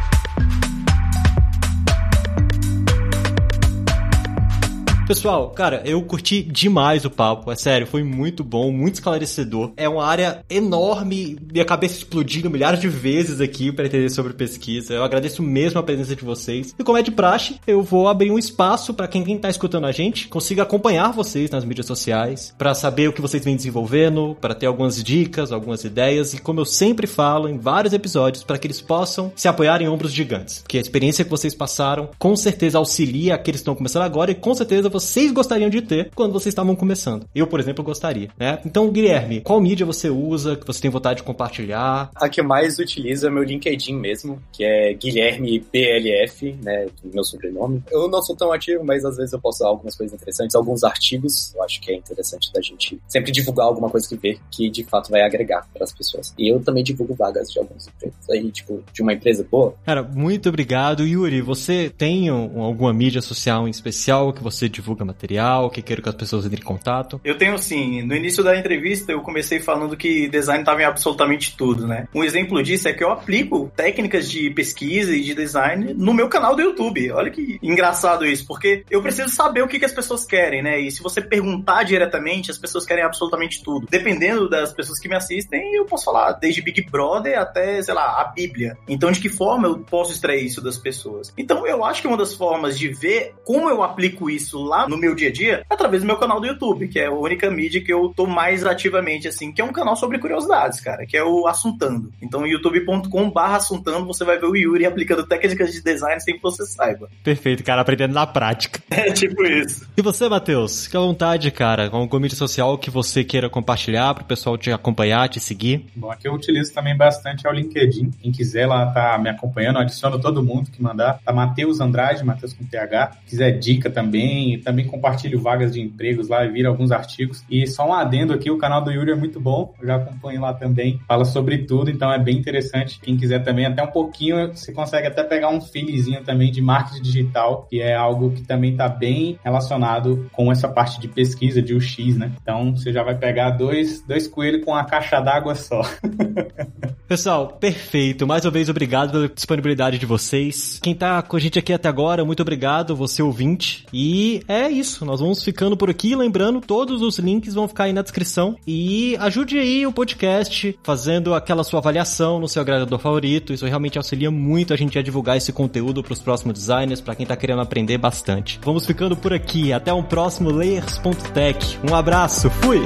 Pessoal, 5.06 5.50
cara, 5.50 5.82
eu 5.84 6.00
curti 6.02 6.42
demais 6.42 7.04
o 7.04 7.10
papo, 7.10 7.50
é 7.50 7.56
sério, 7.56 7.86
foi 7.86 8.04
muito 8.04 8.44
bom, 8.44 8.70
muito 8.70 8.94
esclarecedor. 8.94 9.72
É 9.76 9.88
uma 9.88 10.06
área 10.06 10.44
enorme, 10.48 11.36
minha 11.52 11.64
cabeça 11.64 11.96
explodindo 11.96 12.48
milhares 12.48 12.80
de 12.80 12.88
vezes 12.88 13.40
aqui 13.40 13.72
para 13.72 13.86
entender 13.86 14.08
sobre 14.10 14.32
pesquisa. 14.32 14.94
Eu 14.94 15.02
agradeço 15.02 15.42
mesmo 15.42 15.80
a 15.80 15.82
presença 15.82 16.14
de 16.14 16.24
vocês. 16.24 16.74
E 16.78 16.84
como 16.84 16.96
é 16.96 17.02
de 17.02 17.10
praxe, 17.10 17.60
eu 17.66 17.82
vou 17.82 18.08
abrir 18.08 18.30
um 18.30 18.38
espaço 18.38 18.94
para 18.94 19.08
quem, 19.08 19.24
quem 19.24 19.38
tá 19.38 19.50
escutando 19.50 19.86
a 19.86 19.92
gente 19.92 20.28
consiga 20.28 20.62
acompanhar 20.62 21.12
vocês 21.12 21.50
nas 21.50 21.64
mídias 21.64 21.86
sociais, 21.86 22.54
para 22.56 22.72
saber 22.72 23.08
o 23.08 23.12
que 23.12 23.20
vocês 23.20 23.44
vêm 23.44 23.56
desenvolvendo, 23.56 24.36
para 24.40 24.54
ter 24.54 24.66
algumas 24.66 25.02
dicas, 25.02 25.50
algumas 25.50 25.84
ideias 25.84 26.32
e 26.32 26.38
como 26.38 26.60
eu 26.60 26.64
sempre 26.64 27.08
falo 27.08 27.48
em 27.48 27.58
vários 27.58 27.92
episódios, 27.92 28.44
para 28.44 28.56
que 28.56 28.68
eles 28.68 28.80
possam 28.80 29.32
se 29.34 29.48
apoiar 29.48 29.82
em 29.82 29.88
ombros 29.88 30.12
gigantes. 30.12 30.64
Que 30.66 30.78
a 30.78 30.80
experiência 30.80 31.24
que 31.24 31.30
vocês 31.30 31.54
passaram 31.54 32.08
com 32.18 32.36
certeza 32.36 32.78
auxilia 32.78 33.34
aqueles 33.34 33.60
que 33.60 33.62
estão 33.62 33.74
começando 33.74 34.04
agora 34.04 34.30
e 34.30 34.34
com 34.34 34.54
certeza 34.54 34.91
vocês 34.92 35.32
gostariam 35.32 35.70
de 35.70 35.82
ter 35.82 36.10
quando 36.14 36.32
vocês 36.32 36.52
estavam 36.52 36.76
começando. 36.76 37.26
Eu, 37.34 37.46
por 37.46 37.58
exemplo, 37.58 37.82
gostaria, 37.82 38.28
né? 38.38 38.60
Então, 38.64 38.90
Guilherme, 38.90 39.40
qual 39.40 39.60
mídia 39.60 39.86
você 39.86 40.08
usa, 40.08 40.56
que 40.56 40.66
você 40.66 40.80
tem 40.80 40.90
vontade 40.90 41.18
de 41.18 41.22
compartilhar? 41.22 42.10
A 42.14 42.28
que 42.28 42.42
mais 42.42 42.78
utilizo 42.78 43.26
é 43.26 43.30
meu 43.30 43.42
LinkedIn 43.42 43.94
mesmo, 43.94 44.40
que 44.52 44.64
é 44.64 44.92
Guilherme 44.94 45.64
BLF, 45.72 46.52
né? 46.62 46.86
Meu 47.04 47.24
sobrenome. 47.24 47.82
Eu 47.90 48.08
não 48.08 48.22
sou 48.22 48.36
tão 48.36 48.52
ativo, 48.52 48.84
mas 48.84 49.04
às 49.04 49.16
vezes 49.16 49.32
eu 49.32 49.40
posto 49.40 49.64
algumas 49.64 49.96
coisas 49.96 50.14
interessantes, 50.14 50.54
alguns 50.54 50.84
artigos. 50.84 51.54
Eu 51.54 51.62
acho 51.62 51.80
que 51.80 51.90
é 51.90 51.96
interessante 51.96 52.52
da 52.52 52.60
gente 52.60 53.00
sempre 53.08 53.32
divulgar 53.32 53.66
alguma 53.66 53.88
coisa 53.88 54.08
que 54.08 54.16
vê 54.16 54.38
que 54.50 54.68
de 54.68 54.84
fato 54.84 55.10
vai 55.10 55.22
agregar 55.22 55.66
para 55.72 55.84
as 55.84 55.92
pessoas. 55.92 56.34
E 56.38 56.52
eu 56.52 56.60
também 56.60 56.84
divulgo 56.84 57.14
vagas 57.14 57.50
de 57.50 57.58
alguns 57.58 57.88
empregos 57.88 58.30
aí, 58.30 58.50
tipo, 58.50 58.82
de 58.92 59.02
uma 59.02 59.12
empresa 59.12 59.46
boa. 59.50 59.74
Cara, 59.84 60.02
muito 60.02 60.48
obrigado. 60.48 61.06
Yuri, 61.06 61.40
você 61.40 61.90
tem 61.96 62.28
alguma 62.28 62.92
mídia 62.92 63.22
social 63.22 63.66
em 63.66 63.70
especial 63.70 64.32
que 64.32 64.42
você 64.42 64.68
divulga? 64.68 64.81
Divulga 64.82 65.04
material, 65.04 65.70
que 65.70 65.80
queira 65.80 66.02
que 66.02 66.08
as 66.08 66.14
pessoas 66.14 66.44
entrem 66.44 66.60
em 66.60 66.64
contato? 66.64 67.20
Eu 67.24 67.38
tenho 67.38 67.56
sim. 67.56 68.02
No 68.02 68.14
início 68.14 68.42
da 68.42 68.56
entrevista 68.58 69.12
eu 69.12 69.20
comecei 69.20 69.60
falando 69.60 69.96
que 69.96 70.28
design 70.28 70.60
estava 70.60 70.82
em 70.82 70.84
absolutamente 70.84 71.56
tudo, 71.56 71.86
né? 71.86 72.08
Um 72.12 72.24
exemplo 72.24 72.60
disso 72.62 72.88
é 72.88 72.92
que 72.92 73.02
eu 73.02 73.10
aplico 73.10 73.70
técnicas 73.76 74.28
de 74.28 74.50
pesquisa 74.50 75.14
e 75.14 75.22
de 75.22 75.34
design 75.34 75.94
no 75.94 76.12
meu 76.12 76.28
canal 76.28 76.56
do 76.56 76.62
YouTube. 76.62 77.10
Olha 77.12 77.30
que 77.30 77.58
engraçado 77.62 78.26
isso, 78.26 78.46
porque 78.46 78.84
eu 78.90 79.00
preciso 79.00 79.28
saber 79.28 79.62
o 79.62 79.68
que, 79.68 79.78
que 79.78 79.84
as 79.84 79.92
pessoas 79.92 80.26
querem, 80.26 80.62
né? 80.62 80.80
E 80.80 80.90
se 80.90 81.02
você 81.02 81.20
perguntar 81.20 81.84
diretamente, 81.84 82.50
as 82.50 82.58
pessoas 82.58 82.84
querem 82.84 83.04
absolutamente 83.04 83.62
tudo. 83.62 83.86
Dependendo 83.88 84.48
das 84.48 84.72
pessoas 84.72 84.98
que 84.98 85.08
me 85.08 85.14
assistem, 85.14 85.74
eu 85.74 85.84
posso 85.84 86.04
falar 86.04 86.32
desde 86.32 86.60
Big 86.60 86.82
Brother 86.90 87.38
até, 87.38 87.80
sei 87.80 87.94
lá, 87.94 88.20
a 88.20 88.24
Bíblia. 88.24 88.76
Então, 88.88 89.12
de 89.12 89.20
que 89.20 89.28
forma 89.28 89.68
eu 89.68 89.78
posso 89.78 90.12
extrair 90.12 90.44
isso 90.44 90.60
das 90.60 90.76
pessoas? 90.76 91.32
Então, 91.38 91.66
eu 91.66 91.84
acho 91.84 92.02
que 92.02 92.08
uma 92.08 92.16
das 92.16 92.34
formas 92.34 92.78
de 92.78 92.88
ver 92.88 93.34
como 93.44 93.68
eu 93.68 93.82
aplico 93.82 94.28
isso 94.28 94.58
lá 94.72 94.88
no 94.88 94.96
meu 94.96 95.14
dia 95.14 95.28
a 95.28 95.32
dia 95.32 95.64
através 95.68 96.02
do 96.02 96.06
meu 96.06 96.16
canal 96.16 96.40
do 96.40 96.46
YouTube, 96.46 96.88
que 96.88 96.98
é 96.98 97.06
a 97.06 97.12
única 97.12 97.50
mídia 97.50 97.82
que 97.82 97.92
eu 97.92 98.12
tô 98.16 98.26
mais 98.26 98.64
ativamente, 98.64 99.28
assim, 99.28 99.52
que 99.52 99.60
é 99.60 99.64
um 99.64 99.72
canal 99.72 99.94
sobre 99.94 100.18
curiosidades, 100.18 100.80
cara, 100.80 101.04
que 101.04 101.16
é 101.16 101.22
o 101.22 101.46
Assuntando. 101.46 102.10
Então, 102.22 102.46
youtube.com 102.46 103.30
barra 103.30 103.56
Assuntando, 103.56 104.06
você 104.06 104.24
vai 104.24 104.38
ver 104.38 104.46
o 104.46 104.56
Yuri 104.56 104.86
aplicando 104.86 105.26
técnicas 105.26 105.72
de 105.72 105.82
design 105.82 106.20
sem 106.20 106.36
que 106.36 106.42
você 106.42 106.64
saiba. 106.64 107.08
Perfeito, 107.22 107.62
cara, 107.62 107.82
aprendendo 107.82 108.14
na 108.14 108.26
prática. 108.26 108.80
É 109.02 109.10
tipo 109.10 109.42
isso. 109.42 109.88
E 109.96 110.02
você, 110.02 110.28
Matheus? 110.28 110.84
Fique 110.84 110.96
à 110.96 111.00
vontade, 111.00 111.50
cara, 111.50 111.90
com 111.90 111.96
alguma 111.96 112.20
mídia 112.20 112.36
social 112.36 112.78
que 112.78 112.88
você 112.88 113.24
queira 113.24 113.50
compartilhar 113.50 114.14
para 114.14 114.22
o 114.22 114.26
pessoal 114.26 114.56
te 114.56 114.70
acompanhar, 114.70 115.28
te 115.28 115.40
seguir. 115.40 115.86
Bom, 115.96 116.10
aqui 116.10 116.28
eu 116.28 116.32
utilizo 116.32 116.72
também 116.72 116.96
bastante 116.96 117.46
é 117.46 117.50
o 117.50 117.52
LinkedIn. 117.52 118.10
Quem 118.22 118.30
quiser 118.30 118.66
lá 118.66 118.86
tá 118.86 119.18
me 119.18 119.28
acompanhando, 119.28 119.80
adiciono 119.80 120.20
todo 120.20 120.42
mundo 120.42 120.70
que 120.70 120.80
mandar. 120.80 121.20
Tá 121.24 121.32
Matheus 121.32 121.80
Andrade, 121.80 122.24
Matheus 122.24 122.52
com 122.52 122.64
TH. 122.64 123.16
Quiser 123.26 123.58
dica 123.58 123.90
também, 123.90 124.61
também 124.62 124.86
compartilho 124.86 125.40
vagas 125.40 125.72
de 125.72 125.80
empregos 125.80 126.28
lá 126.28 126.44
e 126.44 126.50
vira 126.50 126.68
alguns 126.68 126.90
artigos. 126.90 127.44
E 127.50 127.66
só 127.66 127.88
um 127.88 127.92
adendo 127.92 128.32
aqui, 128.32 128.50
o 128.50 128.58
canal 128.58 128.82
do 128.82 128.90
Yuri 128.90 129.12
é 129.12 129.14
muito 129.14 129.40
bom, 129.40 129.74
eu 129.80 129.86
já 129.86 129.96
acompanho 129.96 130.40
lá 130.40 130.54
também. 130.54 131.00
Fala 131.06 131.24
sobre 131.24 131.58
tudo, 131.58 131.90
então 131.90 132.12
é 132.12 132.18
bem 132.18 132.38
interessante. 132.38 133.00
Quem 133.00 133.16
quiser 133.16 133.40
também, 133.40 133.66
até 133.66 133.82
um 133.82 133.90
pouquinho, 133.90 134.48
você 134.48 134.72
consegue 134.72 135.06
até 135.06 135.22
pegar 135.22 135.50
um 135.50 135.60
feelzinho 135.60 136.22
também 136.22 136.50
de 136.50 136.60
marketing 136.60 137.02
digital, 137.02 137.66
que 137.68 137.80
é 137.80 137.94
algo 137.94 138.30
que 138.30 138.42
também 138.42 138.72
está 138.72 138.88
bem 138.88 139.38
relacionado 139.42 140.28
com 140.32 140.50
essa 140.50 140.68
parte 140.68 141.00
de 141.00 141.08
pesquisa 141.08 141.60
de 141.60 141.74
UX, 141.74 142.16
né? 142.16 142.32
Então 142.40 142.76
você 142.76 142.92
já 142.92 143.02
vai 143.02 143.16
pegar 143.16 143.50
dois, 143.50 144.02
dois 144.02 144.26
coelhos 144.28 144.64
com 144.64 144.74
a 144.74 144.84
caixa 144.84 145.20
d'água 145.20 145.54
só. 145.54 145.82
Pessoal, 147.12 147.48
perfeito. 147.48 148.26
Mais 148.26 148.42
uma 148.42 148.50
vez, 148.50 148.70
obrigado 148.70 149.10
pela 149.12 149.28
disponibilidade 149.28 149.98
de 149.98 150.06
vocês. 150.06 150.80
Quem 150.82 150.94
tá 150.94 151.20
com 151.20 151.36
a 151.36 151.40
gente 151.40 151.58
aqui 151.58 151.70
até 151.70 151.86
agora, 151.86 152.24
muito 152.24 152.40
obrigado, 152.40 152.96
você 152.96 153.22
ouvinte. 153.22 153.84
E 153.92 154.42
é 154.52 154.70
isso, 154.70 155.04
nós 155.04 155.20
vamos 155.20 155.42
ficando 155.42 155.76
por 155.76 155.90
aqui. 155.90 156.14
Lembrando, 156.14 156.60
todos 156.60 157.02
os 157.02 157.18
links 157.18 157.54
vão 157.54 157.66
ficar 157.66 157.84
aí 157.84 157.92
na 157.92 158.02
descrição. 158.02 158.56
E 158.66 159.16
ajude 159.18 159.58
aí 159.58 159.86
o 159.86 159.92
podcast 159.92 160.78
fazendo 160.82 161.34
aquela 161.34 161.64
sua 161.64 161.80
avaliação 161.80 162.38
no 162.38 162.48
seu 162.48 162.62
agregador 162.62 162.98
favorito. 162.98 163.52
Isso 163.52 163.66
realmente 163.66 163.98
auxilia 163.98 164.30
muito 164.30 164.72
a 164.72 164.76
gente 164.76 164.98
a 164.98 165.02
divulgar 165.02 165.36
esse 165.36 165.52
conteúdo 165.52 166.02
para 166.02 166.12
os 166.12 166.20
próximos 166.20 166.54
designers, 166.54 167.00
para 167.00 167.14
quem 167.14 167.26
tá 167.26 167.36
querendo 167.36 167.62
aprender 167.62 167.98
bastante. 167.98 168.60
Vamos 168.62 168.86
ficando 168.86 169.16
por 169.16 169.32
aqui. 169.32 169.72
Até 169.72 169.92
um 169.92 170.02
próximo 170.02 170.50
Layers.tech. 170.50 171.78
Um 171.88 171.94
abraço, 171.94 172.50
fui! 172.50 172.80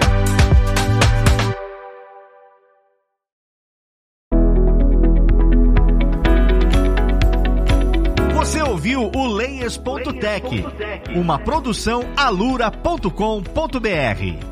Uma 11.14 11.38
produção 11.38 12.02
alura.com.br. 12.16 13.10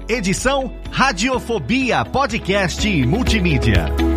Edição 0.08 0.72
Radiofobia 0.90 2.04
Podcast 2.04 2.88
e 2.88 3.04
Multimídia. 3.04 4.13